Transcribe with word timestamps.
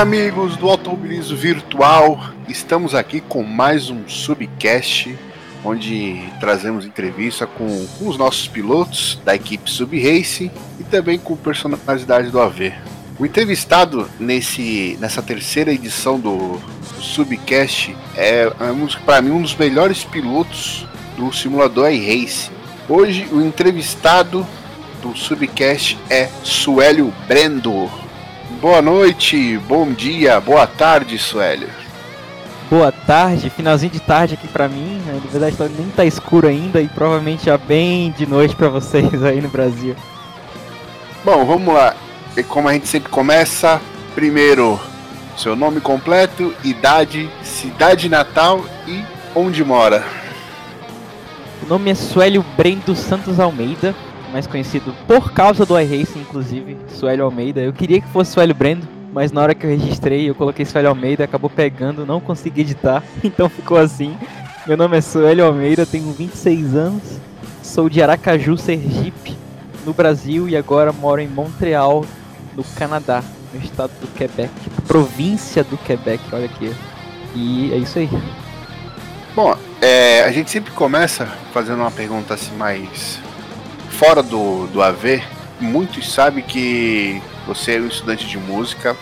Amigos 0.00 0.56
do 0.56 0.66
automobilismo 0.66 1.36
virtual! 1.36 2.18
Estamos 2.48 2.94
aqui 2.94 3.20
com 3.20 3.42
mais 3.42 3.90
um 3.90 4.08
subcast 4.08 5.14
onde 5.62 6.26
trazemos 6.40 6.86
entrevista 6.86 7.46
com, 7.46 7.86
com 7.98 8.08
os 8.08 8.16
nossos 8.16 8.48
pilotos 8.48 9.20
da 9.26 9.34
equipe 9.34 9.70
Sub 9.70 9.94
Race 10.00 10.50
e 10.78 10.84
também 10.84 11.18
com 11.18 11.36
personalidades 11.36 12.32
do 12.32 12.40
AV. 12.40 12.72
O 13.18 13.26
entrevistado 13.26 14.08
nesse, 14.18 14.96
nessa 14.98 15.20
terceira 15.20 15.70
edição 15.70 16.18
do, 16.18 16.56
do 16.96 17.02
Subcast 17.02 17.94
é, 18.16 18.44
é 18.44 18.52
para 19.04 19.20
mim 19.20 19.32
um 19.32 19.42
dos 19.42 19.54
melhores 19.54 20.02
pilotos 20.02 20.86
do 21.18 21.30
simulador 21.30 21.92
iRace. 21.92 22.50
Hoje 22.88 23.28
o 23.30 23.42
entrevistado 23.42 24.46
do 25.02 25.14
Subcast 25.14 25.98
é 26.08 26.30
Suélio 26.42 27.12
Brendo. 27.28 28.09
Boa 28.60 28.82
noite, 28.82 29.56
bom 29.66 29.90
dia, 29.90 30.38
boa 30.38 30.66
tarde, 30.66 31.16
Suélio. 31.16 31.70
Boa 32.70 32.92
tarde, 32.92 33.48
finalzinho 33.48 33.90
de 33.90 34.00
tarde 34.00 34.34
aqui 34.34 34.46
pra 34.46 34.68
mim. 34.68 35.00
Né? 35.06 35.18
Na 35.24 35.30
verdade, 35.30 35.56
nem 35.78 35.88
tá 35.88 36.04
escuro 36.04 36.46
ainda 36.46 36.78
e 36.78 36.86
provavelmente 36.86 37.46
já 37.46 37.56
bem 37.56 38.10
de 38.10 38.26
noite 38.26 38.54
pra 38.54 38.68
vocês 38.68 39.10
aí 39.24 39.40
no 39.40 39.48
Brasil. 39.48 39.96
Bom, 41.24 41.42
vamos 41.46 41.72
lá. 41.72 41.96
E 42.36 42.42
como 42.42 42.68
a 42.68 42.74
gente 42.74 42.86
sempre 42.86 43.08
começa, 43.08 43.80
primeiro 44.14 44.78
seu 45.38 45.56
nome 45.56 45.80
completo, 45.80 46.54
idade, 46.62 47.30
cidade 47.42 48.10
natal 48.10 48.62
e 48.86 49.02
onde 49.34 49.64
mora. 49.64 50.04
O 51.62 51.66
nome 51.66 51.90
é 51.90 51.94
Suélio 51.94 52.44
Brendo 52.58 52.94
Santos 52.94 53.40
Almeida, 53.40 53.94
mais 54.30 54.46
conhecido 54.46 54.94
por 55.06 55.32
causa 55.32 55.66
do 55.66 55.78
iRacing, 55.78 56.20
inclusive, 56.20 56.76
Suélio 56.88 57.24
Almeida. 57.24 57.60
Eu 57.60 57.72
queria 57.72 58.00
que 58.00 58.08
fosse 58.08 58.32
Suélio 58.32 58.54
Brendo, 58.54 58.86
mas 59.12 59.32
na 59.32 59.42
hora 59.42 59.54
que 59.54 59.66
eu 59.66 59.70
registrei, 59.70 60.28
eu 60.28 60.34
coloquei 60.34 60.64
Suélio 60.64 60.90
Almeida, 60.90 61.24
acabou 61.24 61.50
pegando, 61.50 62.06
não 62.06 62.20
consegui 62.20 62.62
editar, 62.62 63.02
então 63.22 63.48
ficou 63.48 63.76
assim. 63.76 64.16
Meu 64.66 64.76
nome 64.76 64.96
é 64.96 65.00
Suélio 65.00 65.44
Almeida, 65.44 65.84
tenho 65.84 66.12
26 66.12 66.74
anos, 66.74 67.02
sou 67.62 67.88
de 67.88 68.02
Aracaju, 68.02 68.56
Sergipe, 68.56 69.36
no 69.84 69.92
Brasil 69.92 70.48
e 70.48 70.56
agora 70.56 70.92
moro 70.92 71.20
em 71.20 71.28
Montreal, 71.28 72.04
no 72.56 72.62
Canadá, 72.62 73.22
no 73.52 73.60
estado 73.60 73.92
do 74.00 74.06
Quebec, 74.08 74.52
província 74.86 75.64
do 75.64 75.76
Quebec, 75.78 76.22
olha 76.32 76.46
aqui. 76.46 76.72
E 77.34 77.72
é 77.72 77.76
isso 77.76 77.98
aí. 77.98 78.08
Bom, 79.34 79.56
é, 79.80 80.24
a 80.24 80.32
gente 80.32 80.50
sempre 80.50 80.72
começa 80.72 81.26
fazendo 81.52 81.78
uma 81.78 81.90
pergunta 81.90 82.34
assim 82.34 82.54
mais 82.56 83.18
fora 83.90 84.22
do, 84.22 84.66
do 84.68 84.82
AV. 84.82 85.22
Muitos 85.60 86.12
sabem 86.12 86.42
que 86.42 87.20
você 87.46 87.76
é 87.76 87.80
um 87.80 87.88
estudante 87.88 88.26
de 88.26 88.38
música. 88.38 88.96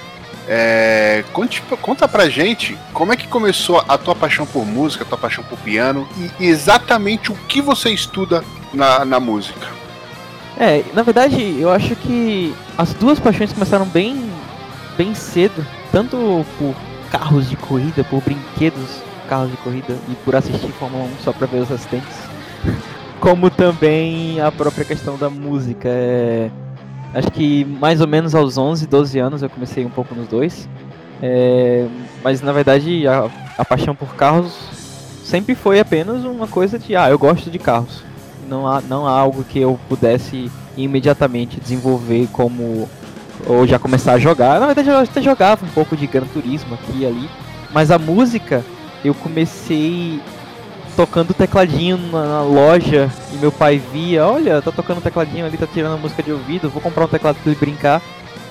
É, 0.51 1.25
conte, 1.33 1.63
conta 1.83 2.09
pra 2.09 2.29
gente 2.29 2.77
como 2.95 3.13
é 3.13 3.17
que 3.17 3.29
começou 3.29 3.85
a 3.87 3.99
tua 3.99 4.15
paixão 4.15 4.47
por 4.47 4.65
música, 4.65 5.05
a 5.05 5.07
tua 5.07 5.19
paixão 5.19 5.45
por 5.45 5.59
piano 5.59 6.09
e 6.41 6.47
exatamente 6.47 7.31
o 7.31 7.35
que 7.35 7.61
você 7.61 7.91
estuda 7.91 8.43
na, 8.73 9.05
na 9.05 9.21
música. 9.21 9.69
É, 10.59 10.83
na 10.95 11.03
verdade, 11.03 11.61
eu 11.61 11.71
acho 11.71 11.95
que 11.95 12.55
as 12.77 12.93
duas 12.95 13.21
paixões 13.21 13.53
começaram 13.53 13.85
bem, 13.85 14.29
bem 14.97 15.15
cedo, 15.15 15.65
tanto 15.93 16.45
por 16.59 16.75
carros 17.11 17.49
de 17.49 17.57
corrida, 17.57 18.03
por 18.05 18.23
brinquedos, 18.23 19.03
carros 19.29 19.51
de 19.51 19.57
corrida 19.59 19.97
e 20.09 20.15
por 20.25 20.35
assistir 20.35 20.73
Fórmula 20.73 21.05
1 21.05 21.11
só 21.23 21.33
pra 21.33 21.47
ver 21.47 21.61
os 21.61 21.71
assistentes, 21.71 22.17
como 23.21 23.51
também 23.51 24.41
a 24.41 24.51
própria 24.51 24.85
questão 24.85 25.17
da 25.17 25.29
música. 25.29 25.89
É, 25.89 26.51
acho 27.15 27.31
que 27.31 27.65
mais 27.65 28.01
ou 28.01 28.07
menos 28.07 28.35
aos 28.35 28.57
11, 28.59 28.87
12 28.87 29.19
anos 29.19 29.43
eu 29.43 29.51
comecei 29.51 29.85
um 29.85 29.91
pouco 29.91 30.15
nos 30.15 30.29
dois, 30.29 30.69
é, 31.23 31.87
mas 32.23 32.41
na 32.41 32.53
verdade 32.53 33.07
a, 33.07 33.31
a 33.57 33.65
paixão 33.65 33.95
por 33.95 34.15
carros 34.15 34.55
sempre 35.25 35.55
foi 35.55 35.81
apenas 35.81 36.25
uma 36.25 36.47
coisa 36.47 36.79
de, 36.79 36.97
ah, 36.97 37.11
eu 37.11 37.19
gosto 37.19 37.51
de 37.51 37.59
carros 37.59 38.09
não 38.49 38.67
há, 38.67 38.81
não 38.81 39.07
há 39.07 39.13
algo 39.13 39.45
que 39.45 39.59
eu 39.61 39.79
pudesse 39.89 40.51
imediatamente 40.77 41.61
desenvolver 41.61 42.29
como 42.33 42.89
ou 43.47 43.67
já 43.67 43.79
começar 43.79 44.15
a 44.15 44.19
jogar. 44.19 44.59
Na 44.59 44.67
verdade 44.67 44.89
eu 44.89 44.99
até 44.99 45.23
jogava 45.23 45.65
um 45.65 45.69
pouco 45.69 45.97
de 45.97 46.07
Gran 46.07 46.27
Turismo 46.27 46.75
aqui 46.75 47.01
e 47.01 47.07
ali, 47.07 47.29
mas 47.73 47.91
a 47.91 47.99
música 47.99 48.65
eu 49.05 49.15
comecei 49.15 50.21
tocando 50.99 51.33
tecladinho 51.33 51.97
na, 52.11 52.25
na, 52.25 52.43
loja 52.43 53.09
e 53.33 53.37
meu 53.37 53.53
pai 53.53 53.79
via, 53.79 54.27
olha, 54.27 54.61
tá 54.61 54.73
tocando 54.73 55.01
tecladinho 55.01 55.47
ali, 55.47 55.57
tá 55.57 55.65
tirando 55.65 55.97
música 55.97 56.25
de 56.25 56.33
ouvido, 56.33 56.69
vou 56.69 56.83
comprar 56.83 57.05
um 57.05 57.09
teclado 57.09 57.37
pra 57.37 57.53
ele 57.53 57.61
brincar. 57.61 58.03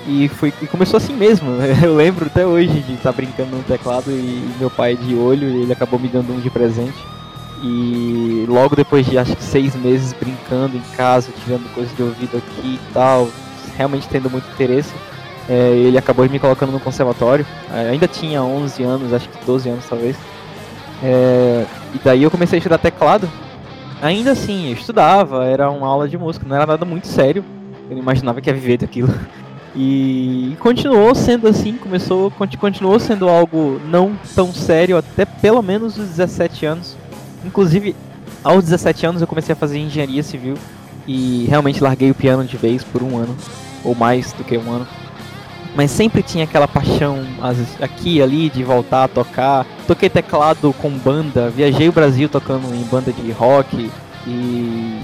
E, 0.07 0.29
foi, 0.29 0.53
e 0.61 0.65
começou 0.65 0.95
assim 0.95 1.13
mesmo. 1.13 1.49
Eu 1.83 1.93
lembro 1.93 2.27
até 2.27 2.45
hoje 2.45 2.79
de 2.79 2.93
estar 2.93 3.11
tá 3.11 3.17
brincando 3.17 3.53
no 3.53 3.63
teclado 3.63 4.09
e, 4.09 4.13
e 4.13 4.55
meu 4.57 4.69
pai 4.69 4.95
de 4.95 5.13
olho, 5.13 5.45
ele 5.45 5.73
acabou 5.73 5.99
me 5.99 6.07
dando 6.07 6.33
um 6.33 6.39
de 6.39 6.49
presente. 6.49 6.97
E 7.61 8.45
logo 8.47 8.77
depois 8.77 9.05
de 9.05 9.17
acho 9.17 9.35
que 9.35 9.43
seis 9.43 9.75
meses 9.75 10.13
brincando 10.13 10.77
em 10.77 10.95
casa, 10.95 11.29
tirando 11.43 11.69
coisas 11.73 11.93
de 11.97 12.01
ouvido 12.01 12.37
aqui 12.37 12.79
e 12.79 12.93
tal, 12.93 13.27
realmente 13.75 14.07
tendo 14.07 14.29
muito 14.29 14.49
interesse, 14.53 14.93
é, 15.49 15.71
ele 15.71 15.97
acabou 15.97 16.29
me 16.29 16.39
colocando 16.39 16.71
no 16.71 16.79
conservatório. 16.79 17.45
É, 17.73 17.89
ainda 17.89 18.07
tinha 18.07 18.41
11 18.41 18.83
anos, 18.83 19.11
acho 19.11 19.27
que 19.27 19.45
12 19.45 19.67
anos 19.67 19.85
talvez. 19.89 20.15
É, 21.03 21.65
e 21.93 21.99
daí 22.03 22.23
eu 22.23 22.31
comecei 22.31 22.57
a 22.57 22.59
estudar 22.59 22.77
teclado. 22.77 23.29
Ainda 24.01 24.31
assim, 24.31 24.67
eu 24.67 24.73
estudava, 24.73 25.45
era 25.45 25.69
uma 25.69 25.87
aula 25.87 26.07
de 26.07 26.17
música, 26.17 26.45
não 26.47 26.55
era 26.55 26.65
nada 26.65 26.85
muito 26.85 27.07
sério. 27.07 27.43
Eu 27.89 27.95
não 27.95 28.01
imaginava 28.01 28.41
que 28.41 28.49
ia 28.49 28.53
viver 28.53 28.77
daquilo. 28.77 29.13
E 29.75 30.55
continuou 30.59 31.13
sendo 31.13 31.47
assim, 31.47 31.73
começou, 31.73 32.31
continuou 32.31 32.99
sendo 32.99 33.29
algo 33.29 33.79
não 33.87 34.17
tão 34.35 34.51
sério 34.53 34.97
até 34.97 35.25
pelo 35.25 35.61
menos 35.61 35.97
os 35.97 36.07
17 36.07 36.65
anos 36.65 36.97
Inclusive, 37.47 37.95
aos 38.43 38.65
17 38.65 39.05
anos 39.05 39.21
eu 39.21 39.27
comecei 39.27 39.53
a 39.53 39.55
fazer 39.55 39.79
engenharia 39.79 40.23
civil 40.23 40.55
e 41.07 41.45
realmente 41.47 41.81
larguei 41.81 42.11
o 42.11 42.15
piano 42.15 42.43
de 42.43 42.57
vez 42.57 42.83
por 42.83 43.01
um 43.01 43.17
ano, 43.17 43.35
ou 43.83 43.95
mais 43.95 44.33
do 44.33 44.43
que 44.43 44.57
um 44.57 44.69
ano. 44.69 44.87
Mas 45.75 45.91
sempre 45.91 46.23
tinha 46.23 46.43
aquela 46.43 46.67
paixão 46.67 47.25
aqui 47.79 48.17
e 48.17 48.21
ali 48.21 48.49
de 48.49 48.63
voltar 48.63 49.03
a 49.03 49.07
tocar. 49.07 49.65
Toquei 49.85 50.09
teclado 50.09 50.73
com 50.73 50.89
banda, 50.89 51.49
viajei 51.49 51.87
o 51.87 51.91
Brasil 51.91 52.27
tocando 52.27 52.73
em 52.73 52.83
banda 52.83 53.11
de 53.13 53.31
rock 53.31 53.91
e 54.25 54.99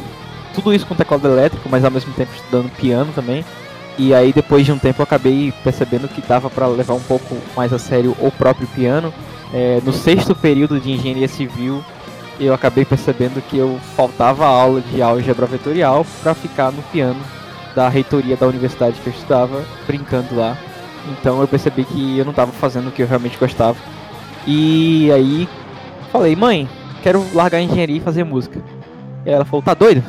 tudo 0.54 0.74
isso 0.74 0.86
com 0.86 0.96
teclado 0.96 1.28
elétrico, 1.28 1.68
mas 1.70 1.84
ao 1.84 1.92
mesmo 1.92 2.14
tempo 2.14 2.32
estudando 2.36 2.72
piano 2.72 3.12
também. 3.14 3.46
E 3.98 4.14
aí 4.14 4.34
depois 4.34 4.66
de 4.66 4.72
um 4.72 4.80
tempo 4.80 5.02
eu 5.02 5.04
acabei 5.04 5.54
percebendo 5.64 6.08
que 6.08 6.22
dava 6.22 6.50
para 6.50 6.66
levar 6.68 6.96
um 6.96 7.02
pouco 7.02 7.38
mais 7.56 7.72
a 7.72 7.78
sério 7.80 8.16
o 8.20 8.32
próprio 8.32 8.68
piano. 8.68 9.14
É, 9.54 9.80
no 9.86 9.94
sexto 9.94 10.34
período 10.34 10.80
de 10.80 10.92
engenharia 10.92 11.28
civil 11.28 11.84
eu 12.40 12.54
acabei 12.54 12.84
percebendo 12.84 13.42
que 13.42 13.58
eu 13.58 13.80
faltava 13.96 14.46
aula 14.46 14.82
de 14.82 15.02
álgebra 15.02 15.46
vetorial 15.46 16.04
para 16.24 16.34
ficar 16.34 16.72
no 16.72 16.82
piano 16.84 17.20
da 17.76 17.90
reitoria 17.90 18.38
da 18.38 18.48
universidade 18.48 19.00
que 19.02 19.08
eu 19.08 19.14
estudava, 19.14 19.64
brincando 19.86 20.36
lá. 20.36 20.58
Então 21.12 21.42
eu 21.42 21.48
percebi 21.48 21.84
que 21.84 22.18
eu 22.18 22.26
não 22.26 22.32
estava 22.32 22.52
fazendo 22.52 22.88
o 22.88 22.92
que 22.92 23.02
eu 23.02 23.08
realmente 23.08 23.38
gostava. 23.38 23.78
E 24.46 25.12
aí 25.12 25.48
falei, 26.12 26.36
mãe, 26.36 26.70
quero 27.02 27.26
largar 27.34 27.58
a 27.58 27.62
engenharia 27.62 27.98
e 27.98 28.02
fazer 28.02 28.24
música. 28.24 28.62
E 29.26 29.30
ela 29.30 29.44
falou, 29.46 29.64
tá 29.64 29.74
doido? 29.74 30.04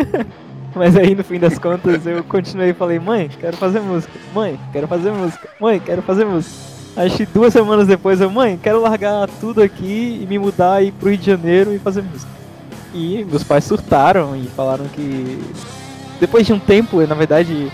Mas 0.74 0.96
aí 0.96 1.14
no 1.14 1.24
fim 1.24 1.38
das 1.38 1.58
contas 1.58 2.06
eu 2.06 2.22
continuei 2.24 2.70
e 2.70 2.74
falei, 2.74 2.98
mãe, 2.98 3.30
quero 3.40 3.56
fazer 3.56 3.80
música. 3.80 4.12
Mãe, 4.34 4.58
quero 4.72 4.88
fazer 4.88 5.12
música. 5.12 5.48
Mãe, 5.60 5.80
quero 5.80 6.02
fazer 6.02 6.24
música. 6.24 6.70
Acho 6.96 7.18
que 7.18 7.26
duas 7.26 7.52
semanas 7.52 7.86
depois 7.86 8.20
eu, 8.20 8.28
mãe, 8.28 8.58
quero 8.60 8.80
largar 8.80 9.28
tudo 9.40 9.62
aqui 9.62 10.20
e 10.22 10.26
me 10.26 10.38
mudar 10.38 10.82
e 10.82 10.88
ir 10.88 10.92
pro 10.92 11.08
Rio 11.08 11.18
de 11.18 11.26
Janeiro 11.26 11.72
e 11.72 11.78
fazer 11.78 12.02
música. 12.02 12.30
E 12.92 13.24
meus 13.24 13.44
pais 13.44 13.64
surtaram 13.64 14.36
e 14.36 14.46
falaram 14.48 14.86
que 14.86 15.40
depois 16.20 16.46
de 16.46 16.52
um 16.52 16.58
tempo, 16.58 17.00
na 17.06 17.14
verdade, 17.14 17.72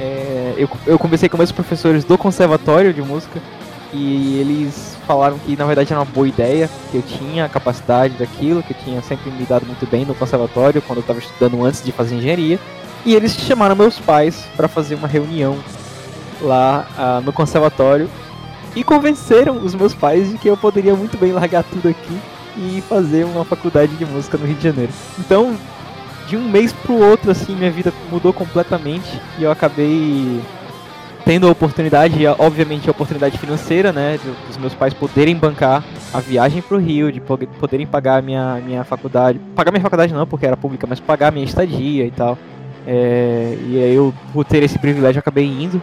é, 0.00 0.54
eu, 0.56 0.68
eu 0.86 0.98
conversei 0.98 1.28
com 1.28 1.36
meus 1.36 1.52
professores 1.52 2.04
do 2.04 2.18
conservatório 2.18 2.92
de 2.92 3.00
música 3.00 3.40
e 3.92 4.38
eles 4.40 4.98
falaram 5.06 5.38
que 5.38 5.56
na 5.56 5.64
verdade 5.64 5.92
era 5.92 6.00
uma 6.00 6.04
boa 6.04 6.26
ideia, 6.26 6.68
que 6.90 6.96
eu 6.96 7.02
tinha 7.02 7.44
a 7.44 7.48
capacidade 7.48 8.14
daquilo, 8.14 8.62
que 8.62 8.72
eu 8.72 8.76
tinha 8.84 9.00
sempre 9.02 9.30
me 9.30 9.44
dado 9.44 9.64
muito 9.64 9.86
bem 9.86 10.04
no 10.04 10.14
conservatório 10.14 10.82
quando 10.82 10.98
eu 10.98 11.02
estava 11.02 11.20
estudando 11.20 11.64
antes 11.64 11.82
de 11.82 11.92
fazer 11.92 12.16
engenharia. 12.16 12.58
E 13.04 13.14
eles 13.14 13.36
chamaram 13.36 13.76
meus 13.76 14.00
pais 14.00 14.44
para 14.56 14.66
fazer 14.66 14.96
uma 14.96 15.06
reunião 15.06 15.56
lá 16.42 16.86
ah, 16.98 17.22
no 17.24 17.32
conservatório 17.32 18.10
e 18.74 18.82
convenceram 18.82 19.64
os 19.64 19.74
meus 19.74 19.94
pais 19.94 20.30
de 20.30 20.38
que 20.38 20.48
eu 20.48 20.56
poderia 20.56 20.94
muito 20.94 21.16
bem 21.16 21.32
largar 21.32 21.62
tudo 21.62 21.88
aqui 21.88 22.20
e 22.56 22.82
fazer 22.88 23.24
uma 23.24 23.44
faculdade 23.44 23.94
de 23.94 24.04
música 24.04 24.36
no 24.36 24.44
Rio 24.44 24.56
de 24.56 24.64
Janeiro. 24.64 24.92
Então, 25.18 25.56
de 26.26 26.36
um 26.36 26.48
mês 26.48 26.72
pro 26.72 26.94
outro, 26.94 27.30
assim, 27.30 27.54
minha 27.54 27.70
vida 27.70 27.92
mudou 28.10 28.32
completamente 28.32 29.20
e 29.38 29.44
eu 29.44 29.50
acabei 29.50 30.40
tendo 31.24 31.48
a 31.48 31.50
oportunidade, 31.50 32.24
obviamente 32.38 32.88
a 32.88 32.92
oportunidade 32.92 33.36
financeira, 33.36 33.92
né, 33.92 34.18
dos 34.46 34.56
meus 34.56 34.74
pais 34.74 34.94
poderem 34.94 35.34
bancar 35.34 35.84
a 36.14 36.20
viagem 36.20 36.62
pro 36.62 36.78
Rio, 36.78 37.10
de 37.10 37.20
poderem 37.20 37.86
pagar 37.86 38.22
minha, 38.22 38.60
minha 38.64 38.84
faculdade, 38.84 39.40
pagar 39.54 39.72
minha 39.72 39.82
faculdade 39.82 40.14
não, 40.14 40.26
porque 40.26 40.46
era 40.46 40.56
pública, 40.56 40.86
mas 40.86 41.00
pagar 41.00 41.32
minha 41.32 41.44
estadia 41.44 42.04
e 42.04 42.10
tal. 42.10 42.38
É, 42.86 43.58
e 43.68 43.82
aí 43.82 43.94
eu, 43.94 44.14
por 44.32 44.44
ter 44.44 44.62
esse 44.62 44.78
privilégio, 44.78 45.18
acabei 45.18 45.46
indo. 45.46 45.82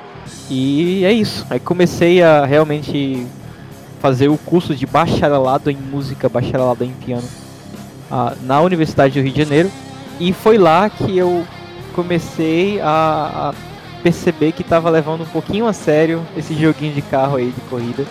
E 0.50 1.04
é 1.04 1.12
isso. 1.12 1.46
Aí 1.50 1.60
comecei 1.60 2.24
a 2.24 2.46
realmente 2.46 3.28
fazer 4.00 4.30
o 4.30 4.38
curso 4.38 4.74
de 4.74 4.86
bacharelado 4.86 5.70
em 5.70 5.76
música, 5.76 6.30
bacharelado 6.30 6.84
em 6.84 6.92
piano 6.92 7.28
uh, 8.10 8.36
na 8.44 8.62
Universidade 8.62 9.20
do 9.20 9.24
Rio 9.24 9.34
de 9.34 9.44
Janeiro. 9.44 9.70
E 10.20 10.32
foi 10.34 10.58
lá 10.58 10.90
que 10.90 11.18
eu 11.18 11.46
comecei 11.94 12.80
a, 12.82 13.52
a 13.52 13.54
perceber 14.02 14.52
que 14.52 14.62
estava 14.62 14.90
levando 14.90 15.22
um 15.22 15.28
pouquinho 15.28 15.66
a 15.66 15.74
sério 15.74 16.26
esse 16.36 16.54
joguinho 16.54 16.94
de 16.94 17.02
carro 17.02 17.38
aí 17.38 17.52
de 17.52 17.62
corrida. 17.62 18.06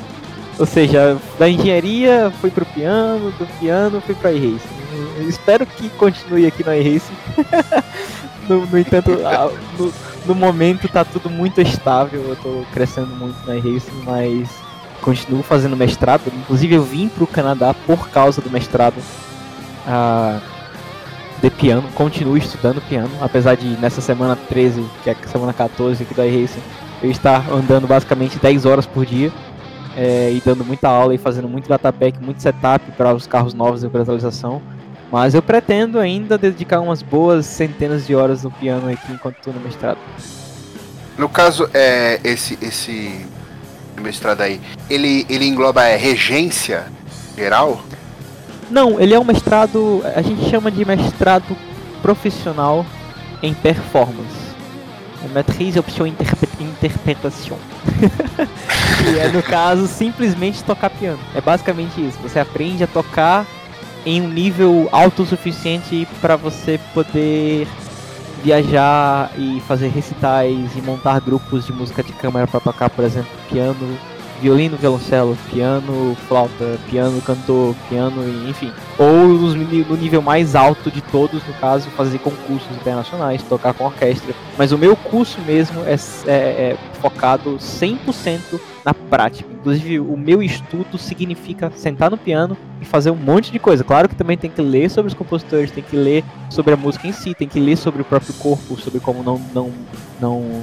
Ou 0.59 0.67
seja, 0.67 1.19
da 1.39 1.49
engenharia 1.49 2.33
fui 2.41 2.51
pro 2.51 2.65
piano, 2.65 3.31
do 3.33 3.47
piano 3.59 4.01
fui 4.01 4.15
para 4.15 4.33
iRacing. 4.33 5.29
Espero 5.29 5.67
que 5.67 5.89
continue 5.91 6.47
aqui 6.47 6.65
no 6.65 6.75
iRacing. 6.75 7.15
no, 8.49 8.67
no, 8.67 8.79
entanto, 8.79 9.11
no, 9.79 9.93
no, 10.27 10.35
momento 10.35 10.89
tá 10.89 11.05
tudo 11.05 11.31
muito 11.31 11.61
estável, 11.61 12.23
eu 12.29 12.37
tô 12.37 12.65
crescendo 12.73 13.15
muito 13.17 13.37
na 13.47 13.57
iRacing, 13.57 14.03
mas 14.05 14.49
continuo 15.01 15.43
fazendo 15.43 15.77
mestrado. 15.77 16.23
Inclusive 16.27 16.75
eu 16.75 16.85
vim 16.85 17.09
pro 17.09 17.27
Canadá 17.27 17.75
por 17.87 18.09
causa 18.11 18.41
do 18.41 18.51
mestrado 18.51 18.99
uh, 18.99 20.41
de 21.43 21.51
piano, 21.51 21.89
continuo 21.95 22.37
estudando 22.37 22.81
piano, 22.83 23.11
apesar 23.21 23.57
de 23.57 23.67
nessa 23.81 24.01
semana 24.01 24.37
13, 24.37 24.87
que 25.03 25.11
é 25.11 25.17
a 25.21 25.29
semana 25.29 25.53
14 25.53 26.05
aqui 26.05 26.15
da 26.15 26.25
iRacing, 26.25 26.63
eu 27.03 27.11
estar 27.11 27.51
andando 27.51 27.87
basicamente 27.89 28.39
10 28.39 28.65
horas 28.65 28.87
por 28.87 29.05
dia. 29.05 29.33
É, 29.95 30.33
e 30.33 30.41
dando 30.43 30.65
muita 30.65 30.89
aula 30.89 31.15
e 31.15 31.19
fazendo 31.19 31.47
muito 31.47 31.69
datapack, 31.69 32.19
muito 32.19 32.41
setup 32.41 32.93
para 32.93 33.13
os 33.13 33.27
carros 33.27 33.53
novos 33.53 33.83
de 33.83 33.87
atualização. 33.89 34.63
Mas 35.11 35.35
eu 35.35 35.43
pretendo 35.43 35.99
ainda 35.99 36.39
dedicar 36.39 36.81
umas 36.81 37.03
boas 37.03 37.45
centenas 37.45 38.07
de 38.07 38.15
horas 38.15 38.43
no 38.43 38.51
piano 38.51 38.91
aqui 38.91 39.13
enquanto 39.13 39.37
estou 39.37 39.53
no 39.53 39.61
mestrado. 39.61 39.99
No 41.19 41.29
caso, 41.29 41.69
é, 41.75 42.19
esse, 42.25 42.59
esse 42.63 43.27
mestrado 44.01 44.41
aí, 44.41 44.59
ele, 44.89 45.27
ele 45.29 45.47
engloba 45.47 45.83
a 45.83 45.95
regência 45.95 46.87
geral? 47.37 47.83
Não, 48.73 48.99
ele 48.99 49.13
é 49.13 49.21
um 49.21 49.25
mestrado, 49.25 50.03
a 50.17 50.23
gente 50.23 50.49
chama 50.49 50.71
de 50.71 50.83
mestrado 50.83 51.55
profissional 52.01 52.87
em 53.43 53.53
performance. 53.53 54.51
Matriz 55.33 55.77
option 55.77 56.07
interpretação. 56.59 57.59
e 59.15 59.19
é 59.19 59.29
no 59.29 59.43
caso 59.43 59.87
simplesmente 59.87 60.65
tocar 60.65 60.89
piano. 60.89 61.19
É 61.35 61.41
basicamente 61.41 62.01
isso. 62.01 62.19
Você 62.23 62.41
aprende 62.41 62.83
a 62.83 62.87
tocar 62.87 63.47
em 64.07 64.23
um 64.23 64.29
nível 64.29 64.89
autossuficiente 64.91 66.09
para 66.21 66.35
você 66.35 66.81
poder 66.95 67.69
viajar 68.43 69.31
e 69.37 69.61
fazer 69.69 69.89
recitais 69.89 70.75
e 70.75 70.81
montar 70.81 71.21
grupos 71.21 71.67
de 71.67 71.73
música 71.73 72.03
de 72.03 72.13
câmara 72.13 72.47
para 72.47 72.59
tocar, 72.59 72.91
por 72.91 73.05
exemplo, 73.05 73.31
piano, 73.49 73.99
violino, 74.43 74.77
violoncelo, 74.77 75.39
piano, 75.49 76.17
flauta, 76.27 76.77
piano, 76.91 77.23
cantor, 77.23 77.77
piano, 77.89 78.49
enfim. 78.49 78.73
Ou 78.99 79.29
no 79.29 79.97
nível 79.97 80.21
mais 80.21 80.57
alto 80.57 80.91
de 80.91 81.01
todos, 81.01 81.47
no 81.47 81.55
caso, 81.55 81.89
fazer 81.91 82.19
concursos 82.19 82.71
internacionais, 82.77 83.41
tocar 83.45 83.73
com 83.73 83.85
orquestra. 83.85 84.35
Mas 84.59 84.73
o 84.73 84.79
meu 84.79 84.97
curso 84.97 85.41
mesmo 85.43 85.83
é, 85.85 85.95
é, 86.27 86.33
é 86.33 86.77
focado 87.01 87.57
100% 87.57 88.61
na 88.85 88.93
prática. 88.93 89.49
Inclusive, 89.53 90.01
o 90.01 90.17
meu 90.17 90.43
estudo 90.43 90.99
significa 90.99 91.71
sentar 91.77 92.11
no 92.11 92.17
piano 92.17 92.57
e 92.81 92.85
fazer 92.85 93.13
um 93.13 93.17
monte 93.17 93.53
de 93.53 93.61
coisa. 93.61 93.85
Claro 93.85 94.09
que 94.09 94.17
também 94.17 94.37
tem 94.37 94.51
que 94.51 94.61
ler 94.61 94.91
sobre 94.91 95.09
os 95.09 95.15
compositores, 95.15 95.71
tem 95.71 95.85
que 95.85 95.97
ler 95.97 96.25
sobre 96.51 96.75
a 96.75 96.77
música 96.77 97.07
em 97.07 97.13
si, 97.13 97.33
tem 97.33 97.47
que 97.47 97.61
ler 97.61 97.77
sobre 97.77 98.03
o 98.03 98.05
próprio 98.05 98.35
corpo, 98.35 98.77
sobre 98.77 98.99
como 98.99 99.23
não, 99.23 99.41
não, 99.55 99.71
não 100.21 100.63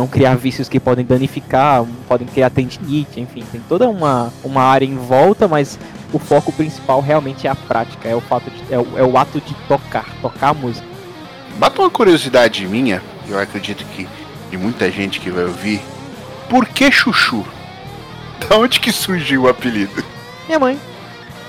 não 0.00 0.06
criar 0.06 0.34
vícios 0.34 0.66
que 0.66 0.80
podem 0.80 1.04
danificar, 1.04 1.84
podem 2.08 2.26
criar 2.26 2.48
tendinite, 2.48 3.20
enfim, 3.20 3.44
tem 3.52 3.60
toda 3.68 3.86
uma, 3.86 4.32
uma 4.42 4.62
área 4.62 4.86
em 4.86 4.96
volta, 4.96 5.46
mas 5.46 5.78
o 6.10 6.18
foco 6.18 6.50
principal 6.50 7.02
realmente 7.02 7.46
é 7.46 7.50
a 7.50 7.54
prática, 7.54 8.08
é 8.08 8.16
o 8.16 8.20
fato 8.22 8.50
de, 8.50 8.72
é 8.72 8.78
o, 8.78 8.98
é 8.98 9.02
o 9.02 9.18
ato 9.18 9.42
de 9.42 9.52
tocar, 9.68 10.06
tocar 10.22 10.48
a 10.48 10.54
música. 10.54 10.86
Bata 11.58 11.82
uma 11.82 11.90
curiosidade 11.90 12.66
minha, 12.66 13.02
eu 13.28 13.38
acredito 13.38 13.84
que 13.94 14.08
de 14.50 14.56
muita 14.56 14.90
gente 14.90 15.20
que 15.20 15.30
vai 15.30 15.44
ouvir, 15.44 15.82
por 16.48 16.66
que 16.66 16.90
Chuchu? 16.90 17.44
Da 18.48 18.56
onde 18.56 18.80
que 18.80 18.90
surgiu 18.90 19.42
o 19.42 19.48
apelido? 19.50 20.02
Minha 20.46 20.58
mãe. 20.58 20.80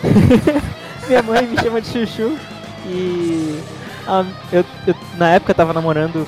Minha 1.07 1.23
mãe 1.23 1.47
me 1.47 1.57
chama 1.57 1.79
de 1.79 1.87
Chuchu 1.87 2.37
e 2.85 3.63
eu, 4.51 4.65
eu, 4.85 4.95
na 5.17 5.29
época 5.29 5.53
eu 5.53 5.55
tava 5.55 5.71
namorando 5.71 6.27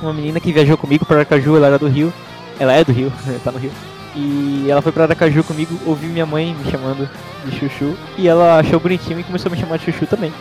uma 0.00 0.12
menina 0.12 0.40
que 0.40 0.52
viajou 0.52 0.76
comigo 0.76 1.04
para 1.04 1.16
Aracaju, 1.18 1.56
ela 1.56 1.66
era 1.68 1.78
do 1.78 1.88
Rio. 1.88 2.12
Ela 2.58 2.72
é 2.72 2.84
do 2.84 2.92
Rio, 2.92 3.12
tá 3.44 3.52
no 3.52 3.58
Rio. 3.58 3.70
E 4.14 4.66
ela 4.70 4.80
foi 4.80 4.92
para 4.92 5.04
Aracaju 5.04 5.44
comigo, 5.44 5.78
ouviu 5.84 6.08
minha 6.08 6.24
mãe 6.24 6.54
me 6.54 6.70
chamando 6.70 7.08
de 7.44 7.58
Chuchu 7.58 7.94
e 8.16 8.26
ela 8.26 8.58
achou 8.58 8.80
bonitinho 8.80 9.20
e 9.20 9.24
começou 9.24 9.50
a 9.50 9.54
me 9.54 9.60
chamar 9.60 9.76
de 9.78 9.84
Chuchu 9.84 10.06
também. 10.06 10.32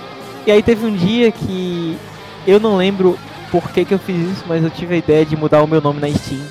E 0.48 0.52
aí 0.52 0.63
teve 0.63 0.86
um 0.86 0.96
dia 0.96 1.31
que 1.31 1.98
eu 2.48 2.60
não 2.60 2.78
lembro 2.78 3.18
por 3.52 3.69
que, 3.72 3.84
que 3.84 3.94
eu 3.94 4.00
fiz 4.00 4.31
isso, 4.31 4.46
mas 4.48 4.63
eu 4.63 4.69
tive 4.69 4.96
a 4.96 4.98
ideia 4.98 5.25
de 5.25 5.36
mudar 5.36 5.62
o 5.62 5.68
meu 5.68 5.81
nome 5.81 6.00
na 6.00 6.10
Steam 6.10 6.42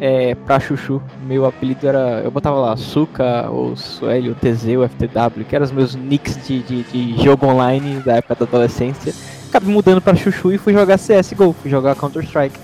é, 0.00 0.34
pra 0.34 0.58
Chuchu. 0.58 1.00
Meu 1.24 1.46
apelido 1.46 1.86
era. 1.86 2.20
Eu 2.24 2.30
botava 2.30 2.58
lá 2.58 2.76
Suka, 2.76 3.48
ou 3.48 3.76
Sueli, 3.76 4.28
ou 4.28 4.34
TZ, 4.34 4.66
ou 4.76 4.88
FTW, 4.88 5.44
que 5.48 5.54
eram 5.54 5.64
os 5.64 5.72
meus 5.72 5.94
nicks 5.94 6.36
de, 6.46 6.60
de, 6.60 6.82
de 6.82 7.24
jogo 7.24 7.46
online 7.46 8.00
da 8.00 8.16
época 8.16 8.34
da 8.34 8.44
adolescência 8.44 9.14
acabei 9.52 9.72
mudando 9.72 10.00
para 10.00 10.16
Chuchu 10.16 10.50
e 10.50 10.58
fui 10.58 10.72
jogar 10.72 10.98
CSGO, 10.98 11.54
fui 11.60 11.70
jogar 11.70 11.94
Counter-Strike. 11.94 12.58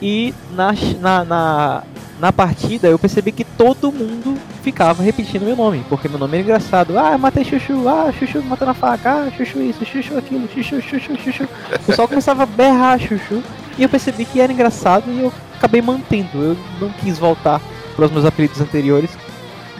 E 0.00 0.34
na, 0.54 0.74
na, 1.00 1.24
na, 1.24 1.82
na, 2.20 2.32
partida 2.32 2.88
eu 2.88 2.98
percebi 2.98 3.32
que 3.32 3.44
todo 3.44 3.90
mundo 3.90 4.36
ficava 4.62 5.02
repetindo 5.02 5.44
meu 5.44 5.56
nome, 5.56 5.84
porque 5.88 6.08
meu 6.08 6.18
nome 6.18 6.36
era 6.36 6.42
engraçado. 6.42 6.98
Ah, 6.98 7.16
matei 7.16 7.44
Chuchu, 7.44 7.88
ah, 7.88 8.12
Chuchu 8.12 8.42
matando 8.42 8.72
a 8.72 8.74
faca, 8.74 9.10
ah, 9.10 9.30
Chuchu 9.36 9.60
isso, 9.60 9.84
Chuchu 9.86 10.18
aquilo, 10.18 10.48
Chuchu, 10.48 10.82
Chuchu, 10.82 11.16
Chuchu. 11.16 11.44
O 11.44 11.78
pessoal 11.86 12.08
começava 12.08 12.42
a 12.42 12.46
berrar 12.46 12.98
Chuchu 12.98 13.42
e 13.78 13.82
eu 13.82 13.88
percebi 13.88 14.24
que 14.24 14.40
era 14.40 14.52
engraçado 14.52 15.10
e 15.10 15.20
eu 15.20 15.32
acabei 15.56 15.80
mantendo. 15.80 16.42
Eu 16.42 16.56
não 16.80 16.90
quis 16.90 17.18
voltar 17.18 17.60
para 17.96 18.04
os 18.04 18.10
meus 18.10 18.24
apelidos 18.24 18.60
anteriores. 18.60 19.10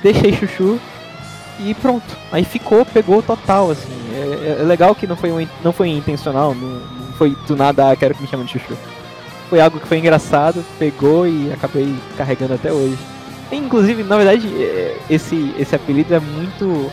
Deixei 0.02 0.32
Chuchu 0.32 0.80
e 1.58 1.74
pronto. 1.74 2.16
Aí 2.30 2.44
ficou, 2.44 2.86
pegou 2.86 3.22
total, 3.22 3.72
assim. 3.72 4.01
É, 4.12 4.58
é 4.60 4.62
legal 4.64 4.94
que 4.94 5.06
não 5.06 5.16
foi, 5.16 5.32
um, 5.32 5.46
não 5.62 5.72
foi 5.72 5.88
intencional, 5.88 6.54
não, 6.54 6.68
não 6.68 7.12
foi 7.14 7.36
do 7.46 7.56
nada, 7.56 7.90
ah, 7.90 7.96
quero 7.96 8.14
que 8.14 8.22
me 8.22 8.28
chamem 8.28 8.46
de 8.46 8.52
chuchu. 8.52 8.76
Foi 9.48 9.60
algo 9.60 9.78
que 9.78 9.86
foi 9.86 9.98
engraçado, 9.98 10.64
pegou 10.78 11.26
e 11.26 11.52
acabei 11.52 11.94
carregando 12.16 12.54
até 12.54 12.72
hoje. 12.72 12.96
Inclusive, 13.50 14.02
na 14.02 14.16
verdade, 14.16 14.48
é, 14.48 14.96
esse, 15.10 15.54
esse 15.58 15.74
apelido 15.74 16.14
é 16.14 16.20
muito. 16.20 16.90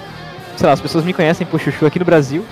Sei 0.58 0.68
lá, 0.68 0.74
as 0.74 0.82
pessoas 0.82 1.06
me 1.06 1.14
conhecem 1.14 1.48
por 1.48 1.60
chuchu 1.60 1.86
aqui 1.86 1.98
no 1.98 2.04
Brasil, 2.04 2.44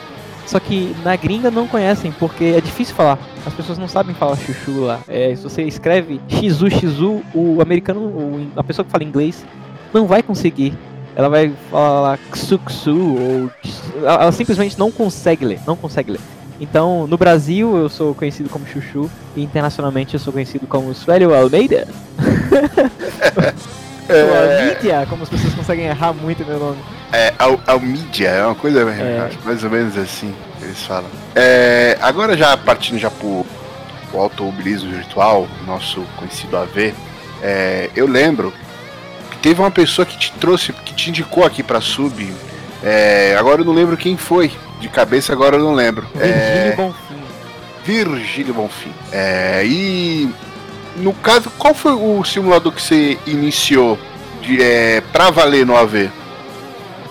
só 0.46 0.62
que 0.62 0.96
na 1.04 1.14
gringa 1.18 1.52
não 1.52 1.68
conhecem, 1.68 2.12
porque 2.14 2.56
é 2.58 2.62
difícil 2.62 2.96
falar. 2.96 3.20
As 3.46 3.54
pessoas 3.54 3.78
não 3.78 3.88
sabem 3.88 4.16
falar 4.16 4.38
chuchu 4.38 4.80
lá. 4.80 5.02
É, 5.10 5.36
se 5.36 5.44
você 5.44 5.64
escreve 5.64 6.22
xizu, 6.30 7.22
o 7.34 7.62
americano, 7.62 8.50
a 8.56 8.64
pessoa 8.64 8.86
que 8.86 8.92
fala 8.92 9.04
inglês, 9.04 9.46
não 9.94 10.08
vai 10.08 10.24
conseguir 10.24 10.74
ela 11.18 11.30
vai 11.30 11.52
falar 11.72 12.20
Xu 12.36 12.60
ou 12.96 13.52
ela 14.04 14.32
simplesmente 14.32 14.78
não 14.78 14.92
consegue 14.92 15.44
ler, 15.44 15.60
não 15.66 15.76
consegue 15.76 16.12
ler. 16.12 16.20
Então, 16.60 17.08
no 17.08 17.18
Brasil 17.18 17.76
eu 17.76 17.90
sou 17.90 18.14
conhecido 18.14 18.50
como 18.50 18.68
Chuchu 18.68 19.10
e 19.36 19.42
internacionalmente 19.42 20.14
eu 20.14 20.20
sou 20.20 20.32
conhecido 20.32 20.68
como 20.68 20.94
Suélio 20.94 21.34
Almeida. 21.34 21.88
é... 24.08 24.62
Almídia, 24.62 25.08
como 25.10 25.24
as 25.24 25.30
pessoas 25.30 25.56
conseguem 25.56 25.86
errar 25.86 26.14
muito 26.14 26.46
meu 26.46 26.60
nome. 26.60 26.78
É, 27.12 27.34
Al 27.40 27.60
Almídia, 27.66 28.30
é 28.30 28.46
uma 28.46 28.56
coisa 28.56 28.82
é. 28.82 29.32
mais 29.44 29.64
ou 29.64 29.72
menos 29.72 29.98
assim 29.98 30.36
que 30.60 30.66
eles 30.66 30.84
falam. 30.84 31.10
É, 31.36 31.98
agora 32.00 32.38
já 32.38 32.56
partindo 32.56 33.00
já 33.00 33.10
pro, 33.10 33.44
pro 34.12 34.20
automobilismo 34.20 34.92
virtual, 34.92 35.48
nosso 35.66 36.04
conhecido 36.16 36.58
AV, 36.58 36.94
é, 37.42 37.90
eu 37.96 38.06
lembro 38.06 38.54
teve 39.38 39.62
uma 39.62 39.72
pessoa 39.72 40.06
que 40.06 40.18
te 40.18 40.32
trouxe, 40.34 40.74
que 40.74 40.94
te 40.94 41.10
indicou 41.10 41.46
aqui 41.46 41.64
pra 41.64 41.82
sub. 41.82 42.34
É, 42.84 43.36
agora 43.38 43.62
eu 43.62 43.66
não 43.66 43.74
lembro 43.74 43.98
quem 43.98 44.18
foi. 44.18 44.52
De 44.80 44.88
cabeça 44.90 45.34
agora 45.34 45.56
eu 45.56 45.64
não 45.64 45.74
lembro. 45.74 46.06
Virgílio 46.14 46.34
é, 46.34 46.76
Bonfim. 46.76 47.16
Virgílio 47.84 48.54
Bonfim. 48.54 48.94
É, 49.12 49.66
e 49.66 50.30
no 50.98 51.14
caso, 51.14 51.52
qual 51.58 51.74
foi 51.74 51.94
o 51.94 52.24
simulador 52.24 52.72
que 52.72 52.82
você 52.82 53.18
iniciou 53.26 53.98
de, 54.42 54.62
é, 54.62 55.02
pra 55.02 55.30
valer 55.30 55.66
no 55.66 55.76
AV? 55.76 56.10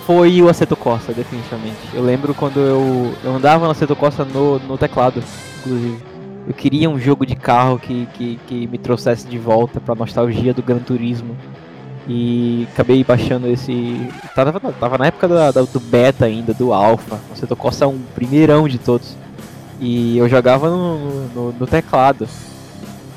Foi 0.05 0.41
o 0.41 0.47
Aceto 0.47 0.75
Costa, 0.75 1.13
definitivamente. 1.13 1.77
Eu 1.93 2.01
lembro 2.01 2.33
quando 2.33 2.59
eu, 2.59 3.13
eu 3.23 3.35
andava 3.35 3.65
no 3.65 3.71
Aceto 3.71 3.95
Costa 3.95 4.23
no, 4.23 4.59
no 4.59 4.77
teclado, 4.77 5.21
inclusive. 5.59 5.97
Eu 6.47 6.53
queria 6.53 6.89
um 6.89 6.97
jogo 6.97 7.25
de 7.25 7.35
carro 7.35 7.77
que, 7.77 8.07
que, 8.13 8.39
que 8.47 8.67
me 8.67 8.77
trouxesse 8.77 9.27
de 9.27 9.37
volta 9.37 9.81
pra 9.81 9.93
nostalgia 9.93 10.53
do 10.53 10.63
Gran 10.63 10.79
Turismo. 10.79 11.35
E 12.07 12.67
acabei 12.71 13.03
baixando 13.03 13.47
esse. 13.47 14.09
Tava, 14.33 14.59
tava 14.59 14.97
na 14.97 15.07
época 15.07 15.27
do, 15.27 15.65
do 15.65 15.79
beta 15.79 16.25
ainda, 16.25 16.53
do 16.53 16.73
alpha. 16.73 17.19
Você 17.35 17.45
tocou 17.45 17.71
só 17.71 17.89
um 17.89 17.99
primeirão 18.15 18.67
de 18.67 18.77
todos. 18.77 19.15
E 19.79 20.17
eu 20.17 20.27
jogava 20.29 20.69
no, 20.69 21.27
no, 21.27 21.51
no 21.51 21.67
teclado. 21.67 22.27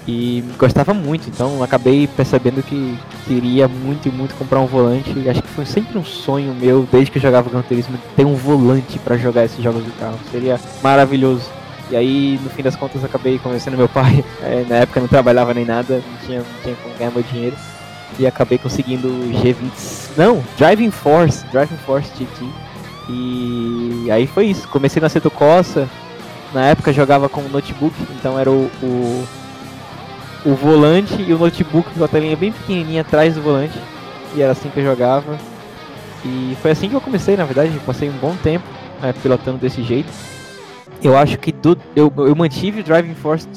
E 0.09 0.43
gostava 0.59 0.93
muito, 0.93 1.29
então 1.29 1.63
acabei 1.63 2.09
percebendo 2.09 2.63
que 2.63 2.99
queria 3.27 3.69
muito 3.69 4.09
e 4.09 4.11
muito 4.11 4.35
comprar 4.35 4.59
um 4.59 4.67
volante. 4.67 5.29
Acho 5.29 5.43
que 5.43 5.49
foi 5.49 5.65
sempre 5.65 5.97
um 5.97 6.05
sonho 6.05 6.53
meu, 6.53 6.89
desde 6.91 7.13
que 7.13 7.19
eu 7.19 7.23
jogava 7.23 7.49
Gran 7.49 7.63
Turismo, 7.63 7.97
ter 8.17 8.25
um 8.25 8.35
volante 8.35 8.99
para 8.99 9.17
jogar 9.17 9.45
esses 9.45 9.63
jogos 9.63 9.85
de 9.85 9.91
carro. 9.93 10.19
Seria 10.33 10.59
maravilhoso. 10.83 11.49
E 11.91 11.97
aí, 11.97 12.41
no 12.43 12.51
fim 12.51 12.63
das 12.63 12.75
contas, 12.75 13.05
acabei 13.05 13.39
convencendo 13.39 13.77
meu 13.77 13.89
pai. 13.89 14.25
É, 14.43 14.65
na 14.69 14.77
época 14.77 15.01
não 15.01 15.07
trabalhava 15.07 15.53
nem 15.53 15.67
nada, 15.67 15.97
não 15.97 16.27
tinha, 16.27 16.39
não 16.39 16.63
tinha 16.63 16.75
como 16.77 16.95
ganhar 16.97 17.11
meu 17.11 17.23
dinheiro. 17.23 17.57
E 18.19 18.27
acabei 18.27 18.59
conseguindo 18.59 19.09
o 19.09 19.31
G20. 19.31 20.17
Não, 20.17 20.45
Driving 20.59 20.91
Force, 20.91 21.45
Driving 21.47 21.79
Force 21.87 22.11
GT. 22.19 22.45
E 23.09 24.09
aí 24.11 24.27
foi 24.27 24.47
isso. 24.47 24.69
Comecei 24.69 25.01
na 25.01 25.09
Seto 25.09 25.31
Costa. 25.31 25.89
Na 26.53 26.67
época 26.67 26.93
jogava 26.93 27.29
com 27.29 27.43
notebook, 27.43 27.95
então 28.19 28.39
era 28.39 28.51
o, 28.51 28.69
o 28.83 29.25
o 30.45 30.55
volante 30.55 31.21
e 31.21 31.33
o 31.33 31.39
notebook 31.39 31.91
com 31.91 32.05
a 32.05 32.09
telinha 32.09 32.37
bem 32.37 32.53
pequenininha 32.53 33.03
atrás 33.03 33.35
do 33.35 33.43
volante. 33.43 33.79
E 34.35 34.43
era 34.43 34.53
assim 34.53 34.71
que 34.71 34.79
eu 34.81 34.85
jogava. 34.85 35.39
E 36.25 36.57
foi 36.61 36.71
assim 36.71 36.89
que 36.89 36.95
eu 36.95 37.01
comecei, 37.01 37.37
na 37.37 37.45
verdade. 37.45 37.79
Passei 37.85 38.09
um 38.09 38.17
bom 38.19 38.35
tempo 38.37 38.65
né, 39.03 39.13
pilotando 39.23 39.59
desse 39.59 39.83
jeito. 39.83 40.11
Eu 41.03 41.17
acho 41.17 41.39
que 41.39 41.51
do, 41.51 41.77
eu, 41.97 42.13
eu 42.19 42.35
mantive 42.37 42.81
o 42.81 42.85
Driving 42.85 43.15
Force 43.15 43.49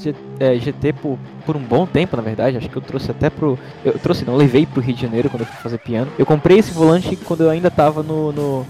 GT 0.59 0.87
é, 0.89 0.91
por, 0.91 1.17
por 1.45 1.55
um 1.55 1.61
bom 1.61 1.85
tempo, 1.85 2.15
na 2.15 2.23
verdade. 2.23 2.57
Acho 2.57 2.69
que 2.69 2.75
eu 2.75 2.81
trouxe 2.81 3.11
até 3.11 3.29
pro. 3.29 3.57
Eu 3.83 3.97
trouxe, 3.99 4.25
não, 4.25 4.35
levei 4.35 4.65
pro 4.65 4.81
Rio 4.81 4.95
de 4.95 5.01
Janeiro 5.01 5.29
quando 5.29 5.41
eu 5.41 5.47
fui 5.47 5.57
fazer 5.57 5.77
piano. 5.77 6.11
Eu 6.17 6.25
comprei 6.25 6.59
esse 6.59 6.71
volante 6.71 7.15
quando 7.15 7.41
eu 7.41 7.49
ainda 7.49 7.69
tava 7.69 8.03
no, 8.03 8.31
no 8.31 8.65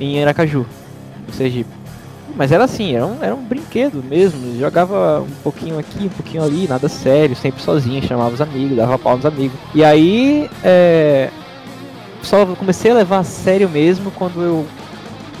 em 0.00 0.22
Aracaju, 0.22 0.66
no 1.26 1.32
Sergipe. 1.32 1.70
Mas 2.36 2.50
era 2.50 2.64
assim, 2.64 2.96
era 2.96 3.06
um, 3.06 3.22
era 3.22 3.34
um 3.34 3.44
brinquedo 3.44 4.02
mesmo. 4.02 4.58
Jogava 4.58 5.20
um 5.20 5.42
pouquinho 5.42 5.78
aqui, 5.78 6.06
um 6.06 6.08
pouquinho 6.08 6.42
ali, 6.42 6.66
nada 6.66 6.88
sério, 6.88 7.36
sempre 7.36 7.62
sozinho, 7.62 8.02
chamava 8.02 8.34
os 8.34 8.40
amigos, 8.40 8.76
dava 8.76 8.98
pau 8.98 9.16
nos 9.16 9.26
amigos. 9.26 9.56
E 9.74 9.84
aí, 9.84 10.50
é, 10.62 11.30
só 12.22 12.44
comecei 12.56 12.90
a 12.90 12.94
levar 12.94 13.18
a 13.18 13.24
sério 13.24 13.68
mesmo 13.68 14.10
quando 14.10 14.42
eu 14.42 14.66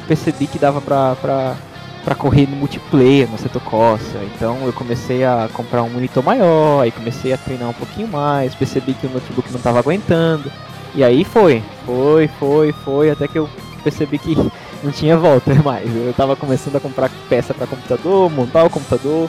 percebi 0.06 0.46
que 0.46 0.58
dava 0.58 0.80
pra, 0.80 1.16
pra, 1.16 1.56
pra 2.04 2.14
correr 2.14 2.46
no 2.46 2.56
multiplayer, 2.56 3.28
no 3.28 3.38
Seto 3.38 3.58
Costa. 3.60 4.18
Então 4.34 4.66
eu 4.66 4.72
comecei 4.72 5.24
a 5.24 5.48
comprar 5.52 5.82
um 5.82 5.90
monitor 5.90 6.22
maior, 6.22 6.82
aí 6.82 6.90
comecei 6.90 7.32
a 7.32 7.38
treinar 7.38 7.70
um 7.70 7.74
pouquinho 7.74 8.06
mais, 8.08 8.54
percebi 8.54 8.92
que 8.94 9.06
o 9.06 9.10
notebook 9.10 9.50
não 9.50 9.60
tava 9.60 9.78
aguentando. 9.78 10.50
E 10.94 11.02
aí 11.02 11.24
foi, 11.24 11.62
foi, 11.84 12.28
foi, 12.38 12.72
foi, 12.72 13.10
até 13.10 13.26
que 13.26 13.38
eu 13.38 13.48
percebi 13.82 14.18
que 14.18 14.36
não 14.84 14.92
tinha 14.92 15.16
volta 15.16 15.54
mais. 15.64 15.88
Eu 15.94 16.12
tava 16.12 16.36
começando 16.36 16.76
a 16.76 16.80
comprar 16.80 17.10
peça 17.28 17.54
para 17.54 17.66
computador, 17.66 18.30
montar 18.30 18.64
o 18.64 18.70
computador. 18.70 19.28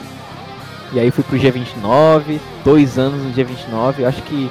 E 0.92 1.00
aí 1.00 1.10
fui 1.10 1.24
pro 1.24 1.36
G29, 1.36 2.38
dois 2.64 2.98
anos 2.98 3.22
no 3.22 3.32
G29. 3.32 4.00
Eu 4.00 4.08
acho 4.08 4.22
que, 4.22 4.50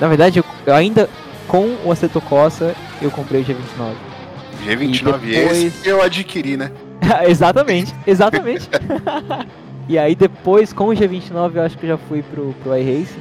na 0.00 0.08
verdade, 0.08 0.38
eu, 0.38 0.74
ainda 0.74 1.10
com 1.46 1.76
o 1.84 1.92
Aceto 1.92 2.20
Costa, 2.22 2.74
eu 3.02 3.10
comprei 3.10 3.42
o 3.42 3.44
G29. 3.44 3.92
G29 4.64 5.18
depois... 5.18 5.62
esse 5.62 5.86
eu 5.86 6.02
adquiri, 6.02 6.56
né? 6.56 6.70
exatamente, 7.28 7.94
exatamente. 8.06 8.68
e 9.88 9.98
aí 9.98 10.14
depois, 10.14 10.72
com 10.72 10.88
o 10.88 10.92
G29, 10.92 11.56
eu 11.56 11.62
acho 11.62 11.78
que 11.78 11.86
eu 11.86 11.90
já 11.90 11.98
fui 11.98 12.22
pro, 12.22 12.54
pro 12.62 12.76
iRacing. 12.76 13.20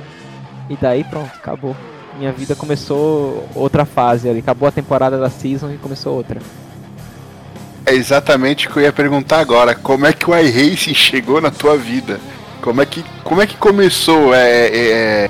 E 0.69 0.77
daí 0.77 1.03
pronto, 1.03 1.31
acabou. 1.35 1.75
Minha 2.17 2.31
vida 2.31 2.55
começou 2.55 3.47
outra 3.55 3.85
fase 3.85 4.29
ali. 4.29 4.39
Acabou 4.39 4.67
a 4.67 4.71
temporada 4.71 5.17
da 5.17 5.29
Season 5.29 5.71
e 5.71 5.77
começou 5.77 6.15
outra. 6.15 6.39
É 7.85 7.93
exatamente 7.93 8.67
o 8.67 8.71
que 8.71 8.77
eu 8.77 8.83
ia 8.83 8.93
perguntar 8.93 9.39
agora. 9.39 9.75
Como 9.75 10.05
é 10.05 10.13
que 10.13 10.29
o 10.29 10.37
iRacing 10.37 10.93
chegou 10.93 11.41
na 11.41 11.51
tua 11.51 11.77
vida? 11.77 12.19
Como 12.61 12.81
é 12.81 12.85
que, 12.85 13.03
como 13.23 13.41
é 13.41 13.47
que 13.47 13.57
começou? 13.57 14.33
É, 14.33 14.67
é, 14.67 14.79
é, 14.79 15.29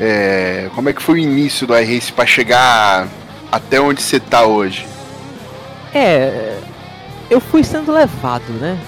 é 0.00 0.70
como 0.74 0.88
é 0.88 0.92
que 0.92 1.02
foi 1.02 1.16
o 1.16 1.18
início 1.18 1.66
do 1.66 1.78
iRacing 1.78 2.12
para 2.14 2.26
chegar 2.26 3.06
até 3.52 3.80
onde 3.80 4.02
você 4.02 4.18
tá 4.18 4.44
hoje? 4.44 4.86
É, 5.94 6.58
eu 7.30 7.40
fui 7.40 7.62
sendo 7.62 7.92
levado, 7.92 8.50
né? 8.60 8.78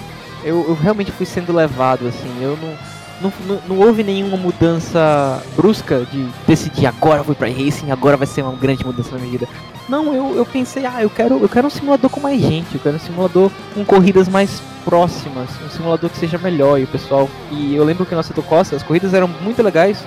Eu, 0.43 0.65
eu 0.67 0.73
realmente 0.73 1.11
fui 1.11 1.25
sendo 1.25 1.53
levado, 1.53 2.07
assim. 2.07 2.41
Eu 2.41 2.57
não 2.57 2.75
não, 3.21 3.61
não, 3.67 3.77
houve 3.77 4.03
nenhuma 4.03 4.35
mudança 4.35 5.41
brusca 5.55 6.05
de 6.11 6.27
decidir 6.47 6.87
agora 6.87 7.21
vou 7.21 7.35
pra 7.35 7.47
racing, 7.47 7.91
agora 7.91 8.17
vai 8.17 8.25
ser 8.25 8.41
uma 8.41 8.53
grande 8.53 8.83
mudança 8.83 9.11
na 9.11 9.19
minha 9.19 9.31
vida. 9.31 9.47
Não, 9.87 10.13
eu, 10.13 10.35
eu 10.35 10.45
pensei, 10.45 10.85
ah, 10.85 11.01
eu 11.01 11.09
quero, 11.09 11.37
eu 11.39 11.49
quero 11.49 11.67
um 11.67 11.69
simulador 11.69 12.09
com 12.09 12.19
mais 12.19 12.41
gente, 12.41 12.73
eu 12.73 12.79
quero 12.81 12.95
um 12.95 12.99
simulador 12.99 13.51
com 13.73 13.85
corridas 13.85 14.27
mais 14.27 14.61
próximas, 14.83 15.49
um 15.65 15.69
simulador 15.69 16.09
que 16.09 16.17
seja 16.17 16.37
melhor 16.37 16.79
e 16.79 16.83
o 16.83 16.87
pessoal. 16.87 17.29
E 17.51 17.75
eu 17.75 17.83
lembro 17.83 18.05
que 18.05 18.15
na 18.15 18.23
Seto 18.23 18.41
Costa 18.41 18.75
as 18.75 18.83
corridas 18.83 19.13
eram 19.13 19.27
muito 19.27 19.61
legais 19.61 20.03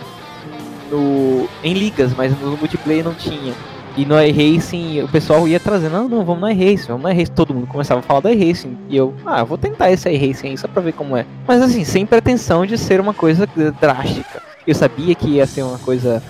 no, 0.90 1.48
em 1.62 1.74
ligas, 1.74 2.12
mas 2.16 2.38
no 2.40 2.56
multiplayer 2.56 3.04
não 3.04 3.14
tinha. 3.14 3.54
E 3.96 4.04
no 4.04 4.20
iRacing 4.20 5.02
o 5.02 5.08
pessoal 5.08 5.46
ia 5.46 5.60
trazendo, 5.60 5.92
não, 5.92 6.08
não, 6.08 6.24
vamos 6.24 6.40
no 6.40 6.50
iRacing, 6.50 6.88
vamos 6.88 7.02
no 7.02 7.10
iRacing. 7.10 7.32
Todo 7.32 7.54
mundo 7.54 7.66
começava 7.66 8.00
a 8.00 8.02
falar 8.02 8.20
do 8.20 8.28
iRacing. 8.28 8.76
E 8.88 8.96
eu, 8.96 9.14
ah, 9.24 9.44
vou 9.44 9.56
tentar 9.56 9.90
esse 9.90 10.10
iRacing 10.10 10.48
aí 10.48 10.58
só 10.58 10.66
pra 10.66 10.82
ver 10.82 10.92
como 10.92 11.16
é. 11.16 11.24
Mas 11.46 11.62
assim, 11.62 11.84
sem 11.84 12.04
pretensão 12.04 12.66
de 12.66 12.76
ser 12.76 13.00
uma 13.00 13.14
coisa 13.14 13.48
drástica. 13.80 14.42
Eu 14.66 14.74
sabia 14.74 15.14
que 15.14 15.28
ia 15.28 15.46
ser 15.46 15.62
uma 15.62 15.78
coisa 15.78 16.22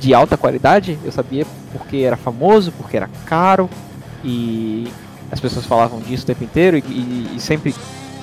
de 0.00 0.12
alta 0.12 0.36
qualidade, 0.36 0.98
eu 1.04 1.12
sabia 1.12 1.46
porque 1.72 1.98
era 1.98 2.16
famoso, 2.16 2.72
porque 2.72 2.96
era 2.96 3.08
caro. 3.24 3.70
E 4.24 4.88
as 5.30 5.38
pessoas 5.38 5.64
falavam 5.64 6.00
disso 6.00 6.24
o 6.24 6.26
tempo 6.26 6.42
inteiro 6.42 6.76
e, 6.76 6.80
e, 6.80 7.32
e 7.36 7.40
sempre 7.40 7.74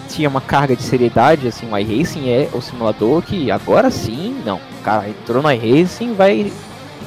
tinha 0.10 0.30
uma 0.30 0.42
carga 0.42 0.76
de 0.76 0.84
seriedade, 0.84 1.48
assim, 1.48 1.72
o 1.72 1.78
iRacing 1.78 2.30
é 2.30 2.50
o 2.54 2.62
simulador 2.62 3.22
que 3.24 3.50
agora 3.50 3.90
sim, 3.90 4.42
não, 4.46 4.58
o 4.58 4.84
cara 4.84 5.10
entrou 5.10 5.42
no 5.42 5.52
iRacing, 5.52 6.14
vai 6.14 6.52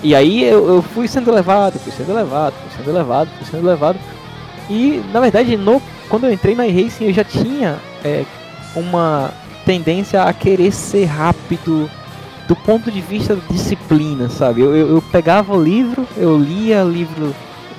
e 0.02 0.14
aí 0.14 0.44
eu, 0.44 0.68
eu, 0.68 0.82
fui 0.82 1.08
sendo 1.08 1.32
levado, 1.32 1.78
fui 1.78 1.92
sendo 1.92 2.14
levado, 2.14 2.54
fui 2.54 2.76
sendo 2.76 2.94
levado, 2.94 3.28
fui 3.36 3.46
sendo 3.46 3.66
levado. 3.66 3.98
E 4.68 5.02
na 5.12 5.20
verdade, 5.20 5.56
no, 5.56 5.80
quando 6.08 6.24
eu 6.24 6.32
entrei 6.32 6.54
na 6.54 6.66
iRacing, 6.66 7.06
eu 7.06 7.12
já 7.12 7.24
tinha 7.24 7.78
é, 8.04 8.24
uma 8.74 9.32
tendência 9.64 10.22
a 10.22 10.32
querer 10.32 10.72
ser 10.72 11.04
rápido 11.04 11.90
do 12.46 12.54
ponto 12.54 12.90
de 12.90 13.00
vista 13.00 13.34
da 13.34 13.42
disciplina, 13.50 14.28
sabe? 14.28 14.60
Eu, 14.60 14.76
eu, 14.76 14.88
eu 14.94 15.02
pegava 15.02 15.54
o 15.54 15.62
livro, 15.62 16.06
eu 16.16 16.38
lia 16.38 16.82
livro 16.82 17.34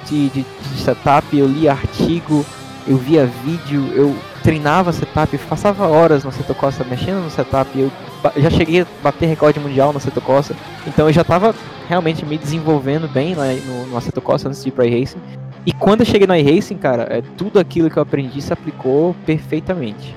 de, 0.06 0.30
de, 0.30 0.42
de, 0.44 0.80
setup, 0.82 1.38
eu 1.38 1.48
lia 1.48 1.72
artigo, 1.72 2.46
eu 2.86 2.98
via 2.98 3.26
vídeo, 3.46 3.90
eu 3.94 4.16
treinava 4.44 4.92
setup, 4.92 5.38
passava 5.40 5.88
horas 5.88 6.24
no 6.24 6.32
setup 6.32 6.60
mexendo 6.90 7.24
no 7.24 7.30
setup, 7.30 7.70
eu 7.80 7.92
já 8.38 8.50
cheguei 8.50 8.82
a 8.82 8.88
bater 9.04 9.28
recorde 9.28 9.60
mundial 9.60 9.92
no 9.92 9.98
Assetto 9.98 10.22
Corsa, 10.22 10.56
então 10.86 11.08
eu 11.08 11.14
já 11.14 11.22
estava 11.22 11.54
realmente 11.88 12.26
me 12.26 12.38
desenvolvendo 12.38 13.08
bem 13.08 13.36
né, 13.36 13.62
no, 13.66 13.88
no 13.88 13.98
Assetto 13.98 14.22
Corsa 14.22 14.48
antes 14.48 14.62
de 14.62 14.70
ir 14.70 14.72
para 14.72 14.86
iRacing. 14.86 15.20
E 15.66 15.72
quando 15.74 16.02
eu 16.02 16.06
cheguei 16.06 16.26
no 16.26 16.36
iRacing, 16.36 16.78
cara, 16.78 17.08
é, 17.10 17.22
tudo 17.38 17.60
aquilo 17.60 17.90
que 17.90 17.98
eu 17.98 18.04
aprendi 18.04 18.42
se 18.42 18.54
aplicou 18.54 19.16
perfeitamente. 19.26 20.16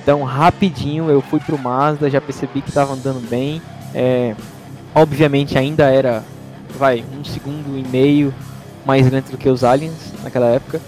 Então, 0.00 0.22
rapidinho 0.22 1.10
eu 1.10 1.20
fui 1.20 1.40
pro 1.40 1.58
Mazda, 1.58 2.08
já 2.08 2.20
percebi 2.20 2.62
que 2.62 2.68
estava 2.68 2.92
andando 2.92 3.20
bem. 3.28 3.60
É, 3.92 4.36
obviamente 4.94 5.58
ainda 5.58 5.90
era, 5.90 6.22
vai, 6.78 7.04
um 7.18 7.24
segundo 7.24 7.76
e 7.76 7.82
meio 7.88 8.32
mais 8.84 9.10
lento 9.10 9.32
do 9.32 9.36
que 9.36 9.48
os 9.48 9.64
Aliens 9.64 10.14
naquela 10.22 10.46
época. 10.46 10.80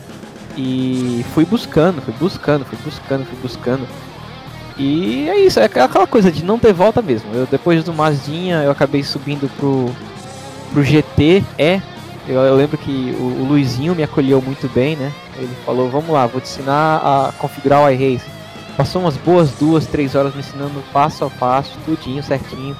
E 0.56 1.24
fui 1.34 1.44
buscando, 1.44 2.00
fui 2.00 2.14
buscando, 2.14 2.64
fui 2.64 2.78
buscando, 2.84 3.24
fui 3.24 3.38
buscando. 3.42 3.88
E 4.78 5.28
é 5.28 5.40
isso, 5.40 5.58
é 5.58 5.64
aquela 5.64 6.06
coisa 6.06 6.30
de 6.30 6.44
não 6.44 6.58
ter 6.58 6.72
volta 6.72 7.02
mesmo. 7.02 7.34
Eu 7.34 7.46
depois 7.46 7.82
do 7.82 7.92
Mazdinha 7.92 8.62
eu 8.62 8.70
acabei 8.70 9.02
subindo 9.02 9.50
pro, 9.56 9.90
pro 10.72 10.84
GT 10.84 11.44
E. 11.58 11.80
Eu, 12.28 12.40
eu 12.42 12.54
lembro 12.54 12.76
que 12.78 13.16
o, 13.18 13.22
o, 13.22 13.44
Luizinho 13.48 13.94
me 13.94 14.02
acolheu 14.02 14.40
muito 14.40 14.68
bem, 14.68 14.94
né? 14.96 15.10
Ele 15.36 15.50
falou, 15.64 15.88
vamos 15.88 16.10
lá, 16.10 16.26
vou 16.26 16.40
te 16.40 16.44
ensinar 16.44 16.98
a 16.98 17.32
configurar 17.38 17.82
o 17.82 17.90
iRace. 17.90 18.26
Passou 18.76 19.02
umas 19.02 19.16
boas 19.16 19.50
duas, 19.52 19.86
três 19.86 20.14
horas 20.14 20.34
me 20.34 20.40
ensinando 20.40 20.80
passo 20.92 21.24
a 21.24 21.30
passo, 21.30 21.76
tudinho, 21.84 22.22
certinho. 22.22 22.76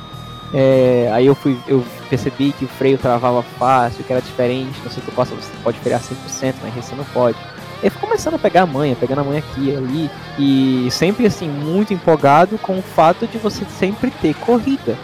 É, 0.53 1.11
aí 1.13 1.27
eu 1.27 1.35
fui, 1.35 1.59
eu 1.67 1.85
percebi 2.09 2.53
que 2.53 2.65
o 2.65 2.69
freio 2.69 2.97
travava 2.99 3.43
fácil, 3.43 4.05
que 4.05 4.13
era 4.13 4.23
diferente, 4.23 4.79
no 4.85 4.91
centro 4.91 5.13
costa 5.13 5.35
você 5.35 5.51
pode 5.63 5.79
frear 5.81 6.01
100%, 6.01 6.55
mas 6.63 6.75
você 6.75 6.95
não 6.95 7.05
pode. 7.07 7.37
Ele 7.83 7.91
foi 7.91 8.01
começando 8.01 8.35
a 8.35 8.39
pegar 8.39 8.63
a 8.63 8.67
manha, 8.67 8.97
pegando 8.97 9.21
a 9.21 9.25
manha 9.25 9.39
aqui 9.39 9.71
e 9.71 9.77
ali, 9.77 10.11
e 10.39 10.91
sempre 10.91 11.27
assim, 11.27 11.49
muito 11.49 11.95
empolgado 11.95 12.59
com 12.59 12.79
o 12.79 12.83
fato 12.83 13.27
de 13.27 13.39
você 13.39 13.65
sempre 13.79 14.11
ter 14.11 14.35
corrida. 14.35 14.97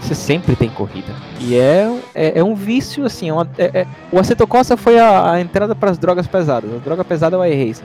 Você 0.00 0.14
sempre 0.14 0.54
tem 0.54 0.68
corrida. 0.68 1.12
E 1.40 1.56
é, 1.56 2.00
é, 2.14 2.38
é 2.38 2.44
um 2.44 2.54
vício, 2.54 3.04
assim, 3.04 3.28
é 3.28 3.32
uma, 3.32 3.48
é, 3.58 3.80
é 3.80 3.86
o 4.12 4.18
Aceto 4.18 4.46
Costa 4.46 4.76
foi 4.76 4.98
a, 4.98 5.32
a 5.32 5.40
entrada 5.40 5.74
para 5.74 5.90
as 5.90 5.98
drogas 5.98 6.26
pesadas. 6.26 6.72
A 6.72 6.78
droga 6.78 7.04
pesada 7.04 7.36
é 7.36 7.38
o 7.38 7.44
iRacing. 7.44 7.84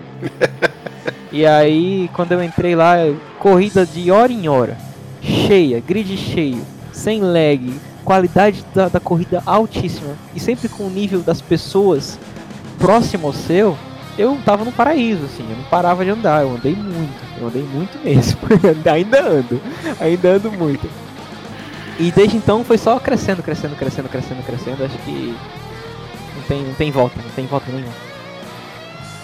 e 1.31 1.45
aí, 1.45 2.09
quando 2.13 2.33
eu 2.33 2.43
entrei 2.43 2.75
lá, 2.75 2.95
corrida 3.39 3.85
de 3.85 4.11
hora 4.11 4.31
em 4.31 4.47
hora, 4.47 4.77
cheia, 5.21 5.79
grid 5.79 6.15
cheio, 6.17 6.61
sem 6.91 7.21
lag, 7.21 7.73
qualidade 8.03 8.65
da, 8.73 8.87
da 8.87 8.99
corrida 8.99 9.41
altíssima, 9.45 10.15
e 10.35 10.39
sempre 10.39 10.67
com 10.67 10.83
o 10.83 10.89
nível 10.89 11.21
das 11.21 11.41
pessoas 11.41 12.19
próximo 12.77 13.27
ao 13.27 13.33
seu, 13.33 13.77
eu 14.17 14.37
tava 14.45 14.65
no 14.65 14.71
paraíso, 14.71 15.25
assim, 15.25 15.45
eu 15.49 15.55
não 15.55 15.63
parava 15.65 16.03
de 16.03 16.11
andar, 16.11 16.43
eu 16.43 16.51
andei 16.51 16.75
muito, 16.75 17.21
eu 17.39 17.47
andei 17.47 17.63
muito 17.63 17.97
mesmo, 18.03 18.39
ainda 18.91 19.21
ando, 19.21 19.61
ainda 19.99 20.29
ando 20.29 20.51
muito. 20.51 20.89
E 21.99 22.11
desde 22.11 22.37
então 22.37 22.63
foi 22.63 22.77
só 22.77 22.99
crescendo, 22.99 23.43
crescendo, 23.43 23.75
crescendo, 23.75 24.09
crescendo, 24.09 24.43
crescendo, 24.43 24.83
acho 24.83 24.97
que 24.99 25.35
não 26.35 26.43
tem, 26.43 26.63
não 26.63 26.73
tem 26.73 26.91
volta, 26.91 27.15
não 27.21 27.29
tem 27.31 27.45
volta 27.45 27.71
nenhuma. 27.71 27.93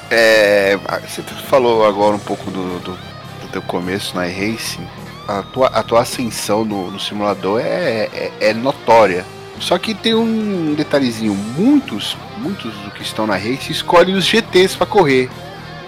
É, 0.09 0.77
você 1.05 1.21
falou 1.21 1.85
agora 1.85 2.15
um 2.15 2.19
pouco 2.19 2.49
do, 2.49 2.79
do, 2.79 2.91
do 2.91 3.47
teu 3.51 3.61
começo 3.61 4.15
na 4.15 4.27
iRacing, 4.27 4.87
a 5.27 5.41
tua, 5.41 5.67
a 5.67 5.83
tua 5.83 6.01
ascensão 6.01 6.63
no, 6.63 6.91
no 6.91 6.99
simulador 6.99 7.59
é, 7.59 8.09
é, 8.13 8.31
é 8.39 8.53
notória. 8.53 9.25
Só 9.59 9.77
que 9.77 9.93
tem 9.93 10.13
um 10.13 10.73
detalhezinho, 10.75 11.33
muitos, 11.33 12.15
muitos 12.37 12.73
do 12.75 12.91
que 12.91 13.01
estão 13.01 13.25
na 13.25 13.35
race 13.35 13.71
escolhem 13.71 14.15
os 14.15 14.25
GTs 14.25 14.77
para 14.77 14.85
correr. 14.85 15.29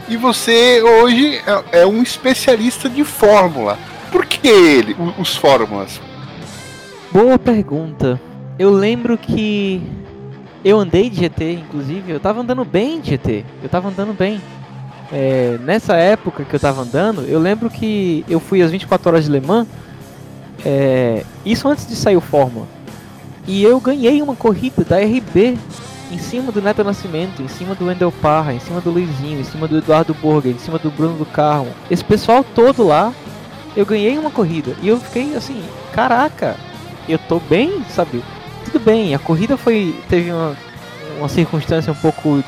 E 0.08 0.18
você 0.18 0.82
hoje 0.82 1.40
é, 1.72 1.82
é, 1.82 1.86
um 1.86 2.02
especialista 2.02 2.90
de 2.90 3.04
fórmula. 3.04 3.78
Por 4.12 4.26
que 4.26 4.48
ele, 4.48 4.96
os 5.20 5.36
fórmulas? 5.36 6.02
Boa 7.12 7.38
pergunta. 7.38 8.20
Eu 8.58 8.72
lembro 8.72 9.18
que 9.18 9.82
eu 10.66 10.80
andei 10.80 11.10
de 11.10 11.18
GT, 11.18 11.54
inclusive, 11.54 12.12
eu 12.12 12.20
tava 12.20 12.42
andando 12.42 12.66
bem 12.66 13.00
de 13.00 13.12
GT. 13.12 13.46
Eu 13.62 13.70
tava 13.70 13.90
andando 13.90 14.14
bem. 14.14 14.42
É, 15.12 15.58
nessa 15.64 15.96
época 15.96 16.44
que 16.44 16.56
eu 16.56 16.60
tava 16.60 16.82
andando, 16.82 17.22
eu 17.22 17.40
lembro 17.40 17.70
que 17.70 18.26
eu 18.28 18.40
fui 18.40 18.62
às 18.62 18.72
24 18.72 19.10
horas 19.10 19.26
de 19.26 19.32
Le 19.32 19.40
Mans. 19.40 19.68
É, 20.66 21.24
isso 21.46 21.68
antes 21.68 21.88
de 21.88 21.96
sair 21.96 22.18
o 22.18 22.22
Fórmula. 22.22 22.68
E 23.50 23.64
eu 23.64 23.80
ganhei 23.80 24.22
uma 24.22 24.36
corrida 24.36 24.86
da 24.86 24.98
RB 24.98 25.58
em 26.12 26.20
cima 26.20 26.52
do 26.52 26.62
Neto 26.62 26.84
Nascimento, 26.84 27.42
em 27.42 27.48
cima 27.48 27.74
do 27.74 27.88
Wendel 27.88 28.12
Parra, 28.12 28.54
em 28.54 28.60
cima 28.60 28.80
do 28.80 28.92
Luizinho, 28.92 29.40
em 29.40 29.44
cima 29.44 29.68
do 29.68 29.80
Eduardo 29.80 30.14
Burger, 30.14 30.54
em 30.54 30.60
cima 30.60 30.78
do 30.78 30.92
Bruno 30.92 31.18
do 31.18 31.26
Carmo. 31.26 31.74
Esse 31.90 32.04
pessoal 32.04 32.44
todo 32.44 32.86
lá, 32.86 33.12
eu 33.76 33.88
ganhei 33.88 34.20
uma 34.20 34.30
corrida. 34.30 34.76
E 34.84 34.88
eu 34.88 35.00
fiquei 35.00 35.36
assim, 35.36 35.64
caraca, 35.92 36.58
eu 37.08 37.18
tô 37.18 37.40
bem, 37.40 37.84
sabe? 37.90 38.24
Tudo 38.66 38.80
bem, 38.80 39.16
a 39.16 39.20
corrida 39.20 39.58
foi. 39.58 40.00
teve 40.08 40.32
uma, 40.32 40.56
uma 41.18 41.28
circunstância 41.28 41.92
um 41.92 41.96
pouco 41.96 42.44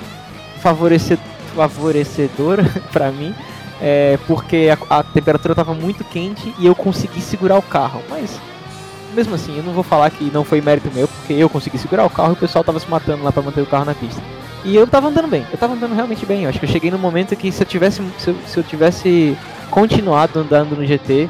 favorecedora 0.59 2.63
para 2.93 3.11
mim. 3.11 3.33
É, 3.81 4.19
porque 4.27 4.69
a, 4.71 4.99
a 4.99 5.01
temperatura 5.01 5.53
estava 5.53 5.73
muito 5.73 6.03
quente 6.03 6.53
e 6.59 6.67
eu 6.67 6.75
consegui 6.75 7.21
segurar 7.21 7.57
o 7.57 7.63
carro. 7.63 8.03
Mas 8.07 8.39
mesmo 9.13 9.35
assim, 9.35 9.57
eu 9.57 9.63
não 9.63 9.73
vou 9.73 9.83
falar 9.83 10.09
que 10.09 10.31
não 10.31 10.43
foi 10.43 10.61
mérito 10.61 10.89
meu, 10.93 11.07
porque 11.07 11.33
eu 11.33 11.49
consegui 11.49 11.77
segurar 11.77 12.05
o 12.05 12.09
carro 12.09 12.31
e 12.31 12.33
o 12.33 12.37
pessoal 12.37 12.63
tava 12.63 12.79
se 12.79 12.89
matando 12.89 13.23
lá 13.23 13.31
para 13.31 13.41
manter 13.41 13.61
o 13.61 13.65
carro 13.65 13.85
na 13.85 13.95
pista. 13.95 14.21
E 14.63 14.75
eu 14.75 14.85
tava 14.85 15.07
andando 15.07 15.27
bem, 15.27 15.45
eu 15.51 15.57
tava 15.57 15.73
andando 15.73 15.95
realmente 15.95 16.25
bem. 16.25 16.43
Eu 16.43 16.49
acho 16.49 16.59
que 16.59 16.65
eu 16.65 16.69
cheguei 16.69 16.91
no 16.91 16.99
momento 16.99 17.35
que 17.35 17.51
se 17.51 17.63
eu 17.63 17.67
tivesse, 17.67 18.01
se 18.17 18.29
eu, 18.29 18.35
se 18.45 18.57
eu 18.57 18.63
tivesse 18.63 19.37
continuado 19.69 20.39
andando 20.39 20.75
no 20.75 20.85
GT, 20.85 21.29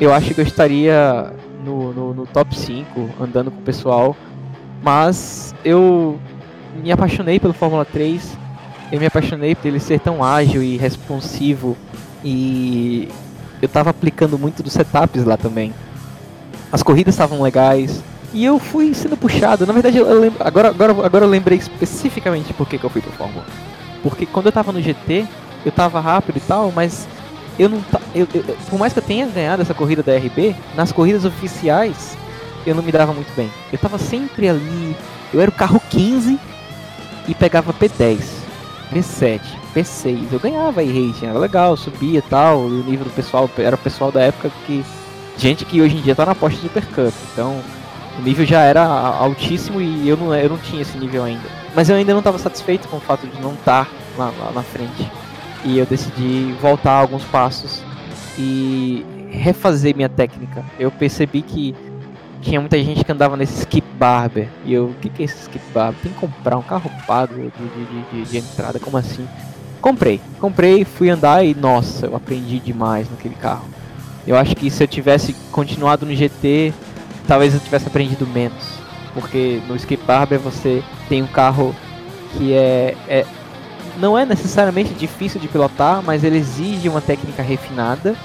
eu 0.00 0.12
acho 0.12 0.32
que 0.34 0.40
eu 0.40 0.44
estaria 0.44 1.32
no, 1.64 1.92
no, 1.92 2.14
no 2.14 2.26
top 2.26 2.56
5, 2.58 3.10
andando 3.20 3.50
com 3.50 3.58
o 3.58 3.62
pessoal. 3.62 4.16
Mas 4.82 5.54
eu 5.64 6.18
me 6.82 6.90
apaixonei 6.90 7.38
pelo 7.38 7.52
Fórmula 7.52 7.84
3, 7.84 8.38
eu 8.90 8.98
me 8.98 9.06
apaixonei 9.06 9.54
por 9.54 9.68
ele 9.68 9.78
ser 9.78 10.00
tão 10.00 10.24
ágil 10.24 10.62
e 10.62 10.76
responsivo. 10.76 11.76
E 12.24 13.08
eu 13.60 13.68
tava 13.68 13.90
aplicando 13.90 14.38
muito 14.38 14.62
dos 14.62 14.72
setups 14.72 15.24
lá 15.24 15.36
também 15.36 15.72
as 16.72 16.82
corridas 16.82 17.14
estavam 17.14 17.42
legais. 17.42 18.02
E 18.32 18.44
eu 18.44 18.58
fui 18.58 18.94
sendo 18.94 19.16
puxado. 19.16 19.66
Na 19.66 19.74
verdade, 19.74 19.98
eu 19.98 20.18
lembro, 20.18 20.42
agora, 20.42 20.68
agora, 20.68 20.92
agora 21.04 21.24
eu 21.26 21.28
lembrei 21.28 21.58
especificamente 21.58 22.54
por 22.54 22.66
que, 22.66 22.78
que 22.78 22.84
eu 22.84 22.90
fui 22.90 23.02
pro 23.02 23.12
Fórmula. 23.12 23.44
Porque 24.02 24.24
quando 24.24 24.46
eu 24.46 24.52
tava 24.52 24.72
no 24.72 24.80
GT, 24.80 25.26
eu 25.66 25.70
tava 25.70 26.00
rápido 26.00 26.38
e 26.38 26.40
tal, 26.40 26.72
mas 26.72 27.06
eu 27.58 27.68
não 27.68 27.84
eu, 28.14 28.26
eu, 28.34 28.56
por 28.70 28.78
mais 28.78 28.92
que 28.94 28.98
eu 28.98 29.02
tenha 29.02 29.26
ganhado 29.26 29.60
essa 29.60 29.74
corrida 29.74 30.02
da 30.02 30.16
RB, 30.16 30.56
nas 30.74 30.90
corridas 30.90 31.26
oficiais 31.26 32.16
eu 32.66 32.74
não 32.74 32.82
me 32.82 32.90
dava 32.90 33.12
muito 33.12 33.34
bem. 33.36 33.50
Eu 33.72 33.78
tava 33.78 33.98
sempre 33.98 34.48
ali, 34.48 34.96
eu 35.32 35.40
era 35.40 35.50
o 35.50 35.54
carro 35.54 35.80
15 35.90 36.38
e 37.28 37.34
pegava 37.34 37.72
P10, 37.72 38.22
P7, 38.92 39.40
P6. 39.74 40.32
Eu 40.32 40.40
ganhava 40.40 40.82
e-racing, 40.82 41.26
era 41.26 41.38
legal, 41.38 41.76
subia 41.76 42.20
e 42.20 42.22
tal, 42.22 42.60
o 42.60 42.70
nível 42.84 43.04
do 43.04 43.10
pessoal 43.10 43.50
era 43.58 43.76
o 43.76 43.78
pessoal 43.78 44.10
da 44.10 44.22
época 44.22 44.50
que 44.66 44.84
gente 45.36 45.64
que 45.64 45.80
hoje 45.80 45.96
em 45.96 46.00
dia 46.00 46.14
tá 46.14 46.26
na 46.26 46.34
Porsche 46.34 46.58
Super 46.58 46.84
Cup. 46.86 47.14
Então, 47.32 47.60
o 48.18 48.22
nível 48.22 48.44
já 48.44 48.60
era 48.60 48.82
altíssimo 48.84 49.80
e 49.80 50.08
eu 50.08 50.16
não, 50.16 50.34
eu 50.34 50.50
não 50.50 50.58
tinha 50.58 50.82
esse 50.82 50.96
nível 50.98 51.24
ainda. 51.24 51.48
Mas 51.74 51.88
eu 51.88 51.96
ainda 51.96 52.12
não 52.12 52.20
estava 52.20 52.38
satisfeito 52.38 52.88
com 52.88 52.98
o 52.98 53.00
fato 53.00 53.26
de 53.26 53.40
não 53.40 53.54
estar 53.54 53.86
tá 53.86 53.90
lá, 54.16 54.32
lá, 54.38 54.52
na 54.52 54.62
frente. 54.62 55.10
E 55.64 55.78
eu 55.78 55.86
decidi 55.86 56.54
voltar 56.60 56.92
alguns 56.92 57.24
passos 57.24 57.82
e 58.38 59.04
refazer 59.30 59.96
minha 59.96 60.08
técnica. 60.08 60.64
Eu 60.78 60.90
percebi 60.90 61.40
que 61.40 61.74
tinha 62.42 62.60
muita 62.60 62.76
gente 62.82 63.04
que 63.04 63.12
andava 63.12 63.36
nesse 63.36 63.60
skip 63.60 63.86
barber. 63.94 64.48
E 64.64 64.74
eu, 64.74 64.86
o 64.86 64.94
que, 64.94 65.08
que 65.08 65.22
é 65.22 65.24
esse 65.24 65.42
skip 65.42 65.64
barber? 65.72 66.02
Tem 66.02 66.12
que 66.12 66.18
comprar 66.18 66.58
um 66.58 66.62
carro 66.62 66.90
pago 67.06 67.34
de, 67.34 67.50
de, 67.50 68.24
de, 68.24 68.30
de 68.30 68.38
entrada, 68.38 68.78
como 68.78 68.96
assim? 68.96 69.26
Comprei, 69.80 70.20
comprei, 70.38 70.84
fui 70.84 71.10
andar 71.10 71.44
e 71.44 71.54
nossa, 71.54 72.06
eu 72.06 72.14
aprendi 72.14 72.60
demais 72.60 73.10
naquele 73.10 73.34
carro. 73.34 73.64
Eu 74.26 74.36
acho 74.36 74.54
que 74.54 74.70
se 74.70 74.82
eu 74.82 74.88
tivesse 74.88 75.34
continuado 75.50 76.06
no 76.06 76.14
GT, 76.14 76.72
talvez 77.26 77.54
eu 77.54 77.60
tivesse 77.60 77.86
aprendido 77.86 78.26
menos. 78.26 78.78
Porque 79.14 79.60
no 79.68 79.76
Skip 79.76 80.02
Barber 80.04 80.38
você 80.38 80.82
tem 81.08 81.22
um 81.22 81.26
carro 81.26 81.74
que 82.36 82.54
é, 82.54 82.96
é 83.08 83.26
não 83.98 84.16
é 84.16 84.24
necessariamente 84.24 84.94
difícil 84.94 85.40
de 85.40 85.48
pilotar, 85.48 86.02
mas 86.02 86.24
ele 86.24 86.38
exige 86.38 86.88
uma 86.88 87.00
técnica 87.00 87.42
refinada 87.42 88.16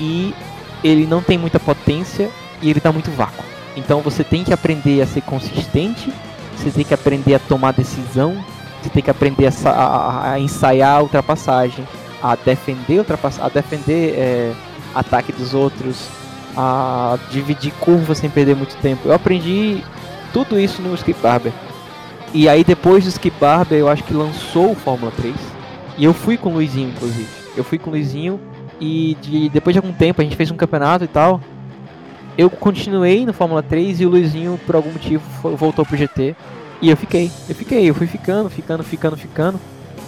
e 0.00 0.34
ele 0.82 1.06
não 1.06 1.22
tem 1.22 1.38
muita 1.38 1.60
potência 1.60 2.28
e 2.60 2.70
ele 2.70 2.78
está 2.78 2.90
muito 2.90 3.10
vácuo. 3.10 3.44
Então 3.76 4.00
você 4.00 4.24
tem 4.24 4.42
que 4.42 4.52
aprender 4.52 5.00
a 5.00 5.06
ser 5.06 5.20
consistente, 5.22 6.12
você 6.56 6.70
tem 6.70 6.84
que 6.84 6.94
aprender 6.94 7.34
a 7.34 7.38
tomar 7.38 7.72
decisão, 7.72 8.36
você 8.82 8.90
tem 8.90 9.02
que 9.02 9.10
aprender 9.10 9.46
a, 9.46 9.70
a, 9.70 10.32
a 10.32 10.40
ensaiar 10.40 10.96
a 10.98 11.02
ultrapassagem, 11.02 11.86
a 12.22 12.36
defender 12.36 12.98
ultrapassagem, 12.98 13.46
a 13.46 13.48
defender 13.48 14.14
é, 14.16 14.52
ataque 14.94 15.32
dos 15.32 15.54
outros, 15.54 16.08
a 16.56 17.18
dividir 17.30 17.72
curvas 17.80 18.18
sem 18.18 18.30
perder 18.30 18.54
muito 18.54 18.76
tempo. 18.76 19.08
Eu 19.08 19.12
aprendi 19.12 19.82
tudo 20.32 20.58
isso 20.58 20.80
no 20.82 20.94
Skip 20.94 21.20
Barber. 21.20 21.52
E 22.32 22.48
aí 22.48 22.64
depois 22.64 23.04
do 23.04 23.10
Skip 23.10 23.36
Barber 23.38 23.78
eu 23.78 23.88
acho 23.88 24.04
que 24.04 24.14
lançou 24.14 24.72
o 24.72 24.74
Fórmula 24.74 25.12
3. 25.16 25.34
E 25.96 26.04
eu 26.04 26.12
fui 26.12 26.36
com 26.36 26.50
o 26.50 26.54
Luizinho, 26.54 26.90
inclusive. 26.90 27.28
Eu 27.56 27.64
fui 27.64 27.78
com 27.78 27.90
o 27.90 27.92
Luizinho 27.92 28.40
e 28.80 29.16
de, 29.20 29.48
depois 29.48 29.74
de 29.74 29.78
algum 29.78 29.92
tempo 29.92 30.20
a 30.20 30.24
gente 30.24 30.36
fez 30.36 30.50
um 30.50 30.56
campeonato 30.56 31.04
e 31.04 31.08
tal. 31.08 31.40
Eu 32.36 32.50
continuei 32.50 33.24
no 33.24 33.32
Fórmula 33.32 33.62
3 33.62 34.00
e 34.00 34.06
o 34.06 34.08
Luizinho, 34.08 34.58
por 34.66 34.74
algum 34.74 34.90
motivo, 34.90 35.22
voltou 35.56 35.86
pro 35.86 35.96
GT. 35.96 36.34
E 36.82 36.90
eu 36.90 36.96
fiquei, 36.96 37.30
eu 37.48 37.54
fiquei, 37.54 37.88
eu 37.88 37.94
fui 37.94 38.08
ficando, 38.08 38.50
ficando, 38.50 38.82
ficando, 38.82 39.16
ficando. 39.16 39.60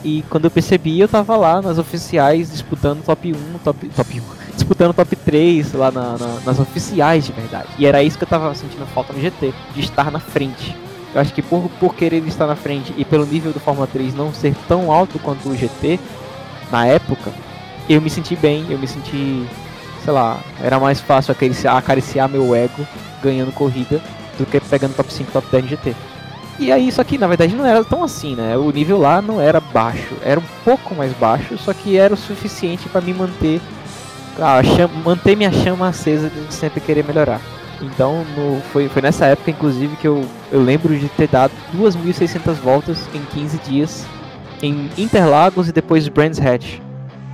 E 0.04 0.24
quando 0.28 0.44
eu 0.44 0.50
percebi, 0.50 0.98
eu 0.98 1.08
tava 1.08 1.36
lá 1.36 1.62
nas 1.62 1.78
oficiais 1.78 2.50
disputando 2.50 3.04
top 3.04 3.32
1, 3.32 3.58
top, 3.62 3.88
top 3.88 4.20
1, 4.20 4.45
disputando 4.56 4.92
top 4.94 5.14
3 5.14 5.72
lá 5.74 5.90
na, 5.90 6.18
na, 6.18 6.40
nas 6.44 6.58
oficiais 6.58 7.24
de 7.24 7.32
verdade. 7.32 7.68
E 7.78 7.86
era 7.86 8.02
isso 8.02 8.18
que 8.18 8.24
eu 8.24 8.28
tava 8.28 8.52
sentindo 8.54 8.86
falta 8.86 9.12
no 9.12 9.20
GT, 9.20 9.54
de 9.74 9.80
estar 9.80 10.10
na 10.10 10.18
frente. 10.18 10.76
Eu 11.14 11.20
acho 11.20 11.32
que 11.32 11.40
por, 11.40 11.68
por 11.80 11.94
querer 11.94 12.26
estar 12.26 12.46
na 12.46 12.56
frente 12.56 12.92
e 12.96 13.04
pelo 13.04 13.24
nível 13.24 13.52
do 13.52 13.60
Fórmula 13.60 13.86
3 13.86 14.14
não 14.14 14.34
ser 14.34 14.54
tão 14.66 14.90
alto 14.90 15.18
quanto 15.18 15.48
o 15.48 15.56
GT, 15.56 16.00
na 16.70 16.86
época, 16.86 17.32
eu 17.88 18.00
me 18.00 18.10
senti 18.10 18.34
bem, 18.34 18.66
eu 18.68 18.78
me 18.78 18.88
senti, 18.88 19.46
sei 20.04 20.12
lá, 20.12 20.40
era 20.62 20.80
mais 20.80 21.00
fácil 21.00 21.32
acariciar, 21.32 21.76
acariciar 21.76 22.28
meu 22.28 22.54
ego 22.54 22.86
ganhando 23.22 23.52
corrida 23.52 24.00
do 24.38 24.44
que 24.44 24.60
pegando 24.60 24.94
top 24.94 25.12
5, 25.12 25.32
top 25.32 25.46
10 25.50 25.64
no 25.64 25.70
GT. 25.70 25.94
E 26.58 26.72
aí, 26.72 26.88
isso 26.88 27.00
aqui 27.00 27.18
na 27.18 27.26
verdade 27.26 27.54
não 27.54 27.66
era 27.66 27.84
tão 27.84 28.02
assim, 28.02 28.34
né? 28.34 28.56
O 28.56 28.70
nível 28.70 28.98
lá 28.98 29.20
não 29.20 29.40
era 29.40 29.60
baixo, 29.60 30.14
era 30.22 30.40
um 30.40 30.44
pouco 30.64 30.94
mais 30.94 31.12
baixo, 31.12 31.56
só 31.58 31.72
que 31.74 31.98
era 31.98 32.14
o 32.14 32.16
suficiente 32.16 32.88
para 32.88 33.02
me 33.02 33.12
manter 33.12 33.60
ah, 34.38 34.60
manter 35.04 35.36
minha 35.36 35.52
chama 35.52 35.88
acesa 35.88 36.30
de 36.30 36.52
sempre 36.52 36.80
querer 36.80 37.04
melhorar. 37.04 37.40
Então 37.80 38.24
no, 38.36 38.60
foi, 38.72 38.88
foi 38.88 39.02
nessa 39.02 39.26
época, 39.26 39.50
inclusive, 39.50 39.96
que 39.96 40.08
eu, 40.08 40.24
eu 40.50 40.62
lembro 40.62 40.96
de 40.96 41.08
ter 41.08 41.28
dado 41.28 41.52
2.600 41.76 42.54
voltas 42.54 43.08
em 43.14 43.22
15 43.22 43.58
dias 43.58 44.06
em 44.62 44.90
Interlagos 44.96 45.68
e 45.68 45.72
depois 45.72 46.08
Brands 46.08 46.40
Hatch. 46.40 46.78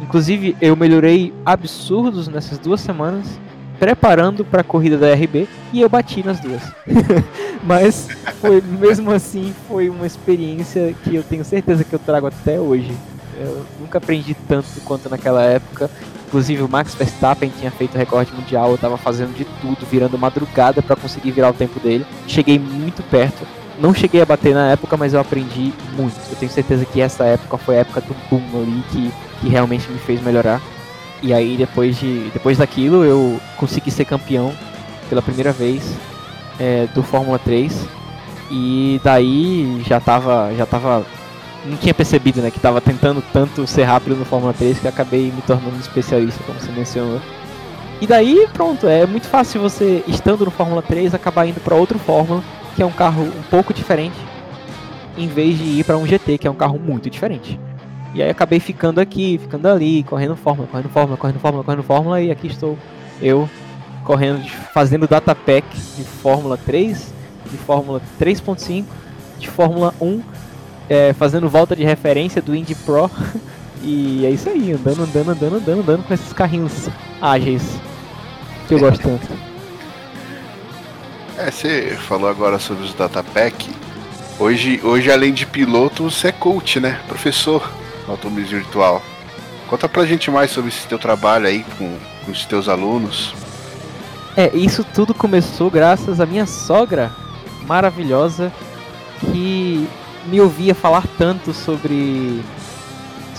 Inclusive, 0.00 0.56
eu 0.60 0.74
melhorei 0.74 1.32
absurdos 1.46 2.26
nessas 2.26 2.58
duas 2.58 2.80
semanas, 2.80 3.38
preparando 3.78 4.44
para 4.44 4.60
a 4.60 4.64
corrida 4.64 4.98
da 4.98 5.14
RB 5.14 5.48
e 5.72 5.80
eu 5.80 5.88
bati 5.88 6.24
nas 6.24 6.40
duas. 6.40 6.62
Mas 7.62 8.08
foi 8.40 8.60
mesmo 8.60 9.12
assim 9.12 9.54
foi 9.68 9.88
uma 9.88 10.06
experiência 10.06 10.94
que 11.04 11.14
eu 11.14 11.22
tenho 11.22 11.44
certeza 11.44 11.84
que 11.84 11.92
eu 11.92 11.98
trago 11.98 12.26
até 12.26 12.58
hoje. 12.58 12.92
Eu 13.38 13.64
nunca 13.80 13.98
aprendi 13.98 14.34
tanto 14.48 14.68
quanto 14.84 15.08
naquela 15.08 15.42
época 15.42 15.88
Inclusive 16.32 16.62
o 16.62 16.68
Max 16.68 16.94
Verstappen 16.94 17.52
tinha 17.58 17.70
feito 17.70 17.98
recorde 17.98 18.32
mundial, 18.32 18.70
eu 18.70 18.78
tava 18.78 18.96
fazendo 18.96 19.36
de 19.36 19.44
tudo, 19.60 19.84
virando 19.84 20.16
madrugada 20.16 20.80
para 20.80 20.96
conseguir 20.96 21.30
virar 21.30 21.50
o 21.50 21.52
tempo 21.52 21.78
dele. 21.78 22.06
Cheguei 22.26 22.58
muito 22.58 23.02
perto, 23.02 23.46
não 23.78 23.92
cheguei 23.92 24.22
a 24.22 24.24
bater 24.24 24.54
na 24.54 24.70
época, 24.70 24.96
mas 24.96 25.12
eu 25.12 25.20
aprendi 25.20 25.74
muito. 25.94 26.16
Eu 26.30 26.36
tenho 26.36 26.50
certeza 26.50 26.86
que 26.86 27.02
essa 27.02 27.24
época 27.24 27.58
foi 27.58 27.76
a 27.76 27.80
época 27.80 28.00
do 28.00 28.16
boom 28.30 28.62
ali 28.62 28.82
que, 28.90 29.12
que 29.42 29.48
realmente 29.50 29.90
me 29.90 29.98
fez 29.98 30.22
melhorar. 30.22 30.58
E 31.20 31.34
aí 31.34 31.54
depois 31.54 31.98
de 31.98 32.30
depois 32.32 32.56
daquilo 32.56 33.04
eu 33.04 33.38
consegui 33.58 33.90
ser 33.90 34.06
campeão 34.06 34.54
pela 35.10 35.20
primeira 35.20 35.52
vez 35.52 35.98
é, 36.58 36.86
do 36.94 37.02
Fórmula 37.02 37.38
3 37.38 37.86
e 38.50 38.98
daí 39.04 39.82
já 39.86 40.00
tava 40.00 40.50
já 40.56 40.64
tava 40.64 41.04
não 41.64 41.77
tinha 41.77 41.94
percebido 41.94 42.40
né 42.40 42.51
que 42.51 42.61
tava 42.61 42.81
tentando 42.81 43.22
tanto 43.33 43.66
ser 43.66 43.85
rápido 43.85 44.16
no 44.16 44.25
Fórmula 44.25 44.53
3 44.53 44.79
que 44.81 44.88
acabei 44.88 45.31
me 45.31 45.42
tornando 45.42 45.77
especialista 45.79 46.42
como 46.44 46.59
você 46.59 46.72
mencionou. 46.72 47.20
E 48.01 48.07
daí 48.07 48.48
pronto 48.53 48.88
é 48.88 49.07
muito 49.07 49.29
fácil 49.29 49.61
você 49.61 50.03
estando 50.09 50.44
no 50.44 50.51
Fórmula 50.51 50.83
3 50.83 51.14
acabar 51.14 51.46
indo 51.46 51.61
para 51.61 51.75
outro 51.75 51.98
Fórmula 51.98 52.42
que 52.75 52.83
é 52.83 52.87
um 52.87 52.92
carro 52.92 53.22
um 53.22 53.42
pouco 53.51 53.72
diferente 53.72 54.16
em 55.16 55.29
vez 55.29 55.59
de 55.59 55.64
ir 55.64 55.85
para 55.85 55.96
um 55.96 56.07
GT 56.07 56.38
que 56.38 56.46
é 56.46 56.51
um 56.51 56.55
carro 56.55 56.79
muito 56.79 57.09
diferente. 57.09 57.59
E 58.14 58.22
aí 58.22 58.29
acabei 58.29 58.61
ficando 58.61 59.01
aqui, 59.01 59.38
ficando 59.38 59.66
ali, 59.66 60.03
correndo 60.03 60.37
fórmula, 60.37 60.68
correndo 60.68 60.90
fórmula, 60.90 61.16
correndo 61.16 61.38
fórmula, 61.38 61.64
correndo 61.64 61.83
fórmula, 61.83 62.20
e 62.20 62.31
aqui 62.31 62.46
estou 62.46 62.77
eu 63.22 63.48
correndo, 64.05 64.44
fazendo 64.75 65.07
data 65.07 65.35
pack 65.35 65.66
de 65.96 66.05
Fórmula 66.05 66.59
3, 66.59 67.12
de 67.51 67.57
Fórmula 67.57 68.03
3.5, 68.20 68.85
de 69.38 69.48
Fórmula 69.48 69.94
1, 70.01 70.22
é, 70.92 71.14
fazendo 71.14 71.48
volta 71.48 71.74
de 71.74 71.83
referência 71.83 72.42
do 72.42 72.55
Indy 72.55 72.74
Pro. 72.74 73.11
E 73.85 74.24
é 74.24 74.31
isso 74.31 74.48
aí, 74.48 74.70
andando, 74.70 75.02
andando, 75.02 75.31
andando, 75.33 75.57
andando, 75.57 75.81
andando 75.81 76.05
com 76.05 76.14
esses 76.14 76.33
carrinhos 76.33 76.88
ágeis 77.20 77.64
que 78.68 78.74
eu 78.74 78.78
gosto 78.78 79.02
tanto. 79.02 79.26
É, 81.37 81.50
você 81.50 81.98
falou 82.07 82.31
agora 82.31 82.61
sobre 82.61 82.85
os 82.85 82.94
data 82.94 83.24
pack. 83.24 83.68
Hoje, 84.38 84.81
hoje 84.85 85.11
além 85.11 85.33
de 85.33 85.44
piloto, 85.46 86.09
você 86.09 86.28
é 86.28 86.33
coach, 86.33 86.78
né? 86.78 87.00
Professor 87.09 87.68
no 88.07 88.12
automobilismo 88.12 88.59
virtual. 88.59 89.02
Conta 89.66 89.88
pra 89.88 90.07
gente 90.07 90.31
mais 90.31 90.52
sobre 90.52 90.70
esse 90.70 90.87
teu 90.87 91.00
trabalho 91.00 91.48
aí 91.48 91.66
com, 91.76 91.98
com 92.24 92.31
os 92.31 92.46
teus 92.46 92.68
alunos. 92.68 93.35
É, 94.37 94.55
isso 94.55 94.87
tudo 94.94 95.12
começou 95.12 95.68
graças 95.68 96.20
à 96.20 96.24
minha 96.24 96.46
sogra 96.46 97.11
maravilhosa 97.66 98.52
que 99.18 99.88
me 100.26 100.40
ouvia 100.40 100.74
falar 100.74 101.06
tanto 101.18 101.52
sobre 101.52 102.42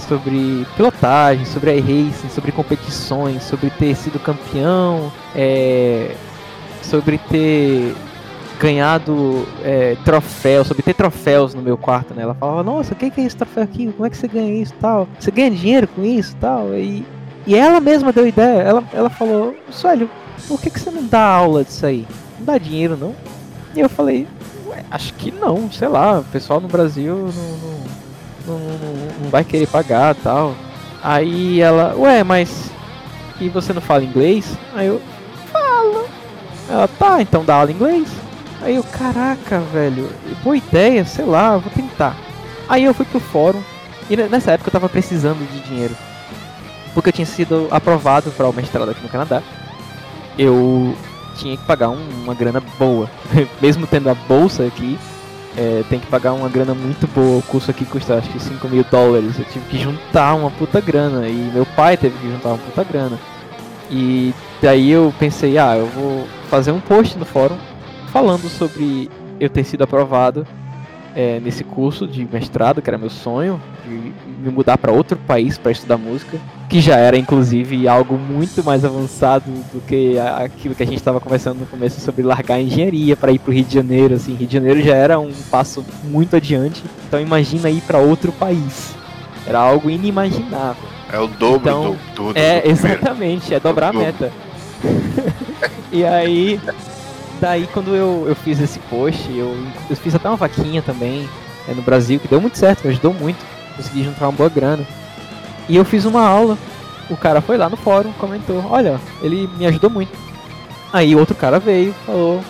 sobre 0.08 0.68
pilotagem, 0.76 1.46
sobre 1.46 1.78
iRacing, 1.78 2.30
sobre 2.30 2.52
competições, 2.52 3.44
sobre 3.44 3.70
ter 3.70 3.96
sido 3.96 4.20
campeão, 4.20 5.12
é, 5.34 6.16
sobre 6.82 7.18
ter 7.18 7.96
ganhado 8.60 9.48
é, 9.64 9.96
troféus, 10.06 10.68
sobre 10.68 10.84
ter 10.84 10.94
troféus 10.94 11.54
no 11.54 11.62
meu 11.62 11.78
quarto, 11.78 12.14
né? 12.14 12.24
Ela 12.24 12.34
falava, 12.34 12.64
nossa, 12.64 12.94
o 12.94 12.96
que, 12.96 13.10
que 13.10 13.22
é 13.22 13.24
esse 13.26 13.36
troféu 13.36 13.64
aqui? 13.64 13.92
Como 13.92 14.06
é 14.06 14.10
que 14.10 14.18
você 14.18 14.28
ganha 14.28 14.62
isso 14.62 14.74
tal? 14.80 15.08
Você 15.20 15.32
ganha 15.32 15.52
dinheiro 15.52 15.88
com 15.88 16.04
isso 16.04 16.36
tal? 16.40 16.74
E, 16.74 17.06
e 17.48 17.56
ela 17.56 17.80
mesma 17.80 18.12
deu 18.12 18.28
ideia, 18.28 18.62
ela, 18.62 18.84
ela 18.94 19.10
falou, 19.10 19.56
Suélio, 19.70 20.10
por 20.48 20.62
que, 20.62 20.70
que 20.70 20.80
você 20.80 20.92
não 20.92 21.06
dá 21.06 21.26
aula 21.26 21.64
disso 21.64 21.86
aí? 21.86 22.06
Não 22.40 22.46
dá 22.46 22.58
dinheiro, 22.58 22.98
não? 22.98 23.16
E 23.76 23.80
eu 23.80 23.90
falei, 23.90 24.28
acho 24.90 25.14
que 25.14 25.32
não, 25.32 25.72
sei 25.72 25.88
lá, 25.88 26.20
o 26.20 26.24
pessoal 26.26 26.60
no 26.60 26.68
Brasil 26.68 27.30
não, 28.46 28.58
não, 28.58 28.60
não, 28.60 29.24
não 29.24 29.30
vai 29.30 29.44
querer 29.44 29.68
pagar 29.68 30.16
tal. 30.16 30.56
Aí 31.02 31.60
ela, 31.60 31.96
ué, 31.98 32.24
mas 32.24 32.72
e 33.40 33.50
você 33.50 33.74
não 33.74 33.82
fala 33.82 34.04
inglês? 34.04 34.58
Aí 34.74 34.88
eu, 34.88 35.02
falo. 35.52 36.08
Ela, 36.70 36.88
tá, 36.88 37.22
então 37.22 37.44
dá 37.44 37.56
aula 37.56 37.72
em 37.72 37.76
inglês. 37.76 38.08
Aí 38.62 38.76
eu, 38.76 38.84
caraca, 38.84 39.60
velho, 39.60 40.10
boa 40.44 40.56
ideia, 40.56 41.04
sei 41.04 41.26
lá, 41.26 41.58
vou 41.58 41.72
tentar. 41.72 42.16
Aí 42.70 42.86
eu 42.86 42.94
fui 42.94 43.06
pro 43.06 43.20
fórum 43.20 43.62
e 44.10 44.16
nessa 44.16 44.52
época 44.52 44.70
eu 44.70 44.72
tava 44.72 44.88
precisando 44.88 45.46
de 45.52 45.60
dinheiro. 45.68 45.96
Porque 46.94 47.10
eu 47.10 47.14
tinha 47.14 47.26
sido 47.26 47.68
aprovado 47.72 48.32
para 48.32 48.48
o 48.48 48.54
mestrado 48.54 48.92
aqui 48.92 49.02
no 49.02 49.10
Canadá. 49.10 49.42
Eu 50.38 50.96
tinha 51.36 51.58
que 51.58 51.64
pagar 51.66 51.90
um, 51.90 52.10
uma 52.24 52.34
grana 52.34 52.62
boa. 52.78 53.10
Mesmo 53.62 53.88
tendo 53.88 54.10
a 54.10 54.14
bolsa 54.14 54.66
aqui, 54.66 54.98
é, 55.58 55.84
tem 55.90 56.00
que 56.00 56.08
pagar 56.08 56.34
uma 56.34 56.50
grana 56.50 56.74
muito 56.74 57.08
boa. 57.08 57.40
O 57.40 57.44
curso 57.44 57.72
aqui 57.72 57.86
custa 57.86 58.16
acho 58.16 58.30
que 58.30 58.40
5 58.40 58.68
mil 58.68 58.84
dólares. 58.90 59.38
Eu 59.38 59.46
tive 59.46 59.66
que 59.68 59.78
juntar 59.78 60.36
uma 60.36 60.52
puta 60.52 60.82
grana. 60.82 61.28
E 61.28 61.52
meu 61.54 61.66
pai 61.66 61.98
teve 61.98 62.18
que 62.18 62.32
juntar 62.32 62.50
uma 62.50 62.58
puta 62.58 62.84
grana. 62.84 63.20
E 63.90 64.34
daí 64.62 64.90
eu 64.90 65.14
pensei, 65.20 65.58
ah, 65.58 65.78
eu 65.78 65.88
vou 65.88 66.28
fazer 66.50 66.72
um 66.72 66.80
post 66.80 67.18
no 67.18 67.26
fórum 67.26 67.58
falando 68.12 68.50
sobre 68.50 69.10
eu 69.40 69.50
ter 69.50 69.64
sido 69.64 69.84
aprovado 69.84 70.48
é, 71.16 71.40
nesse 71.40 71.64
curso 71.64 72.08
de 72.08 72.26
mestrado, 72.26 72.82
que 72.82 72.90
era 72.90 72.98
meu 72.98 73.10
sonho, 73.10 73.62
de 73.86 74.14
me 74.40 74.52
mudar 74.52 74.78
para 74.78 74.92
outro 74.92 75.18
país 75.18 75.58
para 75.58 75.72
estudar 75.72 75.98
música, 75.98 76.40
que 76.70 76.82
já 76.82 76.98
era 76.98 77.18
inclusive 77.18 77.88
algo 77.88 78.18
muito 78.18 78.64
mais 78.64 78.84
avançado 78.84 79.46
do 79.74 79.82
que 79.82 80.18
aquilo 80.20 80.74
que 80.74 80.84
a 80.84 80.86
gente 80.86 80.98
estava 80.98 81.20
conversando 81.20 81.60
no 81.60 81.66
começo 81.66 82.00
sobre 82.02 82.24
largar 82.24 82.56
a 82.56 82.62
engenharia 82.62 83.16
para 83.16 83.32
ir 83.32 83.40
para 83.40 83.52
o 83.52 83.54
Rio 83.54 83.64
de 83.64 83.74
Janeiro. 83.74 84.16
Assim, 84.16 84.34
Rio 84.34 84.48
de 84.48 84.54
Janeiro 84.54 84.82
já 84.82 84.96
era 84.96 85.20
um 85.20 85.32
passo 85.52 85.86
muito 86.04 86.36
adiante, 86.36 86.84
então 87.08 87.20
imagina 87.20 87.70
ir 87.70 87.82
para 87.82 88.00
outro 88.00 88.32
país. 88.32 88.96
Era 89.46 89.60
algo 89.60 89.90
inimaginável. 89.90 90.84
É 91.12 91.20
o 91.20 91.28
dobro 91.28 91.62
então, 91.62 91.98
do, 92.16 92.34
do, 92.34 92.40
É, 92.40 92.62
do 92.62 92.70
exatamente, 92.70 93.54
é 93.54 93.60
dobrar 93.60 93.90
a 93.90 93.94
meta. 93.94 94.32
e 95.92 96.04
aí 96.04 96.60
daí 97.40 97.68
quando 97.74 97.94
eu, 97.94 98.26
eu 98.28 98.36
fiz 98.36 98.60
esse 98.60 98.80
post, 98.80 99.30
eu, 99.30 99.56
eu 99.90 99.96
fiz 99.96 100.16
até 100.16 100.28
uma 100.30 100.38
vaquinha 100.38 100.82
também 100.82 101.30
é, 101.68 101.74
no 101.74 101.82
Brasil, 101.82 102.20
que 102.20 102.28
deu 102.28 102.40
muito 102.40 102.58
certo, 102.58 102.84
me 102.84 102.92
ajudou 102.92 103.14
muito, 103.14 103.46
consegui 103.76 104.04
juntar 104.04 104.28
uma 104.28 104.32
boa 104.32 104.50
grana. 104.50 104.86
E 105.68 105.76
eu 105.76 105.86
fiz 105.86 106.06
uma 106.06 106.22
aula, 106.22 106.58
o 107.10 107.18
cara 107.18 107.42
foi 107.42 107.58
lá 107.58 107.70
no 107.70 107.78
fórum, 107.78 108.12
comentou, 108.14 108.64
olha, 108.70 109.00
ele 109.22 109.50
me 109.58 109.66
ajudou 109.66 109.90
muito. 109.90 110.12
Aí 110.92 111.16
outro 111.16 111.36
cara 111.36 111.60
veio, 111.60 111.94
falou, 112.06 112.42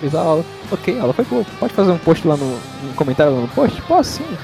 fez 0.00 0.14
a 0.14 0.20
aula, 0.20 0.44
ok, 0.70 0.98
a 0.98 1.02
aula 1.02 1.12
foi 1.12 1.24
boa, 1.24 1.44
pode 1.58 1.72
fazer 1.74 1.90
um 1.90 1.98
post 1.98 2.26
lá 2.26 2.36
no 2.36 2.46
um 2.46 2.94
comentário 2.94 3.34
lá 3.34 3.40
no 3.40 3.48
post? 3.48 3.80
Posso 3.82 4.18
sim. 4.18 4.36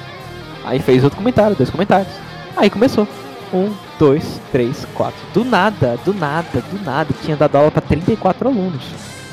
Aí 0.65 0.81
fez 0.81 1.05
outro 1.05 1.19
comentário, 1.19 1.57
dois 1.57 1.71
comentários. 1.71 2.13
Aí 2.57 2.69
começou. 2.69 3.07
Um, 3.55 3.73
dois, 3.99 4.41
três, 4.51 4.85
quatro. 4.95 5.21
Do 5.33 5.45
nada, 5.45 5.97
do 6.05 6.13
nada, 6.13 6.61
do 6.61 6.85
nada. 6.85 7.15
Tinha 7.23 7.37
dado 7.37 7.57
aula 7.57 7.71
para 7.71 7.83
34 7.83 8.49
alunos. 8.49 8.83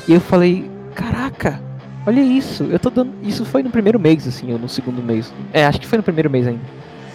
E 0.06 0.14
eu 0.14 0.20
falei, 0.20 0.70
caraca, 0.94 1.60
olha 2.06 2.20
isso, 2.20 2.64
eu 2.64 2.78
tô 2.78 2.90
dando. 2.90 3.12
Isso 3.22 3.44
foi 3.44 3.62
no 3.64 3.70
primeiro 3.70 3.98
mês, 3.98 4.28
assim, 4.28 4.52
ou 4.52 4.58
no 4.58 4.68
segundo 4.68 5.02
mês. 5.02 5.32
É, 5.52 5.66
acho 5.66 5.80
que 5.80 5.86
foi 5.86 5.98
no 5.98 6.04
primeiro 6.04 6.30
mês 6.30 6.46
ainda. 6.46 6.62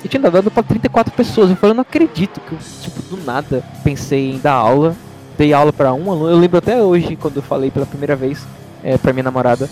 Eu 0.04 0.10
tinha 0.10 0.22
dado 0.22 0.50
pra 0.50 0.64
34 0.64 1.14
pessoas. 1.14 1.50
Eu 1.50 1.56
falei, 1.56 1.72
eu 1.72 1.76
não 1.76 1.82
acredito 1.82 2.40
que 2.40 2.54
eu, 2.54 2.60
tipo, 2.82 3.02
do 3.04 3.24
nada 3.24 3.64
pensei 3.84 4.32
em 4.32 4.40
dar 4.40 4.54
aula. 4.54 4.96
Dei 5.38 5.54
aula 5.54 5.72
para 5.74 5.94
um 5.94 6.12
aluno. 6.12 6.30
Eu 6.30 6.38
lembro 6.38 6.58
até 6.58 6.82
hoje, 6.82 7.16
quando 7.16 7.38
eu 7.38 7.44
falei 7.44 7.72
pela 7.72 7.86
primeira 7.86 8.16
vez 8.16 8.46
é, 8.84 8.98
pra 8.98 9.14
minha 9.14 9.24
namorada, 9.24 9.70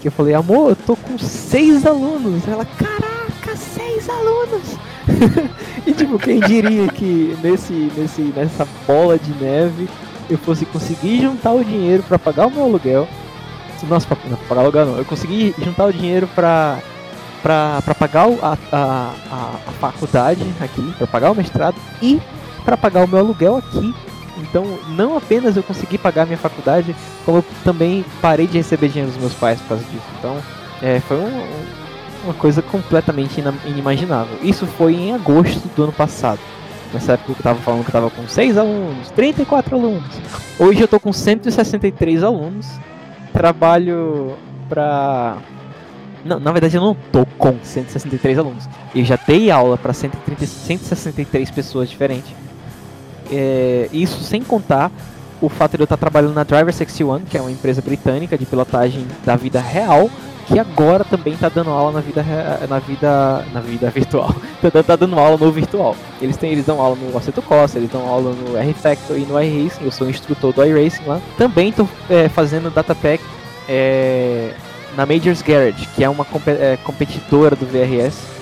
que 0.00 0.08
eu 0.08 0.12
falei, 0.12 0.34
amor, 0.34 0.70
eu 0.70 0.76
tô 0.76 0.96
com 0.96 1.18
seis 1.18 1.86
alunos. 1.86 2.46
Ela, 2.46 2.64
caraca, 2.64 3.56
seis 3.56 4.08
alunos! 4.08 4.76
e 5.86 5.92
tipo, 5.92 6.18
quem 6.18 6.40
diria 6.40 6.88
que 6.88 7.36
nesse, 7.42 7.72
nesse, 7.96 8.22
nessa 8.22 8.66
bola 8.86 9.18
de 9.18 9.32
neve 9.32 9.88
eu 10.30 10.38
fosse 10.38 10.64
conseguir 10.64 11.20
juntar 11.20 11.52
o 11.52 11.64
dinheiro 11.64 12.02
para 12.02 12.18
pagar 12.18 12.46
o 12.46 12.50
meu 12.50 12.64
aluguel. 12.64 13.08
Nossa, 13.88 14.06
pra, 14.06 14.16
não, 14.28 14.36
pra 14.36 14.46
pagar 14.48 14.60
o 14.60 14.64
aluguel 14.64 14.86
não. 14.86 14.98
Eu 14.98 15.04
consegui 15.04 15.54
juntar 15.58 15.86
o 15.86 15.92
dinheiro 15.92 16.28
para 16.34 16.78
para 17.44 17.94
pagar 17.94 18.26
a, 18.42 18.56
a, 18.72 19.14
a, 19.30 19.72
faculdade 19.78 20.42
aqui, 20.62 20.94
para 20.96 21.06
pagar 21.06 21.30
o 21.30 21.34
mestrado 21.34 21.76
e 22.00 22.18
para 22.64 22.74
pagar 22.74 23.04
o 23.04 23.06
meu 23.06 23.18
aluguel 23.18 23.58
aqui. 23.58 23.94
Então, 24.38 24.78
não 24.88 25.14
apenas 25.14 25.54
eu 25.54 25.62
consegui 25.62 25.98
pagar 25.98 26.24
minha 26.24 26.38
faculdade, 26.38 26.96
como 27.22 27.38
eu 27.38 27.44
também 27.62 28.02
parei 28.22 28.46
de 28.46 28.56
receber 28.56 28.88
dinheiro 28.88 29.12
dos 29.12 29.20
meus 29.20 29.34
pais 29.34 29.60
por 29.60 29.68
causa 29.68 29.84
disso. 29.84 30.06
Então, 30.18 30.38
é, 30.82 31.00
foi 31.00 31.18
um, 31.18 31.46
uma 32.24 32.34
coisa 32.34 32.62
completamente 32.62 33.42
inimaginável. 33.66 34.38
Isso 34.42 34.66
foi 34.66 34.94
em 34.94 35.14
agosto 35.14 35.68
do 35.76 35.82
ano 35.82 35.92
passado. 35.92 36.40
Nessa 36.94 37.12
época 37.12 37.32
eu 37.32 37.42
tava 37.42 37.58
falando 37.58 37.82
que 37.82 37.90
eu 37.90 37.92
tava 37.92 38.10
com 38.10 38.26
6 38.26 38.56
alunos, 38.56 39.10
34 39.10 39.76
alunos. 39.76 40.20
Hoje 40.58 40.80
eu 40.80 40.88
tô 40.88 40.98
com 40.98 41.12
163 41.12 42.22
alunos. 42.22 42.66
Trabalho 43.34 44.34
pra. 44.66 45.36
Não, 46.24 46.40
na 46.40 46.52
verdade 46.52 46.76
eu 46.76 46.82
não 46.82 46.96
tô 47.12 47.26
com 47.38 47.56
163 47.62 48.38
alunos. 48.38 48.68
Eu 48.94 49.04
já 49.04 49.18
dei 49.26 49.50
aula 49.50 49.76
para 49.76 49.92
163 49.92 51.50
pessoas 51.50 51.90
diferentes. 51.90 52.32
É, 53.30 53.88
isso 53.92 54.22
sem 54.22 54.42
contar 54.42 54.90
o 55.40 55.48
fato 55.48 55.76
de 55.76 55.82
eu 55.82 55.84
estar 55.84 55.96
trabalhando 55.96 56.34
na 56.34 56.44
Driver 56.44 56.72
61, 56.72 57.20
que 57.20 57.36
é 57.36 57.40
uma 57.40 57.50
empresa 57.50 57.82
britânica 57.82 58.38
de 58.38 58.46
pilotagem 58.46 59.06
da 59.24 59.36
vida 59.36 59.60
real, 59.60 60.10
que 60.46 60.58
agora 60.58 61.04
também 61.04 61.34
está 61.34 61.48
dando 61.48 61.70
aula 61.70 61.92
na 61.92 62.00
vida 62.00 62.24
na 62.68 62.78
vida 62.78 63.44
na 63.52 63.60
vida 63.60 63.90
virtual. 63.90 64.34
tá, 64.62 64.82
tá 64.82 64.96
dando 64.96 65.18
aula 65.18 65.36
no 65.36 65.50
virtual. 65.50 65.96
Eles 66.20 66.36
têm 66.36 66.52
eles 66.52 66.66
dão 66.66 66.80
aula 66.80 66.96
no 66.96 67.16
Assetto 67.16 67.42
Costa, 67.42 67.78
eles 67.78 67.90
dão 67.90 68.06
aula 68.06 68.32
no 68.32 68.56
R 68.56 68.72
Factor 68.74 69.18
e 69.18 69.22
no 69.22 69.40
iRacing. 69.40 69.84
Eu 69.84 69.92
sou 69.92 70.08
instrutor 70.08 70.52
do 70.52 70.64
iRacing 70.64 71.04
lá. 71.06 71.20
Também 71.36 71.70
estou 71.70 71.88
é, 72.08 72.28
fazendo 72.28 72.70
data 72.70 72.94
pack 72.94 73.22
é, 73.68 74.54
na 74.96 75.06
Majors 75.06 75.42
Garage, 75.42 75.86
que 75.94 76.04
é 76.04 76.08
uma 76.08 76.26
é, 76.46 76.76
competidora 76.82 77.54
do 77.56 77.66
VRS. 77.66 78.34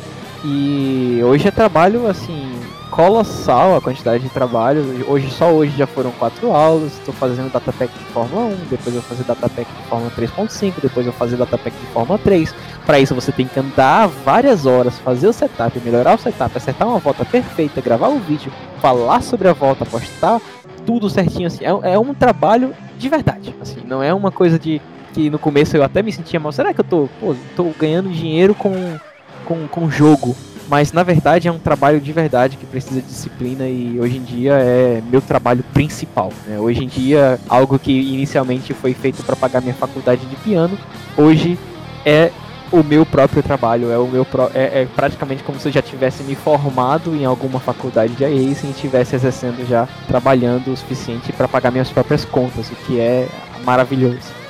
E 0.45 1.21
hoje 1.23 1.49
é 1.49 1.51
trabalho 1.51 2.07
assim 2.07 2.61
colossal 2.93 3.75
a 3.75 3.81
quantidade 3.81 4.23
de 4.23 4.29
trabalho. 4.29 4.85
Hoje 5.09 5.31
só 5.31 5.51
hoje 5.51 5.75
já 5.77 5.87
foram 5.87 6.11
quatro 6.13 6.53
aulas. 6.53 6.93
Estou 6.93 7.15
fazendo 7.15 7.51
datapack 7.51 7.91
de 7.97 8.05
Fórmula 8.07 8.47
1, 8.47 8.57
depois 8.69 8.95
eu 8.95 9.01
vou 9.01 9.03
fazer 9.03 9.25
datapack 9.25 9.73
de 9.73 9.89
Fórmula 9.89 10.13
3.5, 10.13 10.75
depois 10.83 11.07
eu 11.07 11.13
vou 11.13 11.19
fazer 11.19 11.37
datapack 11.37 11.75
de 11.75 11.87
Fórmula 11.87 12.19
3. 12.19 12.55
Para 12.85 13.01
isso 13.01 13.15
você 13.15 13.33
tem 13.33 13.47
que 13.47 13.59
andar 13.59 14.09
várias 14.09 14.67
horas, 14.67 14.99
fazer 14.99 15.27
o 15.27 15.33
setup, 15.33 15.81
melhorar 15.81 16.17
o 16.17 16.19
setup, 16.19 16.57
acertar 16.57 16.87
uma 16.87 16.99
volta 16.99 17.25
perfeita, 17.25 17.81
gravar 17.81 18.09
o 18.09 18.19
vídeo, 18.19 18.53
falar 18.81 19.23
sobre 19.23 19.49
a 19.49 19.53
volta, 19.55 19.87
postar 19.87 20.41
tudo 20.85 21.09
certinho 21.09 21.47
assim. 21.47 21.65
É, 21.65 21.95
é 21.95 21.99
um 21.99 22.13
trabalho 22.13 22.75
de 22.99 23.09
verdade. 23.09 23.55
Assim, 23.61 23.81
não 23.87 24.03
é 24.03 24.13
uma 24.13 24.31
coisa 24.31 24.59
de 24.59 24.83
que 25.13 25.31
no 25.31 25.39
começo 25.39 25.77
eu 25.77 25.83
até 25.83 26.03
me 26.03 26.13
sentia 26.13 26.41
mal. 26.41 26.53
Será 26.53 26.73
que 26.73 26.81
eu 26.81 26.85
tô, 26.85 27.09
pô, 27.21 27.35
tô 27.57 27.65
ganhando 27.79 28.11
dinheiro 28.11 28.55
com 28.55 28.99
com, 29.45 29.67
com 29.69 29.91
jogo? 29.91 30.37
Mas 30.69 30.93
na 30.93 31.03
verdade 31.03 31.49
é 31.49 31.53
um 31.53 31.59
trabalho 31.59 32.01
de 32.01 32.13
verdade 32.13 32.57
que 32.57 32.65
precisa 32.65 33.01
de 33.01 33.07
disciplina 33.07 33.69
e 33.69 34.01
hoje 34.01 34.17
em 34.17 34.23
dia 34.23 34.55
é 34.55 35.03
meu 35.11 35.21
trabalho 35.21 35.63
principal. 35.75 36.33
Né? 36.47 36.59
Hoje 36.59 36.85
em 36.85 36.87
dia, 36.87 37.39
algo 37.49 37.79
que 37.79 37.93
inicialmente 37.93 38.73
foi 38.73 38.95
feito 38.95 39.23
para 39.23 39.37
pagar 39.37 39.61
minha 39.61 39.75
faculdade 39.75 40.25
de 40.25 40.37
piano, 40.37 40.79
hoje 41.17 41.59
é 42.07 42.31
o 42.71 42.83
meu 42.83 43.05
próprio 43.05 43.43
trabalho, 43.43 43.91
é 43.91 43.99
o 43.99 44.07
meu 44.07 44.25
pro... 44.25 44.51
é, 44.55 44.83
é, 44.83 44.89
praticamente 44.97 45.43
como 45.43 45.61
se 45.61 45.69
eu 45.69 45.73
já 45.73 45.83
tivesse 45.83 46.23
me 46.23 46.35
formado 46.35 47.15
em 47.15 47.27
alguma 47.27 47.61
faculdade 47.61 48.15
de 48.15 48.25
iRacing 48.25 48.69
e 48.69 48.71
estivesse 48.71 49.15
exercendo 49.15 49.69
já 49.69 49.87
trabalhando 50.09 50.73
o 50.73 50.77
suficiente 50.77 51.33
para 51.35 51.47
pagar 51.47 51.71
minhas 51.71 51.91
próprias 51.91 52.25
contas, 52.25 52.71
o 52.71 52.75
que 52.87 52.99
é 52.99 53.29
maravilhoso. 53.63 54.42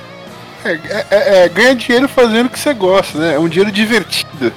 É, 0.65 1.05
é, 1.11 1.45
é, 1.45 1.49
ganhar 1.49 1.75
dinheiro 1.75 2.09
fazendo 2.09 2.47
o 2.47 2.51
que 2.51 2.59
você 2.59 2.73
gosta, 2.73 3.19
né? 3.19 3.35
É 3.35 3.39
um 3.39 3.49
dinheiro 3.49 3.73
divertido. 3.73 4.53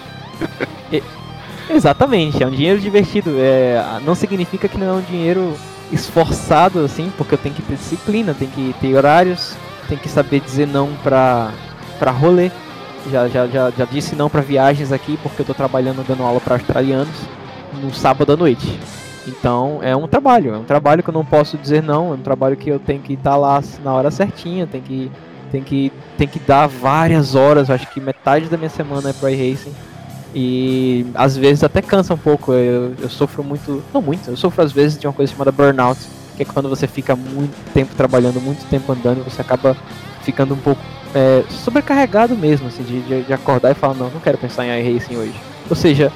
Exatamente, 1.69 2.43
é 2.43 2.47
um 2.47 2.51
dinheiro 2.51 2.79
divertido. 2.79 3.35
É, 3.39 3.83
não 4.05 4.13
significa 4.13 4.67
que 4.67 4.77
não 4.77 4.87
é 4.87 4.93
um 4.93 5.01
dinheiro 5.01 5.57
esforçado, 5.91 6.83
assim, 6.83 7.11
porque 7.17 7.33
eu 7.33 7.37
tenho 7.37 7.55
que 7.55 7.61
ter 7.61 7.75
disciplina, 7.75 8.33
tem 8.33 8.47
que 8.47 8.75
ter 8.79 8.95
horários, 8.95 9.55
tem 9.87 9.97
que 9.97 10.09
saber 10.09 10.39
dizer 10.39 10.67
não 10.67 10.93
pra, 11.03 11.51
pra 11.97 12.11
rolê. 12.11 12.51
Já, 13.11 13.27
já, 13.27 13.47
já, 13.47 13.71
já 13.71 13.85
disse 13.85 14.15
não 14.15 14.29
para 14.29 14.41
viagens 14.41 14.91
aqui 14.91 15.17
porque 15.21 15.41
eu 15.41 15.45
tô 15.45 15.53
trabalhando 15.53 16.03
dando 16.03 16.23
aula 16.23 16.39
para 16.39 16.55
australianos 16.55 17.15
no 17.73 17.93
sábado 17.93 18.33
à 18.33 18.37
noite. 18.37 18.79
Então 19.27 19.79
é 19.81 19.95
um 19.95 20.07
trabalho, 20.07 20.53
é 20.53 20.57
um 20.57 20.63
trabalho 20.63 21.03
que 21.03 21.09
eu 21.09 21.13
não 21.13 21.25
posso 21.25 21.57
dizer 21.57 21.81
não, 21.81 22.11
é 22.11 22.15
um 22.15 22.21
trabalho 22.21 22.55
que 22.55 22.69
eu 22.69 22.79
tenho 22.79 23.01
que 23.01 23.13
estar 23.13 23.31
tá 23.31 23.37
lá 23.37 23.63
na 23.83 23.93
hora 23.93 24.11
certinha, 24.11 24.67
tem 24.67 24.81
que, 24.81 25.11
tem 25.51 25.63
que, 25.63 25.91
tem 26.17 26.27
que 26.27 26.39
dar 26.39 26.67
várias 26.67 27.35
horas, 27.35 27.69
acho 27.69 27.87
que 27.91 27.99
metade 27.99 28.47
da 28.47 28.57
minha 28.57 28.69
semana 28.69 29.09
é 29.09 29.13
pro 29.13 29.29
iRacing 29.29 29.73
e 30.37 31.05
às 31.15 31.37
vezes 31.37 31.63
até 31.63 31.81
cansa 31.81 32.13
um 32.13 32.17
pouco. 32.17 32.51
Eu, 32.51 32.93
eu 32.99 33.09
sofro 33.09 33.41
muito. 33.41 33.81
Não 33.93 34.01
muito, 34.01 34.29
eu 34.29 34.35
sofro 34.35 34.61
às 34.61 34.71
vezes 34.73 34.99
de 34.99 35.07
uma 35.07 35.13
coisa 35.13 35.31
chamada 35.31 35.49
burnout. 35.49 35.99
Que 36.35 36.43
é 36.43 36.45
quando 36.45 36.67
você 36.67 36.85
fica 36.85 37.15
muito 37.15 37.55
tempo 37.73 37.95
trabalhando, 37.95 38.41
muito 38.41 38.65
tempo 38.69 38.91
andando, 38.91 39.23
você 39.23 39.39
acaba 39.39 39.77
ficando 40.21 40.53
um 40.53 40.57
pouco 40.57 40.81
é, 41.13 41.45
sobrecarregado 41.49 42.35
mesmo, 42.35 42.67
assim, 42.67 42.83
de, 42.83 43.23
de, 43.23 43.31
acordar 43.33 43.71
e 43.71 43.73
falar, 43.73 43.93
não, 43.93 44.09
não 44.09 44.19
quero 44.19 44.37
pensar 44.37 44.65
em 44.65 44.85
iRacing 44.85 45.15
hoje. 45.15 45.35
Ou 45.69 45.75
seja, 45.77 46.11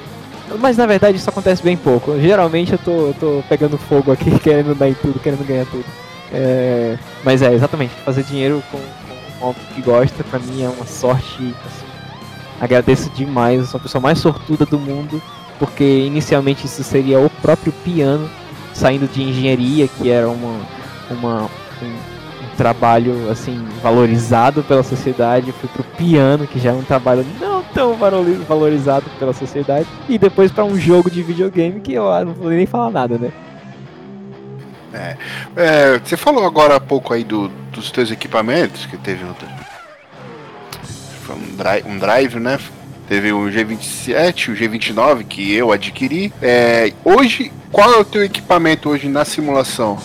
mas 0.58 0.76
na 0.76 0.84
verdade 0.84 1.16
isso 1.16 1.30
acontece 1.30 1.62
bem 1.62 1.78
pouco. 1.78 2.20
Geralmente 2.20 2.72
eu 2.72 2.78
tô, 2.78 3.06
eu 3.06 3.14
tô 3.18 3.42
pegando 3.48 3.78
fogo 3.78 4.12
aqui, 4.12 4.30
querendo 4.40 4.74
dar 4.74 4.90
em 4.90 4.94
tudo, 4.94 5.18
querendo 5.18 5.46
ganhar 5.46 5.64
tudo. 5.64 5.86
É, 6.30 6.98
mas 7.24 7.40
é, 7.40 7.54
exatamente, 7.54 7.94
fazer 8.04 8.22
dinheiro 8.24 8.62
com, 8.70 8.78
algo 9.40 9.58
que 9.74 9.82
gosta, 9.82 10.22
pra 10.24 10.38
mim 10.38 10.62
é 10.62 10.68
uma 10.68 10.86
sorte 10.86 11.54
assim, 11.66 11.90
Agradeço 12.60 13.08
demais, 13.10 13.70
sou 13.70 13.78
a 13.78 13.82
pessoa 13.82 14.02
mais 14.02 14.18
sortuda 14.18 14.66
do 14.66 14.78
mundo, 14.78 15.20
porque 15.58 16.04
inicialmente 16.04 16.66
isso 16.66 16.84
seria 16.84 17.18
o 17.18 17.30
próprio 17.30 17.72
piano, 17.82 18.28
saindo 18.74 19.10
de 19.10 19.22
engenharia, 19.22 19.88
que 19.88 20.10
era 20.10 20.28
uma, 20.28 20.60
uma 21.10 21.42
um, 21.82 21.86
um 21.86 22.56
trabalho 22.58 23.30
assim 23.30 23.66
valorizado 23.82 24.62
pela 24.62 24.82
sociedade, 24.82 25.52
fui 25.52 25.70
pro 25.70 25.82
piano, 25.96 26.46
que 26.46 26.58
já 26.58 26.70
é 26.70 26.74
um 26.74 26.82
trabalho 26.82 27.24
não 27.40 27.62
tão 27.62 27.96
valorizado 28.46 29.06
pela 29.18 29.32
sociedade, 29.32 29.86
e 30.06 30.18
depois 30.18 30.52
para 30.52 30.64
um 30.64 30.78
jogo 30.78 31.10
de 31.10 31.22
videogame 31.22 31.80
que 31.80 31.94
eu 31.94 32.04
não 32.26 32.34
vou 32.34 32.50
nem 32.50 32.66
falar 32.66 32.90
nada, 32.90 33.16
né? 33.16 33.32
É, 34.92 35.16
é, 35.56 35.98
você 35.98 36.16
falou 36.16 36.44
agora 36.44 36.76
há 36.76 36.80
pouco 36.80 37.14
aí 37.14 37.24
do, 37.24 37.48
dos 37.72 37.90
teus 37.90 38.10
equipamentos, 38.10 38.86
que 38.86 38.96
teve 38.96 39.24
outra, 39.24 39.48
um 41.30 41.56
drive, 41.56 41.86
um 41.86 41.98
drive, 41.98 42.40
né? 42.40 42.58
Teve 43.08 43.32
o 43.32 43.46
G27, 43.46 44.52
o 44.52 44.56
G29 44.56 45.24
que 45.24 45.52
eu 45.52 45.72
adquiri. 45.72 46.32
É, 46.40 46.92
hoje, 47.04 47.52
qual 47.72 47.92
é 47.92 47.96
o 47.98 48.04
teu 48.04 48.22
equipamento 48.22 48.88
hoje 48.88 49.08
na 49.08 49.24
simulação? 49.24 49.98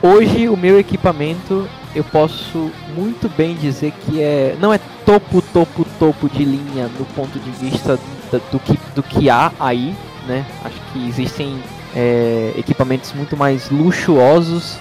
Hoje 0.00 0.48
o 0.48 0.56
meu 0.56 0.78
equipamento 0.78 1.68
eu 1.94 2.02
posso 2.02 2.70
muito 2.94 3.28
bem 3.28 3.54
dizer 3.54 3.92
que 3.92 4.20
é 4.20 4.56
não 4.58 4.72
é 4.72 4.80
topo, 5.04 5.42
topo, 5.42 5.86
topo 5.98 6.28
de 6.28 6.44
linha 6.44 6.88
do 6.88 7.04
ponto 7.14 7.38
de 7.38 7.50
vista 7.50 7.98
do, 8.30 8.38
do 8.50 8.58
que, 8.58 8.78
do 8.94 9.02
que 9.02 9.28
há 9.30 9.52
aí, 9.60 9.94
né? 10.26 10.44
Acho 10.64 10.80
que 10.92 11.06
existem 11.08 11.62
é, 11.94 12.52
equipamentos 12.56 13.12
muito 13.12 13.36
mais 13.36 13.70
luxuosos 13.70 14.78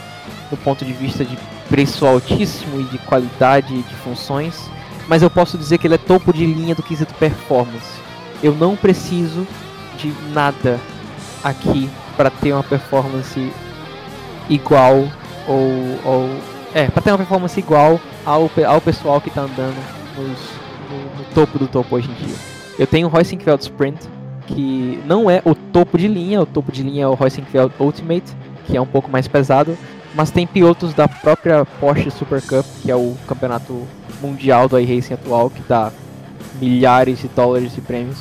do 0.49 0.57
ponto 0.57 0.83
de 0.83 0.93
vista 0.93 1.23
de 1.23 1.37
preço 1.69 2.05
altíssimo 2.05 2.81
e 2.81 2.83
de 2.83 2.97
qualidade 2.99 3.81
de 3.81 3.95
funções, 3.95 4.69
mas 5.07 5.21
eu 5.23 5.29
posso 5.29 5.57
dizer 5.57 5.77
que 5.77 5.87
ele 5.87 5.95
é 5.95 5.97
topo 5.97 6.33
de 6.33 6.45
linha 6.45 6.75
do 6.75 6.83
quesito 6.83 7.13
performance. 7.15 8.01
Eu 8.43 8.53
não 8.53 8.75
preciso 8.75 9.47
de 9.97 10.13
nada 10.33 10.79
aqui 11.43 11.89
para 12.17 12.29
ter 12.29 12.53
uma 12.53 12.63
performance 12.63 13.51
igual 14.49 15.07
ou, 15.47 15.99
ou 16.03 16.29
é, 16.73 16.87
para 16.87 17.01
ter 17.01 17.11
uma 17.11 17.17
performance 17.17 17.59
igual 17.59 17.99
ao, 18.25 18.49
ao 18.67 18.81
pessoal 18.81 19.21
que 19.21 19.29
está 19.29 19.41
andando 19.41 19.77
nos, 20.17 20.39
no, 20.89 21.17
no, 21.17 21.23
topo 21.33 21.57
do 21.57 21.67
topo 21.67 21.95
hoje 21.95 22.09
em 22.09 22.25
dia. 22.25 22.35
Eu 22.77 22.87
tenho 22.87 23.07
o 23.07 23.09
Roysenfeld 23.09 23.63
Sprint, 23.63 23.99
que 24.53 25.01
não 25.05 25.29
é 25.29 25.41
o 25.45 25.55
topo 25.55 25.97
de 25.97 26.07
linha, 26.07 26.41
o 26.41 26.45
topo 26.45 26.71
de 26.71 26.83
linha 26.83 27.05
é 27.05 27.07
o 27.07 27.13
Roysenfeld 27.13 27.73
Ultimate, 27.79 28.35
que 28.65 28.77
é 28.77 28.81
um 28.81 28.85
pouco 28.85 29.09
mais 29.09 29.27
pesado, 29.27 29.77
mas 30.13 30.29
tem 30.29 30.45
pilotos 30.45 30.93
da 30.93 31.07
própria 31.07 31.65
Porsche 31.79 32.11
Super 32.11 32.41
Cup, 32.41 32.65
que 32.81 32.91
é 32.91 32.95
o 32.95 33.15
campeonato 33.27 33.87
mundial 34.21 34.67
do 34.67 34.79
iRacing 34.79 35.13
atual, 35.13 35.49
que 35.49 35.61
dá 35.67 35.91
milhares 36.59 37.19
de 37.19 37.27
dólares 37.29 37.73
de 37.73 37.81
prêmios, 37.81 38.19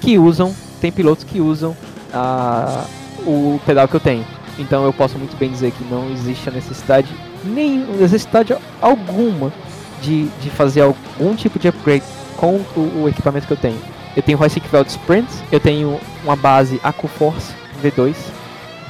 que 0.00 0.18
usam, 0.18 0.54
tem 0.80 0.92
pilotos 0.92 1.24
que 1.24 1.40
usam 1.40 1.76
a, 2.12 2.84
o 3.26 3.60
pedal 3.66 3.88
que 3.88 3.96
eu 3.96 4.00
tenho. 4.00 4.24
Então 4.58 4.84
eu 4.84 4.92
posso 4.92 5.18
muito 5.18 5.36
bem 5.36 5.50
dizer 5.50 5.72
que 5.72 5.84
não 5.84 6.10
existe 6.10 6.48
a 6.48 6.52
necessidade, 6.52 7.08
nem 7.44 7.78
necessidade 7.78 8.56
alguma 8.80 9.52
de, 10.00 10.26
de 10.40 10.50
fazer 10.50 10.82
algum 10.82 11.34
tipo 11.34 11.58
de 11.58 11.68
upgrade 11.68 12.04
com 12.36 12.60
o, 12.76 13.02
o 13.02 13.08
equipamento 13.08 13.46
que 13.46 13.52
eu 13.52 13.56
tenho. 13.56 13.95
Eu 14.16 14.22
tenho 14.22 14.38
o 14.38 14.40
Royce 14.40 14.62
Sprint, 14.86 15.28
eu 15.52 15.60
tenho 15.60 16.00
uma 16.24 16.34
base 16.34 16.80
AcuForce 16.82 17.52
V2, 17.82 18.16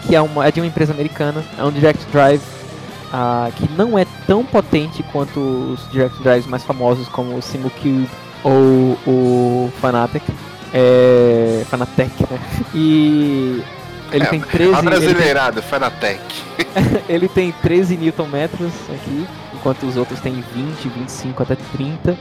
que 0.06 0.14
é, 0.14 0.20
uma, 0.20 0.46
é 0.46 0.52
de 0.52 0.60
uma 0.60 0.66
empresa 0.66 0.92
americana, 0.92 1.44
é 1.58 1.64
um 1.64 1.72
direct 1.72 2.04
drive 2.12 2.40
uh, 3.06 3.50
que 3.52 3.68
não 3.72 3.98
é 3.98 4.06
tão 4.26 4.44
potente 4.44 5.02
quanto 5.12 5.40
os 5.40 5.90
direct 5.90 6.22
drives 6.22 6.46
mais 6.46 6.62
famosos 6.62 7.08
como 7.08 7.36
o 7.36 7.42
Simulcube 7.42 8.08
ou 8.44 8.98
o 9.06 9.72
Fanatec. 9.80 10.24
É, 10.72 11.64
Fanatec, 11.68 12.12
né? 12.30 12.38
E 12.74 13.64
ele 14.12 14.24
é, 14.24 14.26
tem 14.26 14.40
13 14.40 14.74
A 14.74 14.82
brasileirada, 14.82 15.60
tem, 15.60 15.70
Fanatec. 15.70 16.22
ele 17.08 17.28
tem 17.28 17.52
13 17.62 17.96
Newton 17.96 18.26
metros 18.26 18.72
aqui, 18.94 19.26
enquanto 19.54 19.84
os 19.86 19.96
outros 19.96 20.20
têm 20.20 20.44
20, 20.54 20.88
25 20.88 21.42
até 21.42 21.56
30. 21.76 22.16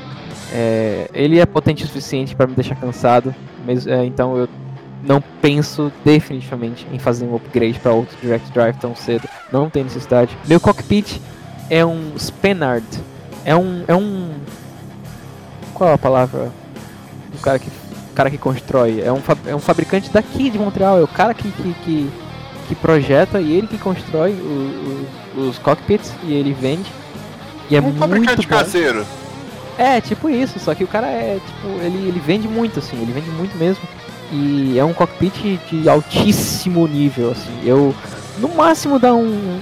É, 0.52 1.10
ele 1.14 1.40
é 1.40 1.46
potente 1.46 1.84
o 1.84 1.88
suficiente 1.88 2.36
para 2.36 2.48
me 2.48 2.54
deixar 2.54 2.76
cansado, 2.76 3.34
mas, 3.66 3.88
é, 3.88 4.06
então 4.06 4.38
eu 4.38 4.48
não 5.04 5.22
penso 5.42 5.92
definitivamente 6.04 6.88
em 6.92 7.00
fazer 7.00 7.26
um 7.26 7.36
upgrade 7.36 7.80
para 7.80 7.92
outro 7.92 8.18
Direct 8.22 8.52
Drive 8.52 8.78
tão 8.78 8.96
cedo. 8.96 9.28
Não 9.52 9.70
tem 9.70 9.84
necessidade. 9.84 10.36
Meu 10.48 10.60
cockpit 10.60 11.22
é 11.70 11.86
um 11.86 12.18
Spenard. 12.18 12.86
É 13.44 13.56
um. 13.56 13.84
É 13.88 13.96
um. 13.96 14.34
Qual 15.74 15.90
é 15.90 15.94
a 15.94 15.98
palavra? 15.98 16.52
O 17.34 17.38
cara 17.42 17.60
que, 17.60 17.70
cara 18.16 18.30
que 18.30 18.38
constrói. 18.38 19.02
É 19.02 19.12
um, 19.12 19.22
é 19.46 19.56
um 19.56 19.60
fabricante 19.60 20.10
daqui 20.10 20.50
de 20.50 20.58
Montreal. 20.58 20.98
É 20.98 21.04
o 21.04 21.08
cara 21.08 21.34
que, 21.34 21.52
que, 21.52 21.74
que, 21.84 22.12
que 22.68 22.76
projeta 22.76 23.40
e 23.40 23.54
ele 23.54 23.68
que 23.68 23.78
constrói 23.78 24.32
o, 24.32 25.06
o, 25.38 25.42
os 25.42 25.60
cockpits 25.60 26.14
e 26.24 26.34
ele 26.34 26.54
vende. 26.54 26.92
E 27.70 27.76
é 27.76 27.80
um 27.80 27.84
muito 27.84 28.00
fabricante 28.00 28.48
bom. 28.48 28.56
caseiro. 28.56 29.06
É, 29.78 30.00
tipo 30.00 30.30
isso, 30.30 30.60
só 30.60 30.74
que 30.74 30.84
o 30.84 30.88
cara 30.88 31.08
é, 31.08 31.40
tipo, 31.46 31.68
ele, 31.82 32.08
ele 32.08 32.20
vende 32.20 32.48
muito, 32.48 32.80
assim, 32.80 33.02
ele 33.02 33.12
vende 33.12 33.30
muito 33.32 33.58
mesmo. 33.58 33.84
E 34.32 34.78
é 34.80 34.84
um 34.84 34.94
cockpit 34.94 35.60
de 35.70 35.88
altíssimo 35.88 36.88
nível, 36.88 37.32
assim. 37.32 37.62
Eu 37.64 37.94
no 38.40 38.50
máximo 38.50 38.98
dá 38.98 39.14
um 39.14 39.62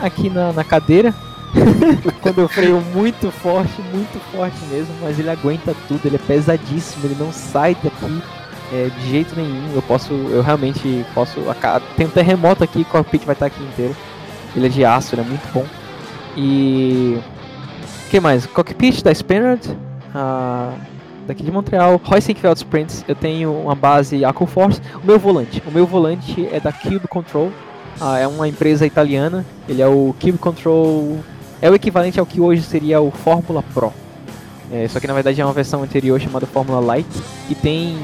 aqui 0.00 0.30
na, 0.30 0.52
na 0.52 0.64
cadeira 0.64 1.14
Quando 2.20 2.40
eu 2.40 2.48
freio 2.48 2.80
muito 2.80 3.30
forte, 3.30 3.80
muito 3.92 4.18
forte 4.32 4.56
mesmo, 4.66 4.92
mas 5.00 5.18
ele 5.18 5.30
aguenta 5.30 5.74
tudo, 5.88 6.00
ele 6.04 6.16
é 6.16 6.18
pesadíssimo, 6.18 7.06
ele 7.06 7.16
não 7.18 7.32
sai 7.32 7.76
daqui 7.82 8.22
é, 8.72 8.88
de 8.88 9.10
jeito 9.10 9.36
nenhum. 9.36 9.72
Eu 9.74 9.82
posso, 9.82 10.12
eu 10.12 10.42
realmente 10.42 11.04
posso. 11.14 11.40
Tem 11.96 12.06
um 12.06 12.10
terremoto 12.10 12.64
aqui, 12.64 12.80
o 12.80 12.84
cockpit 12.84 13.24
vai 13.24 13.34
estar 13.34 13.46
aqui 13.46 13.62
inteiro. 13.62 13.96
Ele 14.54 14.66
é 14.66 14.68
de 14.68 14.84
aço, 14.84 15.14
ele 15.14 15.22
é 15.22 15.24
muito 15.24 15.52
bom. 15.52 15.66
E. 16.36 17.18
Que 18.14 18.20
mais? 18.20 18.46
Cockpit 18.46 19.02
da 19.02 19.12
Spaniard. 19.12 19.60
Uh, 20.14 20.78
daqui 21.26 21.42
de 21.42 21.50
Montreal. 21.50 22.00
Roysenfeld 22.04 22.58
Sprints. 22.58 23.04
Eu 23.08 23.16
tenho 23.16 23.52
uma 23.52 23.74
base 23.74 24.24
Aquaforce. 24.24 24.80
O 25.02 25.04
meu 25.04 25.18
volante. 25.18 25.60
O 25.66 25.72
meu 25.72 25.84
volante 25.84 26.48
é 26.52 26.60
da 26.60 26.72
Cube 26.72 27.08
Control. 27.08 27.48
Uh, 28.00 28.14
é 28.16 28.28
uma 28.28 28.46
empresa 28.46 28.86
italiana. 28.86 29.44
Ele 29.68 29.82
é 29.82 29.88
o 29.88 30.14
Cube 30.20 30.38
Control. 30.38 31.18
É 31.60 31.68
o 31.68 31.74
equivalente 31.74 32.20
ao 32.20 32.24
que 32.24 32.40
hoje 32.40 32.62
seria 32.62 33.00
o 33.00 33.10
Fórmula 33.10 33.64
Pro. 33.74 33.92
É, 34.70 34.86
só 34.86 35.00
que 35.00 35.08
na 35.08 35.14
verdade 35.14 35.40
é 35.40 35.44
uma 35.44 35.52
versão 35.52 35.82
anterior 35.82 36.20
chamada 36.20 36.46
Fórmula 36.46 36.78
Light. 36.78 37.08
Que 37.48 37.56
tem 37.56 37.98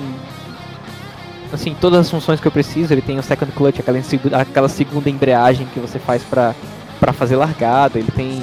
assim, 1.52 1.72
todas 1.80 2.00
as 2.00 2.10
funções 2.10 2.40
que 2.40 2.48
eu 2.48 2.52
preciso. 2.52 2.92
Ele 2.92 3.00
tem 3.00 3.16
o 3.16 3.22
second 3.22 3.52
clutch, 3.52 3.78
aquela, 3.78 4.00
aquela 4.40 4.68
segunda 4.68 5.08
embreagem 5.08 5.68
que 5.72 5.78
você 5.78 6.00
faz 6.00 6.20
para 6.24 7.12
fazer 7.12 7.36
largada. 7.36 7.96
Ele 7.96 8.10
tem 8.10 8.42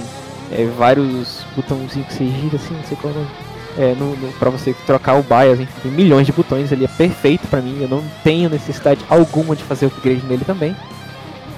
é, 0.51 0.65
vários 0.77 1.45
botãozinhos 1.55 2.07
que 2.07 2.13
você 2.13 2.27
gira 2.27 2.55
assim, 2.55 2.73
não 2.73 2.83
sei 2.83 2.97
qual 3.01 3.13
é, 3.77 3.93
no, 3.93 4.15
no, 4.15 4.31
pra 4.33 4.49
você 4.49 4.73
trocar 4.85 5.19
o 5.19 5.23
bias, 5.23 5.59
enfim, 5.59 5.81
tem 5.83 5.91
milhões 5.91 6.25
de 6.25 6.31
botões, 6.31 6.71
ele 6.71 6.85
é 6.85 6.87
perfeito 6.87 7.47
para 7.47 7.61
mim, 7.61 7.77
eu 7.81 7.87
não 7.87 8.03
tenho 8.23 8.49
necessidade 8.49 9.05
alguma 9.07 9.55
de 9.55 9.63
fazer 9.63 9.85
upgrade 9.85 10.25
nele 10.25 10.43
também. 10.43 10.75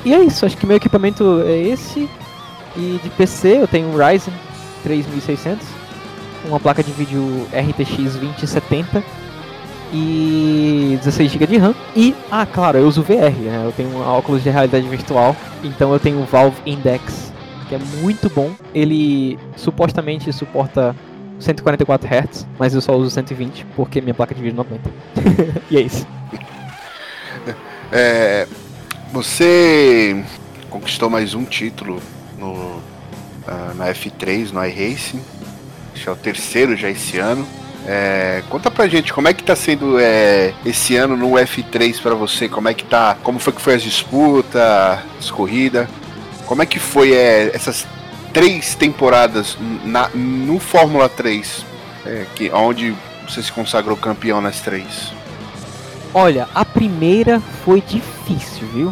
E 0.04 0.13
é 0.13 0.21
isso, 0.21 0.45
acho 0.45 0.58
que 0.58 0.65
meu 0.65 0.78
equipamento 0.78 1.43
é 1.45 1.58
esse. 1.58 2.10
E 2.75 2.99
de 3.02 3.10
PC 3.12 3.62
eu 3.62 3.67
tenho 3.67 3.88
um 3.89 3.97
Ryzen 3.97 4.34
3600, 4.84 5.65
uma 6.45 6.60
placa 6.60 6.84
de 6.84 6.91
vídeo 6.91 7.47
RTX 7.52 8.15
2070 8.15 9.04
e 9.91 10.97
16 10.99 11.32
GB 11.32 11.47
de 11.47 11.58
RAM. 11.58 11.75
E, 11.95 12.15
ah, 12.32 12.45
claro, 12.45 12.78
eu 12.78 12.88
uso 12.88 13.02
VR, 13.02 13.32
né? 13.39 13.63
Eu 13.65 13.71
tenho 13.71 13.89
um 13.89 14.02
óculos 14.02 14.43
de 14.43 14.49
realidade 14.49 14.88
virtual, 14.88 15.36
então 15.63 15.91
eu 15.91 15.99
tenho 15.99 16.21
o 16.21 16.25
Valve 16.25 16.58
Index, 16.65 17.34
que 17.69 17.75
é 17.75 17.79
muito 18.01 18.29
bom. 18.29 18.53
Ele 18.73 19.38
supostamente 19.55 20.34
suporta 20.34 20.95
144 21.39 22.08
Hz, 22.08 22.47
mas 22.58 22.73
eu 22.73 22.82
só 22.82 22.97
uso 22.97 23.12
120 23.12 23.65
porque 23.75 24.01
minha 24.01 24.13
placa 24.13 24.34
de 24.34 24.41
vídeo 24.41 24.58
não 24.58 24.63
aguenta. 24.63 24.91
e 25.69 25.77
é 25.77 25.82
isso. 25.82 26.05
É, 27.91 28.47
você 29.12 30.23
conquistou 30.69 31.10
mais 31.10 31.34
um 31.34 31.43
título 31.43 31.99
no, 32.38 32.53
uh, 32.53 32.84
na 33.75 33.88
F3, 33.88 34.51
no 34.51 34.63
iRacing. 34.63 35.19
Que 35.95 36.08
é 36.08 36.12
o 36.12 36.15
terceiro 36.15 36.77
já 36.77 36.88
esse 36.88 37.17
ano. 37.17 37.47
É, 37.88 38.43
conta 38.47 38.69
pra 38.69 38.88
gente 38.88 39.12
como 39.12 39.27
é 39.27 39.34
que 39.34 39.43
tá 39.43 39.55
sendo 39.55 39.97
é, 39.99 40.53
esse 40.63 40.95
ano 40.95 41.17
no 41.17 41.32
F3 41.32 41.99
para 41.99 42.13
você, 42.13 42.47
como 42.47 42.69
é 42.69 42.73
que 42.75 42.84
tá, 42.84 43.17
como 43.23 43.39
foi 43.39 43.53
que 43.53 43.62
foi 43.62 43.73
as 43.73 43.82
disputas, 43.82 44.62
as 45.17 45.32
corridas, 45.32 45.88
como 46.50 46.64
é 46.64 46.66
que 46.66 46.80
foi 46.80 47.14
é, 47.14 47.52
essas 47.54 47.86
três 48.34 48.74
temporadas 48.74 49.56
na, 49.86 50.10
no 50.16 50.58
Fórmula 50.58 51.08
3, 51.08 51.64
é, 52.04 52.26
que, 52.34 52.50
onde 52.50 52.96
você 53.28 53.44
se 53.44 53.52
consagrou 53.52 53.96
campeão 53.96 54.42
nas 54.42 54.60
três? 54.60 55.14
Olha, 56.12 56.50
a 56.56 56.66
primeira 56.66 57.40
foi 57.64 57.82
difícil, 57.82 58.68
viu? 58.74 58.92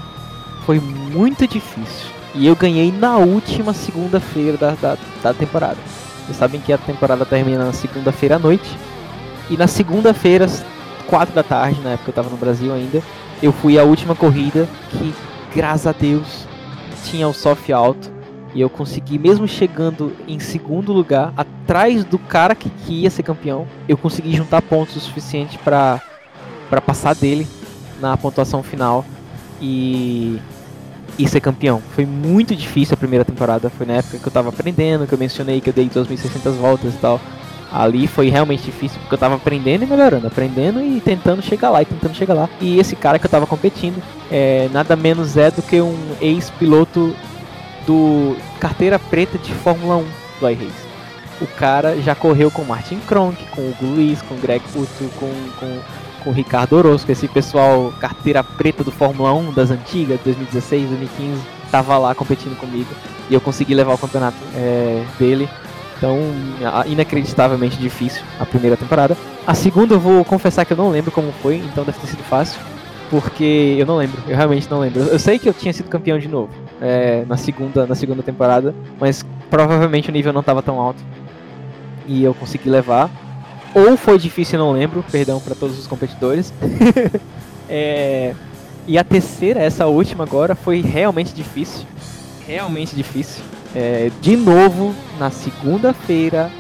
Foi 0.67 0.79
muito 0.79 1.47
difícil. 1.47 2.05
E 2.35 2.45
eu 2.45 2.55
ganhei 2.55 2.91
na 2.91 3.17
última 3.17 3.73
segunda-feira 3.73 4.55
da, 4.55 4.75
da, 4.79 4.97
da 5.23 5.33
temporada. 5.33 5.77
Vocês 6.27 6.37
sabem 6.37 6.61
que 6.61 6.71
a 6.71 6.77
temporada 6.77 7.25
termina 7.25 7.65
na 7.65 7.73
segunda-feira 7.73 8.35
à 8.35 8.39
noite. 8.39 8.69
E 9.49 9.57
na 9.57 9.65
segunda-feira, 9.65 10.45
4 11.07 11.33
da 11.33 11.41
tarde, 11.41 11.81
na 11.81 11.93
época 11.93 12.09
eu 12.09 12.11
estava 12.11 12.29
no 12.29 12.37
Brasil 12.37 12.71
ainda, 12.71 13.01
eu 13.41 13.51
fui 13.51 13.79
a 13.79 13.83
última 13.83 14.13
corrida 14.13 14.69
que, 14.91 15.11
graças 15.55 15.87
a 15.87 15.91
Deus, 15.91 16.45
tinha 17.03 17.27
o 17.27 17.33
soft 17.33 17.69
alto. 17.69 18.11
E 18.53 18.61
eu 18.61 18.69
consegui, 18.69 19.19
mesmo 19.19 19.47
chegando 19.47 20.15
em 20.27 20.39
segundo 20.39 20.91
lugar, 20.91 21.33
atrás 21.37 22.03
do 22.03 22.17
cara 22.17 22.55
que, 22.55 22.69
que 22.69 23.01
ia 23.01 23.09
ser 23.09 23.23
campeão, 23.23 23.67
eu 23.87 23.97
consegui 23.97 24.35
juntar 24.35 24.61
pontos 24.61 24.95
o 24.95 24.99
suficiente 24.99 25.59
para 25.59 26.01
passar 26.85 27.13
dele 27.13 27.47
na 27.99 28.15
pontuação 28.17 28.63
final. 28.63 29.05
E 29.61 30.39
e 31.17 31.27
ser 31.27 31.41
campeão. 31.41 31.81
Foi 31.95 32.05
muito 32.05 32.55
difícil 32.55 32.93
a 32.93 32.97
primeira 32.97 33.25
temporada, 33.25 33.69
foi 33.69 33.85
na 33.85 33.93
época 33.93 34.19
que 34.19 34.27
eu 34.27 34.31
tava 34.31 34.49
aprendendo, 34.49 35.07
que 35.07 35.13
eu 35.13 35.17
mencionei 35.17 35.59
que 35.59 35.69
eu 35.69 35.73
dei 35.73 35.89
2.600 35.89 36.51
voltas 36.51 36.93
e 36.93 36.97
tal. 36.97 37.19
Ali 37.71 38.07
foi 38.07 38.29
realmente 38.29 38.63
difícil 38.63 38.99
porque 38.99 39.15
eu 39.15 39.19
tava 39.19 39.35
aprendendo 39.35 39.83
e 39.83 39.87
melhorando, 39.87 40.27
aprendendo 40.27 40.81
e 40.81 41.01
tentando 41.01 41.41
chegar 41.41 41.69
lá 41.69 41.81
e 41.81 41.85
tentando 41.85 42.15
chegar 42.15 42.33
lá. 42.33 42.49
E 42.61 42.79
esse 42.79 42.95
cara 42.95 43.19
que 43.19 43.25
eu 43.25 43.29
tava 43.29 43.45
competindo 43.45 44.01
é 44.31 44.69
nada 44.71 44.95
menos 44.95 45.35
é 45.35 45.51
do 45.51 45.61
que 45.61 45.81
um 45.81 45.97
ex-piloto 46.21 47.15
do 47.85 48.35
carteira 48.59 48.97
preta 48.97 49.37
de 49.37 49.53
Fórmula 49.53 49.97
1 49.97 50.05
do 50.39 50.49
iRace. 50.49 50.87
O 51.39 51.47
cara 51.47 52.01
já 52.01 52.15
correu 52.15 52.49
com 52.49 52.63
Martin 52.63 52.99
Kronk, 52.99 53.37
com 53.51 53.61
o 53.61 53.75
Luiz, 53.81 54.21
com 54.21 54.35
o 54.35 54.37
Greg 54.37 54.63
Puto, 54.73 55.09
com, 55.19 55.31
com 55.59 55.81
com 56.27 56.31
o 56.31 56.33
Ricardo 56.33 56.73
Orozco, 56.73 57.09
esse 57.09 57.27
pessoal 57.27 57.93
carteira 58.01 58.43
preta 58.43 58.83
do 58.83 58.91
Fórmula 58.91 59.33
1 59.33 59.53
das 59.53 59.71
antigas, 59.71 60.19
2016, 60.25 60.89
2015, 60.89 61.41
tava 61.71 61.97
lá 61.97 62.13
competindo 62.13 62.57
comigo 62.57 62.89
e 63.29 63.33
eu 63.33 63.39
consegui 63.39 63.73
levar 63.73 63.93
o 63.93 63.97
campeonato 63.97 64.37
é, 64.53 65.05
dele. 65.17 65.49
Então, 65.97 66.19
inacreditavelmente 66.85 67.77
difícil 67.77 68.21
a 68.39 68.45
primeira 68.45 68.77
temporada. 68.77 69.17
A 69.45 69.53
segunda 69.53 69.95
eu 69.95 69.99
vou 69.99 70.23
confessar 70.23 70.65
que 70.65 70.73
eu 70.73 70.77
não 70.77 70.89
lembro 70.89 71.11
como 71.11 71.31
foi, 71.41 71.57
então 71.57 71.83
deve 71.83 71.99
ter 71.99 72.07
sido 72.07 72.23
fácil. 72.23 72.59
Porque 73.09 73.75
eu 73.79 73.85
não 73.85 73.95
lembro, 73.95 74.21
eu 74.27 74.35
realmente 74.35 74.69
não 74.69 74.79
lembro. 74.79 75.01
Eu 75.01 75.17
sei 75.17 75.39
que 75.39 75.47
eu 75.47 75.53
tinha 75.53 75.73
sido 75.73 75.89
campeão 75.89 76.19
de 76.19 76.27
novo 76.27 76.49
é, 76.81 77.23
na, 77.25 77.37
segunda, 77.37 77.87
na 77.87 77.95
segunda 77.95 78.21
temporada, 78.21 78.75
mas 78.99 79.25
provavelmente 79.49 80.09
o 80.09 80.11
nível 80.11 80.33
não 80.33 80.41
estava 80.41 80.61
tão 80.61 80.79
alto. 80.79 81.01
E 82.05 82.23
eu 82.23 82.33
consegui 82.33 82.69
levar 82.69 83.09
ou 83.73 83.95
foi 83.95 84.17
difícil, 84.17 84.57
não 84.57 84.71
lembro, 84.71 85.03
perdão 85.11 85.39
para 85.39 85.53
todos 85.53 85.77
os 85.77 85.87
competidores. 85.87 86.53
é, 87.69 88.33
e 88.87 88.97
a 88.97 89.03
terceira, 89.03 89.61
essa 89.61 89.85
última 89.85 90.23
agora, 90.23 90.55
foi 90.55 90.81
realmente 90.81 91.33
difícil. 91.33 91.85
Realmente 92.47 92.95
difícil. 92.95 93.43
É, 93.75 94.11
de 94.21 94.35
novo, 94.35 94.95
na 95.19 95.29
segunda-feira, 95.29 96.51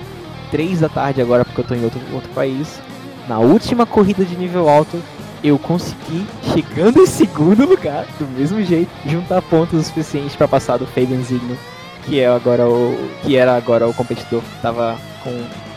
três 0.51 0.79
da 0.79 0.89
tarde 0.89 1.21
agora, 1.21 1.43
porque 1.45 1.61
eu 1.61 1.63
estou 1.63 1.77
em 1.77 1.83
outro, 1.83 1.99
outro 2.13 2.29
país. 2.31 2.79
Na 3.27 3.39
última 3.39 3.85
corrida 3.85 4.23
de 4.23 4.35
nível 4.37 4.69
alto, 4.69 5.01
eu 5.43 5.57
consegui, 5.59 6.25
chegando 6.53 7.01
em 7.01 7.05
segundo 7.05 7.65
lugar, 7.67 8.05
do 8.19 8.25
mesmo 8.27 8.61
jeito, 8.63 8.89
juntar 9.05 9.41
pontos 9.41 9.79
o 9.79 9.83
suficiente 9.83 10.37
para 10.37 10.47
passar 10.47 10.77
do 10.77 10.87
Fabian 10.87 11.21
Zigno, 11.21 11.57
que 12.03 12.19
é 12.19 12.27
agora 12.27 12.67
o 12.67 12.97
que 13.23 13.35
era 13.35 13.55
agora 13.55 13.87
o 13.87 13.93
competidor, 13.93 14.41
tava 14.61 14.97
com 15.23 15.31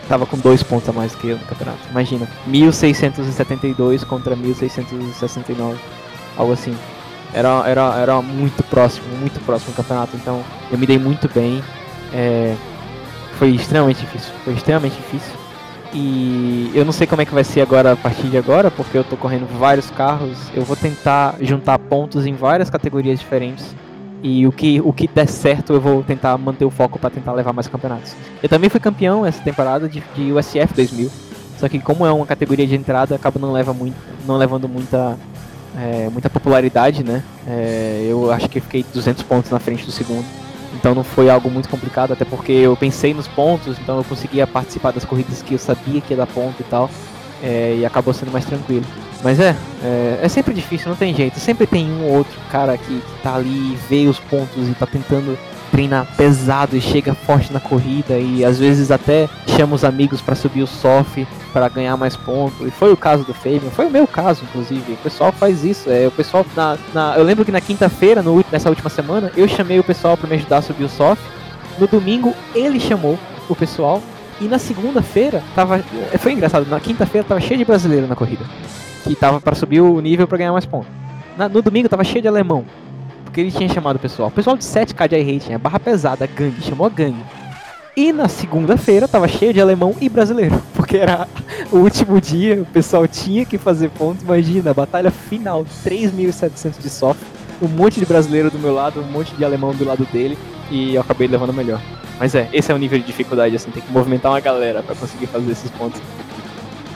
tava 0.09 0.26
com 0.26 0.37
dois 0.39 0.61
pontos 0.61 0.89
a 0.89 0.93
mais 0.93 1.14
que 1.14 1.28
eu 1.28 1.39
no 1.39 1.45
campeonato. 1.45 1.78
Imagina, 1.89 2.28
1672 2.47 4.03
contra 4.03 4.35
1669, 4.35 5.78
algo 6.37 6.53
assim. 6.53 6.76
Era, 7.33 7.64
era, 7.66 7.95
era 7.99 8.22
muito 8.22 8.62
próximo, 8.64 9.07
muito 9.18 9.41
próximo 9.41 9.72
do 9.72 9.76
campeonato, 9.76 10.16
então 10.16 10.43
eu 10.70 10.78
me 10.78 10.87
dei 10.87 10.99
muito 10.99 11.28
bem. 11.33 11.62
É, 12.12 12.55
foi 13.39 13.51
extremamente 13.51 14.01
difícil, 14.01 14.33
foi 14.45 14.55
extremamente 14.55 14.97
difícil. 14.97 15.41
E 15.93 16.70
eu 16.74 16.85
não 16.85 16.93
sei 16.93 17.07
como 17.07 17.22
é 17.22 17.24
que 17.24 17.35
vai 17.35 17.43
ser 17.43 17.61
agora 17.62 17.93
a 17.93 17.97
partir 17.97 18.28
de 18.28 18.37
agora, 18.37 18.70
porque 18.70 18.97
eu 18.97 19.03
tô 19.03 19.16
correndo 19.16 19.47
vários 19.59 19.91
carros. 19.91 20.39
Eu 20.55 20.64
vou 20.64 20.76
tentar 20.76 21.37
juntar 21.41 21.78
pontos 21.78 22.26
em 22.26 22.35
várias 22.35 22.70
categorias 22.70 23.18
diferentes 23.18 23.74
e 24.22 24.47
o 24.47 24.53
que, 24.53 24.81
o 24.81 24.93
que 24.93 25.09
der 25.09 25.26
certo, 25.26 25.72
eu 25.72 25.81
vou 25.81 26.03
tentar 26.03 26.37
manter 26.37 26.64
o 26.64 26.70
foco 26.70 26.99
para 26.99 27.11
tentar 27.11 27.33
levar 27.33 27.53
mais 27.53 27.66
campeonatos. 27.66 28.14
Eu 28.43 28.49
também 28.49 28.68
fui 28.68 28.78
campeão 28.78 29.24
essa 29.24 29.43
temporada 29.43 29.89
de, 29.89 30.03
de 30.14 30.33
USF 30.33 30.74
2000. 30.74 31.11
Só 31.59 31.68
que 31.68 31.78
como 31.78 32.07
é 32.07 32.12
uma 32.12 32.26
categoria 32.26 32.66
de 32.66 32.74
entrada, 32.74 33.14
acaba 33.14 33.39
não 33.39 33.53
leva 33.53 33.72
muito, 33.74 33.97
não 34.26 34.37
levando 34.37 34.68
muita 34.68 35.18
é, 35.77 36.09
muita 36.11 36.29
popularidade, 36.29 37.05
né? 37.05 37.23
É, 37.47 38.07
eu 38.09 38.31
acho 38.33 38.49
que 38.49 38.61
fiquei 38.61 38.85
200 38.93 39.23
pontos 39.23 39.51
na 39.51 39.59
frente 39.59 39.85
do 39.85 39.93
segundo. 39.93 40.25
Então 40.75 40.95
não 40.95 41.03
foi 41.03 41.29
algo 41.29 41.51
muito 41.51 41.68
complicado, 41.68 42.12
até 42.12 42.25
porque 42.25 42.53
eu 42.53 42.77
pensei 42.77 43.12
nos 43.12 43.27
pontos, 43.27 43.79
então 43.79 43.99
eu 43.99 44.05
conseguia 44.05 44.47
participar 44.47 44.93
das 44.93 45.05
corridas 45.05 45.43
que 45.43 45.55
eu 45.55 45.59
sabia 45.59 46.01
que 46.01 46.12
ia 46.12 46.16
dar 46.16 46.27
ponto 46.27 46.61
e 46.61 46.64
tal. 46.64 46.91
É, 47.43 47.77
e 47.79 47.87
acabou 47.87 48.12
sendo 48.12 48.31
mais 48.31 48.45
tranquilo. 48.45 48.85
Mas 49.23 49.39
é, 49.41 49.55
é, 49.83 50.21
é, 50.23 50.29
sempre 50.29 50.55
difícil, 50.55 50.89
não 50.89 50.97
tem 50.97 51.14
jeito. 51.14 51.39
Sempre 51.39 51.66
tem 51.66 51.91
um 51.91 52.05
ou 52.07 52.18
outro 52.18 52.39
cara 52.51 52.77
que, 52.77 53.01
que 53.01 53.23
tá 53.23 53.35
ali, 53.35 53.77
vê 53.89 54.07
os 54.07 54.18
pontos 54.18 54.68
e 54.68 54.75
tá 54.75 54.87
tentando 54.87 55.39
treinar 55.71 56.07
pesado 56.16 56.77
e 56.77 56.81
chega 56.81 57.14
forte 57.14 57.53
na 57.53 57.61
corrida 57.61 58.18
e 58.18 58.45
às 58.45 58.59
vezes 58.59 58.91
até 58.91 59.29
chama 59.47 59.75
os 59.75 59.85
amigos 59.85 60.21
para 60.21 60.35
subir 60.35 60.62
o 60.62 60.66
soft 60.66 61.25
para 61.53 61.68
ganhar 61.68 61.97
mais 61.97 62.16
pontos. 62.16 62.66
E 62.66 62.71
foi 62.71 62.93
o 62.93 62.97
caso 62.97 63.25
do 63.25 63.35
Fabian, 63.35 63.71
foi 63.71 63.87
o 63.87 63.91
meu 63.91 64.07
caso, 64.07 64.45
inclusive. 64.45 64.93
O 64.93 64.97
pessoal 64.97 65.33
faz 65.33 65.64
isso. 65.64 65.91
É, 65.91 66.07
o 66.07 66.11
pessoal 66.11 66.45
na, 66.57 66.77
na 66.93 67.14
eu 67.16 67.25
lembro 67.25 67.45
que 67.45 67.53
na 67.53 67.61
quinta-feira, 67.61 68.23
nessa 68.51 68.68
última 68.68 68.91
semana, 68.91 69.31
eu 69.37 69.47
chamei 69.49 69.79
o 69.79 69.85
pessoal 69.85 70.16
para 70.16 70.29
me 70.29 70.37
ajudar 70.37 70.59
a 70.59 70.62
subir 70.62 70.85
o 70.85 70.89
soft 70.89 71.23
No 71.79 71.87
domingo, 71.87 72.35
ele 72.55 72.81
chamou 72.81 73.18
o 73.49 73.55
pessoal. 73.55 74.03
E 74.41 74.45
na 74.45 74.59
segunda-feira, 74.59 75.43
tava. 75.55 75.83
Foi 76.18 76.33
engraçado, 76.33 76.66
na 76.66 76.81
quinta-feira 76.81 77.27
tava 77.27 77.41
cheio 77.41 77.59
de 77.59 77.64
brasileiro 77.64 78.07
na 78.07 78.16
corrida. 78.16 78.45
Que 79.05 79.14
tava 79.14 79.41
para 79.41 79.55
subir 79.55 79.81
o 79.81 80.01
nível 80.01 80.27
para 80.27 80.39
ganhar 80.39 80.53
mais 80.53 80.64
pontos. 80.64 80.89
No 81.53 81.62
domingo 81.62 81.89
tava 81.89 82.05
cheio 82.05 82.23
de 82.23 82.29
alemão. 82.29 82.64
Porque 83.31 83.41
ele 83.43 83.53
tinha 83.53 83.68
chamado 83.68 83.95
o 83.95 83.99
pessoal. 84.01 84.28
O 84.28 84.33
pessoal 84.33 84.57
de 84.57 84.64
7k 84.64 85.09
de 85.09 85.22
rating, 85.22 85.53
a 85.53 85.59
barra 85.59 85.78
pesada, 85.78 86.26
gangue, 86.26 86.61
chamou 86.62 86.85
a 86.85 86.91
gangue. 86.91 87.22
E 87.97 88.12
na 88.12 88.28
segunda-feira 88.28 89.07
tava 89.07 89.28
cheio 89.28 89.53
de 89.53 89.61
alemão 89.61 89.95
e 90.01 90.09
brasileiro. 90.09 90.61
Porque 90.74 90.97
era 90.97 91.28
o 91.70 91.76
último 91.76 92.20
dia, 92.20 92.61
o 92.61 92.66
pessoal 92.66 93.07
tinha 93.07 93.45
que 93.45 93.57
fazer 93.57 93.89
ponto. 93.91 94.24
Imagina, 94.24 94.72
a 94.72 94.74
batalha 94.74 95.12
final, 95.12 95.64
3.700 95.85 96.81
de 96.81 96.91
soft. 96.91 97.20
Um 97.62 97.68
monte 97.68 98.01
de 98.01 98.07
brasileiro 98.07 98.51
do 98.51 98.59
meu 98.59 98.74
lado, 98.74 99.01
um 99.01 99.07
monte 99.07 99.33
de 99.37 99.45
alemão 99.45 99.72
do 99.72 99.85
lado 99.85 100.05
dele. 100.07 100.37
E 100.68 100.97
eu 100.97 101.01
acabei 101.01 101.28
levando 101.28 101.53
melhor. 101.53 101.81
Mas 102.18 102.35
é, 102.35 102.49
esse 102.53 102.72
é 102.72 102.74
o 102.74 102.78
nível 102.78 102.99
de 102.99 103.05
dificuldade, 103.05 103.55
assim, 103.55 103.70
tem 103.70 103.81
que 103.81 103.93
movimentar 103.93 104.33
uma 104.33 104.41
galera 104.41 104.83
para 104.83 104.97
conseguir 104.97 105.28
fazer 105.28 105.53
esses 105.53 105.70
pontos. 105.70 106.03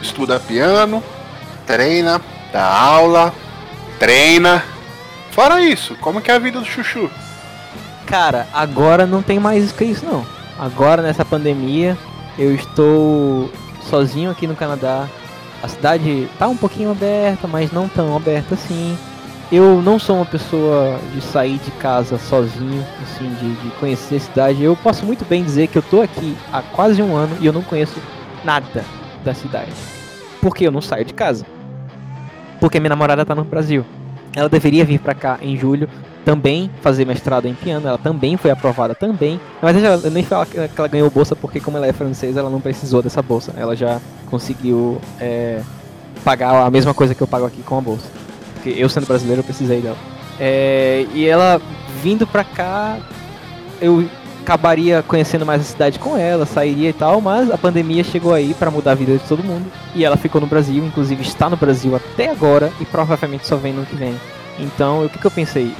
Estuda 0.02 0.40
piano, 0.40 1.00
treina, 1.64 2.20
dá 2.52 2.64
aula, 2.66 3.32
treina. 4.00 4.73
Fora 5.34 5.60
isso, 5.60 5.96
como 5.96 6.20
que 6.20 6.30
é 6.30 6.34
a 6.34 6.38
vida 6.38 6.60
do 6.60 6.64
Chuchu? 6.64 7.10
Cara, 8.06 8.46
agora 8.52 9.04
não 9.04 9.20
tem 9.20 9.40
mais 9.40 9.72
que 9.72 9.84
isso 9.84 10.06
não. 10.06 10.24
Agora 10.56 11.02
nessa 11.02 11.24
pandemia, 11.24 11.98
eu 12.38 12.54
estou 12.54 13.50
sozinho 13.82 14.30
aqui 14.30 14.46
no 14.46 14.54
Canadá. 14.54 15.08
A 15.60 15.66
cidade 15.66 16.28
tá 16.38 16.46
um 16.46 16.56
pouquinho 16.56 16.92
aberta, 16.92 17.48
mas 17.48 17.72
não 17.72 17.88
tão 17.88 18.14
aberta 18.14 18.54
assim. 18.54 18.96
Eu 19.50 19.82
não 19.82 19.98
sou 19.98 20.14
uma 20.14 20.24
pessoa 20.24 21.00
de 21.12 21.20
sair 21.20 21.58
de 21.58 21.72
casa 21.72 22.16
sozinho, 22.16 22.86
assim, 23.02 23.28
de, 23.34 23.56
de 23.56 23.70
conhecer 23.80 24.14
a 24.14 24.20
cidade. 24.20 24.62
Eu 24.62 24.76
posso 24.76 25.04
muito 25.04 25.24
bem 25.24 25.42
dizer 25.42 25.66
que 25.66 25.76
eu 25.76 25.82
tô 25.82 26.00
aqui 26.00 26.36
há 26.52 26.62
quase 26.62 27.02
um 27.02 27.16
ano 27.16 27.36
e 27.40 27.46
eu 27.46 27.52
não 27.52 27.62
conheço 27.62 28.00
nada 28.44 28.84
da 29.24 29.34
cidade. 29.34 29.72
Porque 30.40 30.64
eu 30.64 30.70
não 30.70 30.80
saio 30.80 31.04
de 31.04 31.12
casa. 31.12 31.44
Porque 32.60 32.78
minha 32.78 32.90
namorada 32.90 33.26
tá 33.26 33.34
no 33.34 33.42
Brasil. 33.42 33.84
Ela 34.34 34.48
deveria 34.48 34.84
vir 34.84 34.98
para 34.98 35.14
cá 35.14 35.38
em 35.40 35.56
julho, 35.56 35.88
também 36.24 36.70
fazer 36.80 37.04
mestrado 37.04 37.46
em 37.46 37.54
piano, 37.54 37.86
ela 37.86 37.98
também 37.98 38.36
foi 38.36 38.50
aprovada 38.50 38.94
também. 38.94 39.38
Mas 39.60 39.76
eu 39.76 40.10
nem 40.10 40.24
falo 40.24 40.46
que 40.46 40.58
ela 40.58 40.88
ganhou 40.88 41.10
bolsa 41.10 41.36
porque 41.36 41.60
como 41.60 41.76
ela 41.76 41.86
é 41.86 41.92
francesa, 41.92 42.40
ela 42.40 42.50
não 42.50 42.60
precisou 42.60 43.02
dessa 43.02 43.22
bolsa. 43.22 43.52
Ela 43.56 43.76
já 43.76 44.00
conseguiu 44.30 45.00
é, 45.20 45.60
pagar 46.24 46.66
a 46.66 46.70
mesma 46.70 46.94
coisa 46.94 47.14
que 47.14 47.22
eu 47.22 47.26
pago 47.26 47.44
aqui 47.46 47.62
com 47.62 47.78
a 47.78 47.80
bolsa. 47.80 48.08
Porque 48.54 48.70
eu 48.70 48.88
sendo 48.88 49.06
brasileiro 49.06 49.40
eu 49.40 49.44
precisei 49.44 49.80
dela. 49.80 49.96
É, 50.40 51.06
e 51.14 51.26
ela 51.26 51.60
vindo 52.02 52.26
pra 52.26 52.42
cá, 52.42 52.98
eu 53.80 54.08
acabaria 54.44 55.02
conhecendo 55.02 55.46
mais 55.46 55.62
a 55.62 55.64
cidade 55.64 55.98
com 55.98 56.16
ela, 56.16 56.44
sairia 56.44 56.90
e 56.90 56.92
tal, 56.92 57.20
mas 57.20 57.50
a 57.50 57.56
pandemia 57.56 58.04
chegou 58.04 58.34
aí 58.34 58.54
para 58.54 58.70
mudar 58.70 58.92
a 58.92 58.94
vida 58.94 59.16
de 59.16 59.24
todo 59.24 59.42
mundo. 59.42 59.64
E 59.94 60.04
ela 60.04 60.16
ficou 60.16 60.40
no 60.40 60.46
Brasil, 60.46 60.84
inclusive 60.84 61.22
está 61.22 61.48
no 61.48 61.56
Brasil 61.56 61.96
até 61.96 62.30
agora 62.30 62.70
e 62.80 62.84
provavelmente 62.84 63.46
só 63.46 63.56
vem 63.56 63.72
no 63.72 63.86
que 63.86 63.96
vem. 63.96 64.14
Então, 64.58 65.04
o 65.04 65.08
que, 65.08 65.18
que 65.18 65.26
eu 65.26 65.30
pensei? 65.30 65.74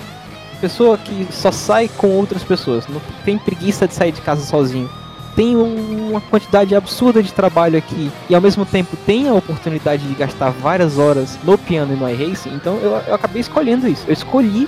pessoa 0.64 0.96
que 0.96 1.26
só 1.30 1.52
sai 1.52 1.90
com 1.94 2.08
outras 2.08 2.42
pessoas, 2.42 2.88
não 2.88 2.98
tem 3.22 3.36
preguiça 3.36 3.86
de 3.86 3.92
sair 3.92 4.12
de 4.12 4.22
casa 4.22 4.42
sozinho, 4.46 4.88
tem 5.36 5.54
uma 5.56 6.22
quantidade 6.22 6.74
absurda 6.74 7.22
de 7.22 7.30
trabalho 7.34 7.76
aqui 7.76 8.10
e 8.30 8.34
ao 8.34 8.40
mesmo 8.40 8.64
tempo 8.64 8.96
tem 9.04 9.28
a 9.28 9.34
oportunidade 9.34 10.06
de 10.08 10.14
gastar 10.14 10.48
várias 10.50 10.96
horas 10.96 11.38
no 11.44 11.58
piano 11.58 11.92
e 11.92 11.96
no 11.96 12.08
iRacing, 12.08 12.54
então 12.54 12.76
eu, 12.76 12.92
eu 13.06 13.14
acabei 13.14 13.42
escolhendo 13.42 13.86
isso. 13.86 14.04
Eu 14.06 14.14
escolhi 14.14 14.66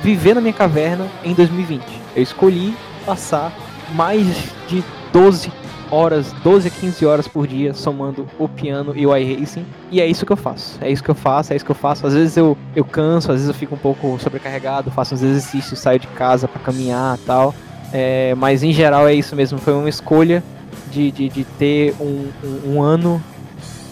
viver 0.00 0.34
na 0.34 0.40
minha 0.40 0.52
caverna 0.52 1.08
em 1.24 1.34
2020. 1.34 1.82
Eu 2.14 2.22
escolhi 2.22 2.72
passar 3.06 3.52
mais 3.94 4.26
de 4.68 4.84
12 5.12 5.50
horas, 5.90 6.32
12 6.42 6.68
a 6.68 6.70
15 6.70 7.06
horas 7.06 7.28
por 7.28 7.46
dia 7.46 7.72
somando 7.72 8.26
o 8.38 8.48
piano 8.48 8.92
e 8.96 9.06
o 9.06 9.16
iRacing. 9.16 9.64
E 9.90 10.00
é 10.00 10.06
isso 10.06 10.26
que 10.26 10.32
eu 10.32 10.36
faço. 10.36 10.76
É 10.80 10.90
isso 10.90 11.02
que 11.02 11.10
eu 11.10 11.14
faço, 11.14 11.52
é 11.52 11.56
isso 11.56 11.64
que 11.64 11.70
eu 11.70 11.76
faço. 11.76 12.06
Às 12.06 12.14
vezes 12.14 12.36
eu, 12.36 12.58
eu 12.74 12.84
canso, 12.84 13.30
às 13.30 13.36
vezes 13.36 13.48
eu 13.48 13.54
fico 13.54 13.76
um 13.76 13.78
pouco 13.78 14.18
sobrecarregado, 14.18 14.90
faço 14.90 15.14
uns 15.14 15.22
exercícios, 15.22 15.78
saio 15.78 16.00
de 16.00 16.08
casa 16.08 16.48
para 16.48 16.60
caminhar 16.60 17.16
tal. 17.24 17.54
É, 17.92 18.34
mas 18.34 18.62
em 18.62 18.72
geral 18.72 19.06
é 19.06 19.14
isso 19.14 19.36
mesmo. 19.36 19.58
Foi 19.58 19.72
uma 19.72 19.88
escolha 19.88 20.42
de, 20.90 21.10
de, 21.12 21.28
de 21.28 21.44
ter 21.44 21.94
um, 22.00 22.28
um, 22.42 22.74
um 22.74 22.82
ano 22.82 23.22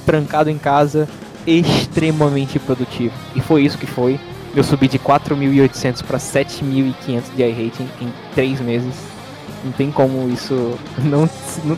trancado 0.04 0.50
em 0.50 0.58
casa 0.58 1.08
extremamente 1.46 2.58
produtivo. 2.58 3.14
E 3.34 3.40
foi 3.40 3.62
isso 3.62 3.78
que 3.78 3.86
foi. 3.86 4.18
Eu 4.54 4.62
subi 4.62 4.88
de 4.88 4.98
4.800 4.98 6.04
para 6.04 6.18
7.500 6.18 7.22
de 7.34 7.42
iRating 7.42 7.88
em 8.00 8.12
3 8.34 8.60
meses 8.60 9.14
não 9.64 9.72
tem 9.72 9.90
como 9.90 10.28
isso. 10.28 10.78
Não, 10.98 11.28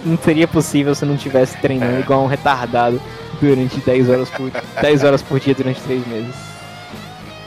não 0.05 0.19
seria 0.19 0.49
possível 0.49 0.95
se 0.95 1.05
não 1.05 1.17
tivesse 1.17 1.57
treinando 1.59 1.97
é. 1.97 2.01
igual 2.01 2.25
um 2.25 2.27
retardado 2.27 3.01
durante 3.41 3.79
10 3.81 4.09
horas 4.11 4.31
por, 4.31 4.51
10 4.81 5.05
horas 5.05 5.23
por 5.23 5.39
dia 5.39 5.55
durante 5.55 5.81
3 5.81 6.07
meses. 6.07 6.35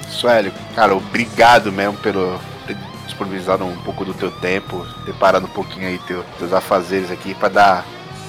Suélio, 0.07 0.51
cara, 0.75 0.95
obrigado 0.95 1.71
mesmo 1.71 1.97
pelo 1.97 2.39
ter 2.65 2.77
disponibilizado 3.05 3.65
um 3.65 3.75
pouco 3.77 4.03
do 4.03 4.13
teu 4.13 4.31
tempo, 4.31 4.85
ter 5.05 5.13
parado 5.13 5.45
um 5.45 5.49
pouquinho 5.49 5.87
aí 5.87 5.99
teu, 5.99 6.23
teus 6.37 6.53
afazeres 6.53 7.11
aqui 7.11 7.33
para 7.35 7.49
dar 7.49 7.85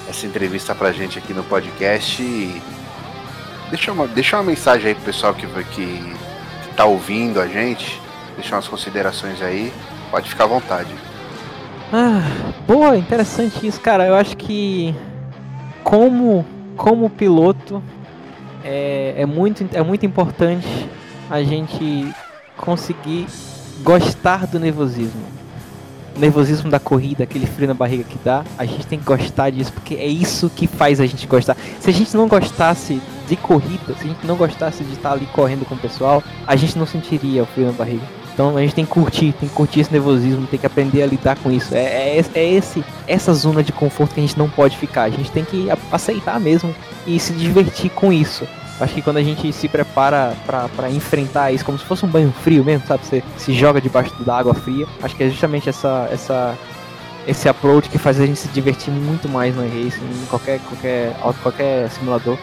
essa 0.07 0.25
entrevista 0.25 0.75
pra 0.75 0.91
gente 0.91 1.17
aqui 1.17 1.33
no 1.33 1.43
podcast. 1.43 2.21
E 2.21 2.61
deixa 3.69 3.91
uma, 3.91 4.07
deixa 4.07 4.37
uma 4.37 4.43
mensagem 4.43 4.89
aí 4.89 4.95
pro 4.95 5.05
pessoal 5.05 5.33
que, 5.33 5.47
que 5.47 6.13
tá 6.75 6.85
ouvindo 6.85 7.39
a 7.39 7.47
gente, 7.47 8.01
deixa 8.35 8.55
umas 8.55 8.67
considerações 8.67 9.41
aí, 9.41 9.73
pode 10.09 10.29
ficar 10.29 10.45
à 10.45 10.47
vontade. 10.47 10.93
Ah, 11.93 12.21
boa, 12.65 12.97
interessante 12.97 13.67
isso, 13.67 13.79
cara. 13.81 14.05
Eu 14.05 14.15
acho 14.15 14.37
que 14.37 14.95
como 15.83 16.45
como 16.77 17.09
piloto 17.09 17.83
é, 18.63 19.15
é 19.17 19.25
muito 19.25 19.67
é 19.73 19.83
muito 19.83 20.05
importante 20.05 20.89
a 21.29 21.43
gente 21.43 22.13
conseguir 22.57 23.27
gostar 23.83 24.47
do 24.47 24.59
nervosismo. 24.59 25.40
Nervosismo 26.17 26.69
da 26.69 26.79
corrida, 26.79 27.23
aquele 27.23 27.45
frio 27.45 27.67
na 27.67 27.73
barriga 27.73 28.03
que 28.03 28.17
dá, 28.23 28.43
a 28.57 28.65
gente 28.65 28.85
tem 28.85 28.99
que 28.99 29.05
gostar 29.05 29.49
disso, 29.49 29.71
porque 29.73 29.95
é 29.95 30.07
isso 30.07 30.49
que 30.49 30.67
faz 30.67 30.99
a 30.99 31.05
gente 31.05 31.25
gostar. 31.25 31.55
Se 31.79 31.89
a 31.89 31.93
gente 31.93 32.15
não 32.15 32.27
gostasse 32.27 33.01
de 33.27 33.35
corrida, 33.35 33.93
se 33.95 34.03
a 34.03 34.07
gente 34.07 34.27
não 34.27 34.35
gostasse 34.35 34.83
de 34.83 34.93
estar 34.93 35.13
ali 35.13 35.25
correndo 35.27 35.65
com 35.65 35.75
o 35.75 35.77
pessoal, 35.77 36.21
a 36.45 36.55
gente 36.55 36.77
não 36.77 36.85
sentiria 36.85 37.43
o 37.43 37.45
frio 37.45 37.67
na 37.67 37.71
barriga. 37.71 38.21
Então 38.33 38.57
a 38.57 38.61
gente 38.61 38.75
tem 38.75 38.85
que 38.85 38.91
curtir, 38.91 39.33
tem 39.33 39.47
que 39.47 39.55
curtir 39.55 39.81
esse 39.81 39.91
nervosismo, 39.91 40.47
tem 40.47 40.59
que 40.59 40.65
aprender 40.65 41.03
a 41.03 41.05
lidar 41.05 41.37
com 41.37 41.51
isso. 41.51 41.75
É, 41.75 42.17
é, 42.17 42.25
é 42.33 42.49
esse, 42.53 42.83
essa 43.07 43.33
zona 43.33 43.61
de 43.63 43.71
conforto 43.71 44.13
que 44.13 44.19
a 44.19 44.23
gente 44.23 44.37
não 44.37 44.49
pode 44.49 44.77
ficar. 44.77 45.03
A 45.03 45.09
gente 45.09 45.31
tem 45.31 45.43
que 45.43 45.67
aceitar 45.91 46.39
mesmo 46.39 46.73
e 47.05 47.19
se 47.19 47.33
divertir 47.33 47.91
com 47.91 48.11
isso. 48.11 48.47
Acho 48.81 48.95
que 48.95 49.01
quando 49.03 49.17
a 49.17 49.23
gente 49.23 49.53
se 49.53 49.67
prepara 49.67 50.35
para 50.45 50.89
enfrentar 50.89 51.51
isso 51.51 51.63
como 51.63 51.77
se 51.77 51.85
fosse 51.85 52.03
um 52.03 52.09
banho 52.09 52.31
frio 52.31 52.65
mesmo, 52.65 52.87
sabe? 52.87 53.05
Você 53.05 53.23
se 53.37 53.53
joga 53.53 53.79
debaixo 53.79 54.11
da 54.23 54.35
água 54.35 54.55
fria. 54.55 54.87
Acho 55.03 55.15
que 55.15 55.23
é 55.23 55.29
justamente 55.29 55.69
essa, 55.69 56.09
essa, 56.11 56.57
esse 57.27 57.47
approach 57.47 57.89
que 57.89 57.99
faz 57.99 58.19
a 58.19 58.25
gente 58.25 58.39
se 58.39 58.47
divertir 58.47 58.91
muito 58.91 59.29
mais 59.29 59.55
no 59.55 59.61
racing, 59.61 60.03
em 60.03 60.25
qualquer, 60.27 60.59
qualquer, 60.61 61.15
qualquer 61.43 61.89
simulador. 61.91 62.39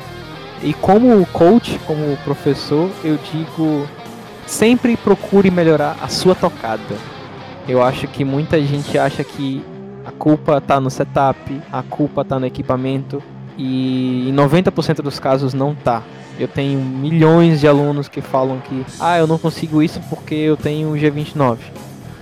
E 0.62 0.72
como 0.74 1.26
coach, 1.26 1.76
como 1.86 2.16
professor, 2.18 2.89
eu 3.03 3.18
digo 3.32 3.89
sempre 4.47 4.97
procure 4.97 5.51
melhorar 5.51 5.97
a 6.01 6.07
sua 6.07 6.36
tocada. 6.36 6.97
Eu 7.68 7.82
acho 7.82 8.07
que 8.07 8.24
muita 8.24 8.61
gente 8.62 8.97
acha 8.97 9.24
que 9.24 9.64
a 10.07 10.12
culpa 10.12 10.59
está 10.59 10.80
no 10.80 10.89
setup, 10.89 11.61
a 11.70 11.82
culpa 11.82 12.22
está 12.22 12.39
no 12.39 12.47
equipamento 12.47 13.20
e 13.59 14.28
em 14.28 14.34
90% 14.34 15.03
dos 15.03 15.18
casos 15.18 15.53
não 15.53 15.74
tá. 15.74 16.03
Eu 16.39 16.47
tenho 16.47 16.80
milhões 16.80 17.61
de 17.61 17.66
alunos 17.66 18.09
que 18.09 18.20
falam 18.20 18.61
que, 18.61 18.86
ah, 19.01 19.18
eu 19.18 19.26
não 19.26 19.39
consigo 19.39 19.82
isso 19.82 20.01
porque 20.09 20.34
eu 20.34 20.57
tenho 20.57 20.91
o 20.91 20.95
G29. 20.95 21.59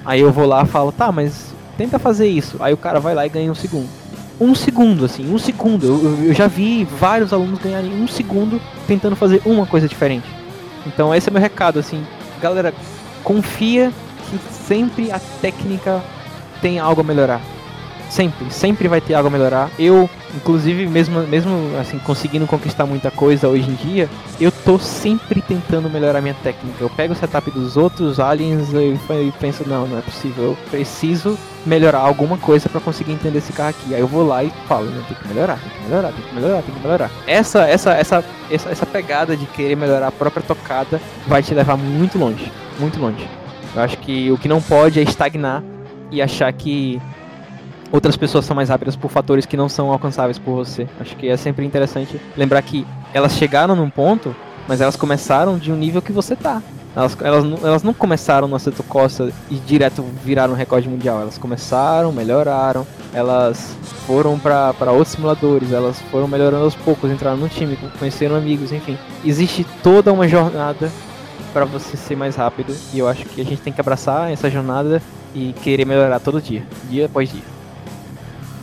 Aí 0.04 0.20
eu 0.20 0.32
vou 0.32 0.46
lá 0.46 0.62
e 0.62 0.66
falo, 0.66 0.90
tá, 0.90 1.12
mas 1.12 1.54
tenta 1.76 1.98
fazer 1.98 2.26
isso. 2.26 2.56
Aí 2.60 2.72
o 2.72 2.76
cara 2.76 2.98
vai 2.98 3.14
lá 3.14 3.26
e 3.26 3.28
ganha 3.28 3.50
um 3.50 3.54
segundo. 3.54 3.88
Um 4.40 4.54
segundo, 4.54 5.04
assim, 5.04 5.32
um 5.32 5.38
segundo. 5.38 5.86
Eu, 5.86 6.28
eu 6.28 6.34
já 6.34 6.46
vi 6.46 6.84
vários 6.84 7.32
alunos 7.32 7.58
ganharem 7.58 7.92
um 7.92 8.08
segundo 8.08 8.60
tentando 8.86 9.16
fazer 9.16 9.42
uma 9.44 9.66
coisa 9.66 9.88
diferente. 9.88 10.26
Então 10.86 11.14
esse 11.14 11.28
é 11.28 11.32
meu 11.32 11.42
recado, 11.42 11.78
assim, 11.78 12.06
galera, 12.40 12.72
confia 13.24 13.92
que 14.30 14.38
sempre 14.52 15.10
a 15.10 15.18
técnica 15.40 16.02
tem 16.60 16.78
algo 16.78 17.00
a 17.00 17.04
melhorar. 17.04 17.55
Sempre, 18.08 18.50
sempre 18.50 18.88
vai 18.88 19.00
ter 19.00 19.14
algo 19.14 19.28
a 19.28 19.30
melhorar. 19.30 19.70
Eu, 19.78 20.08
inclusive, 20.34 20.86
mesmo, 20.86 21.20
mesmo 21.26 21.50
assim, 21.80 21.98
conseguindo 21.98 22.46
conquistar 22.46 22.86
muita 22.86 23.10
coisa 23.10 23.48
hoje 23.48 23.68
em 23.68 23.74
dia, 23.74 24.08
eu 24.40 24.52
tô 24.52 24.78
sempre 24.78 25.42
tentando 25.42 25.90
melhorar 25.90 26.20
minha 26.20 26.34
técnica. 26.42 26.76
Eu 26.80 26.90
pego 26.90 27.12
o 27.12 27.16
setup 27.16 27.50
dos 27.50 27.76
outros 27.76 28.20
aliens 28.20 28.68
e 28.72 29.32
penso, 29.40 29.68
não, 29.68 29.86
não 29.86 29.98
é 29.98 30.02
possível. 30.02 30.44
Eu 30.44 30.58
preciso 30.70 31.36
melhorar 31.66 31.98
alguma 31.98 32.38
coisa 32.38 32.68
para 32.68 32.80
conseguir 32.80 33.12
entender 33.12 33.38
esse 33.38 33.52
carro 33.52 33.70
aqui. 33.70 33.94
Aí 33.94 34.00
eu 34.00 34.06
vou 34.06 34.24
lá 34.24 34.44
e 34.44 34.52
falo, 34.68 34.86
né, 34.86 35.02
tem 35.08 35.16
que 35.16 35.28
melhorar, 35.28 35.58
tem 35.58 35.70
que 35.70 35.82
melhorar, 35.88 36.12
tem 36.12 36.22
que 36.22 36.34
melhorar, 36.34 36.62
tem 36.62 36.74
que 36.74 36.80
melhorar. 36.80 37.10
Essa, 37.26 37.68
essa, 37.68 37.92
essa, 37.92 38.24
essa, 38.50 38.70
essa 38.70 38.86
pegada 38.86 39.36
de 39.36 39.46
querer 39.46 39.76
melhorar 39.76 40.08
a 40.08 40.12
própria 40.12 40.42
tocada 40.42 41.00
vai 41.26 41.42
te 41.42 41.52
levar 41.52 41.76
muito 41.76 42.18
longe, 42.18 42.52
muito 42.78 43.00
longe. 43.00 43.28
Eu 43.74 43.82
acho 43.82 43.98
que 43.98 44.30
o 44.30 44.38
que 44.38 44.48
não 44.48 44.62
pode 44.62 45.00
é 45.00 45.02
estagnar 45.02 45.62
e 46.10 46.22
achar 46.22 46.52
que 46.52 47.00
outras 47.92 48.16
pessoas 48.16 48.44
são 48.44 48.56
mais 48.56 48.68
rápidas 48.68 48.96
por 48.96 49.10
fatores 49.10 49.46
que 49.46 49.56
não 49.56 49.68
são 49.68 49.90
alcançáveis 49.90 50.38
por 50.38 50.54
você. 50.54 50.88
Acho 51.00 51.16
que 51.16 51.28
é 51.28 51.36
sempre 51.36 51.64
interessante 51.64 52.20
lembrar 52.36 52.62
que 52.62 52.86
elas 53.12 53.32
chegaram 53.32 53.74
num 53.74 53.90
ponto, 53.90 54.34
mas 54.68 54.80
elas 54.80 54.96
começaram 54.96 55.58
de 55.58 55.72
um 55.72 55.76
nível 55.76 56.02
que 56.02 56.12
você 56.12 56.34
tá. 56.34 56.62
Elas, 56.94 57.16
elas, 57.20 57.44
elas 57.62 57.82
não 57.82 57.92
começaram 57.92 58.48
no 58.48 58.56
Aceto 58.56 58.82
Costa 58.82 59.30
e 59.50 59.56
direto 59.56 60.02
viraram 60.24 60.54
recorde 60.54 60.88
mundial. 60.88 61.20
Elas 61.20 61.36
começaram, 61.36 62.10
melhoraram, 62.10 62.86
elas 63.12 63.76
foram 64.06 64.38
para 64.38 64.92
outros 64.92 65.08
simuladores, 65.08 65.72
elas 65.72 66.00
foram 66.10 66.26
melhorando 66.26 66.64
aos 66.64 66.74
poucos, 66.74 67.10
entraram 67.10 67.36
no 67.36 67.50
time, 67.50 67.78
conheceram 67.98 68.34
amigos, 68.34 68.72
enfim. 68.72 68.96
Existe 69.22 69.66
toda 69.82 70.10
uma 70.10 70.26
jornada 70.26 70.90
para 71.52 71.66
você 71.66 71.98
ser 71.98 72.16
mais 72.16 72.34
rápido 72.34 72.74
e 72.94 72.98
eu 72.98 73.06
acho 73.08 73.26
que 73.26 73.42
a 73.42 73.44
gente 73.44 73.60
tem 73.60 73.72
que 73.72 73.80
abraçar 73.80 74.32
essa 74.32 74.50
jornada 74.50 75.02
e 75.34 75.52
querer 75.62 75.84
melhorar 75.84 76.18
todo 76.18 76.40
dia, 76.40 76.66
dia 76.88 77.06
após 77.06 77.30
dia. 77.30 77.55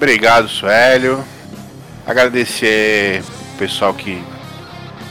Obrigado, 0.03 0.49
Suélio. 0.49 1.23
Agradecer 2.05 3.21
o 3.21 3.57
pessoal 3.57 3.93
que, 3.93 4.21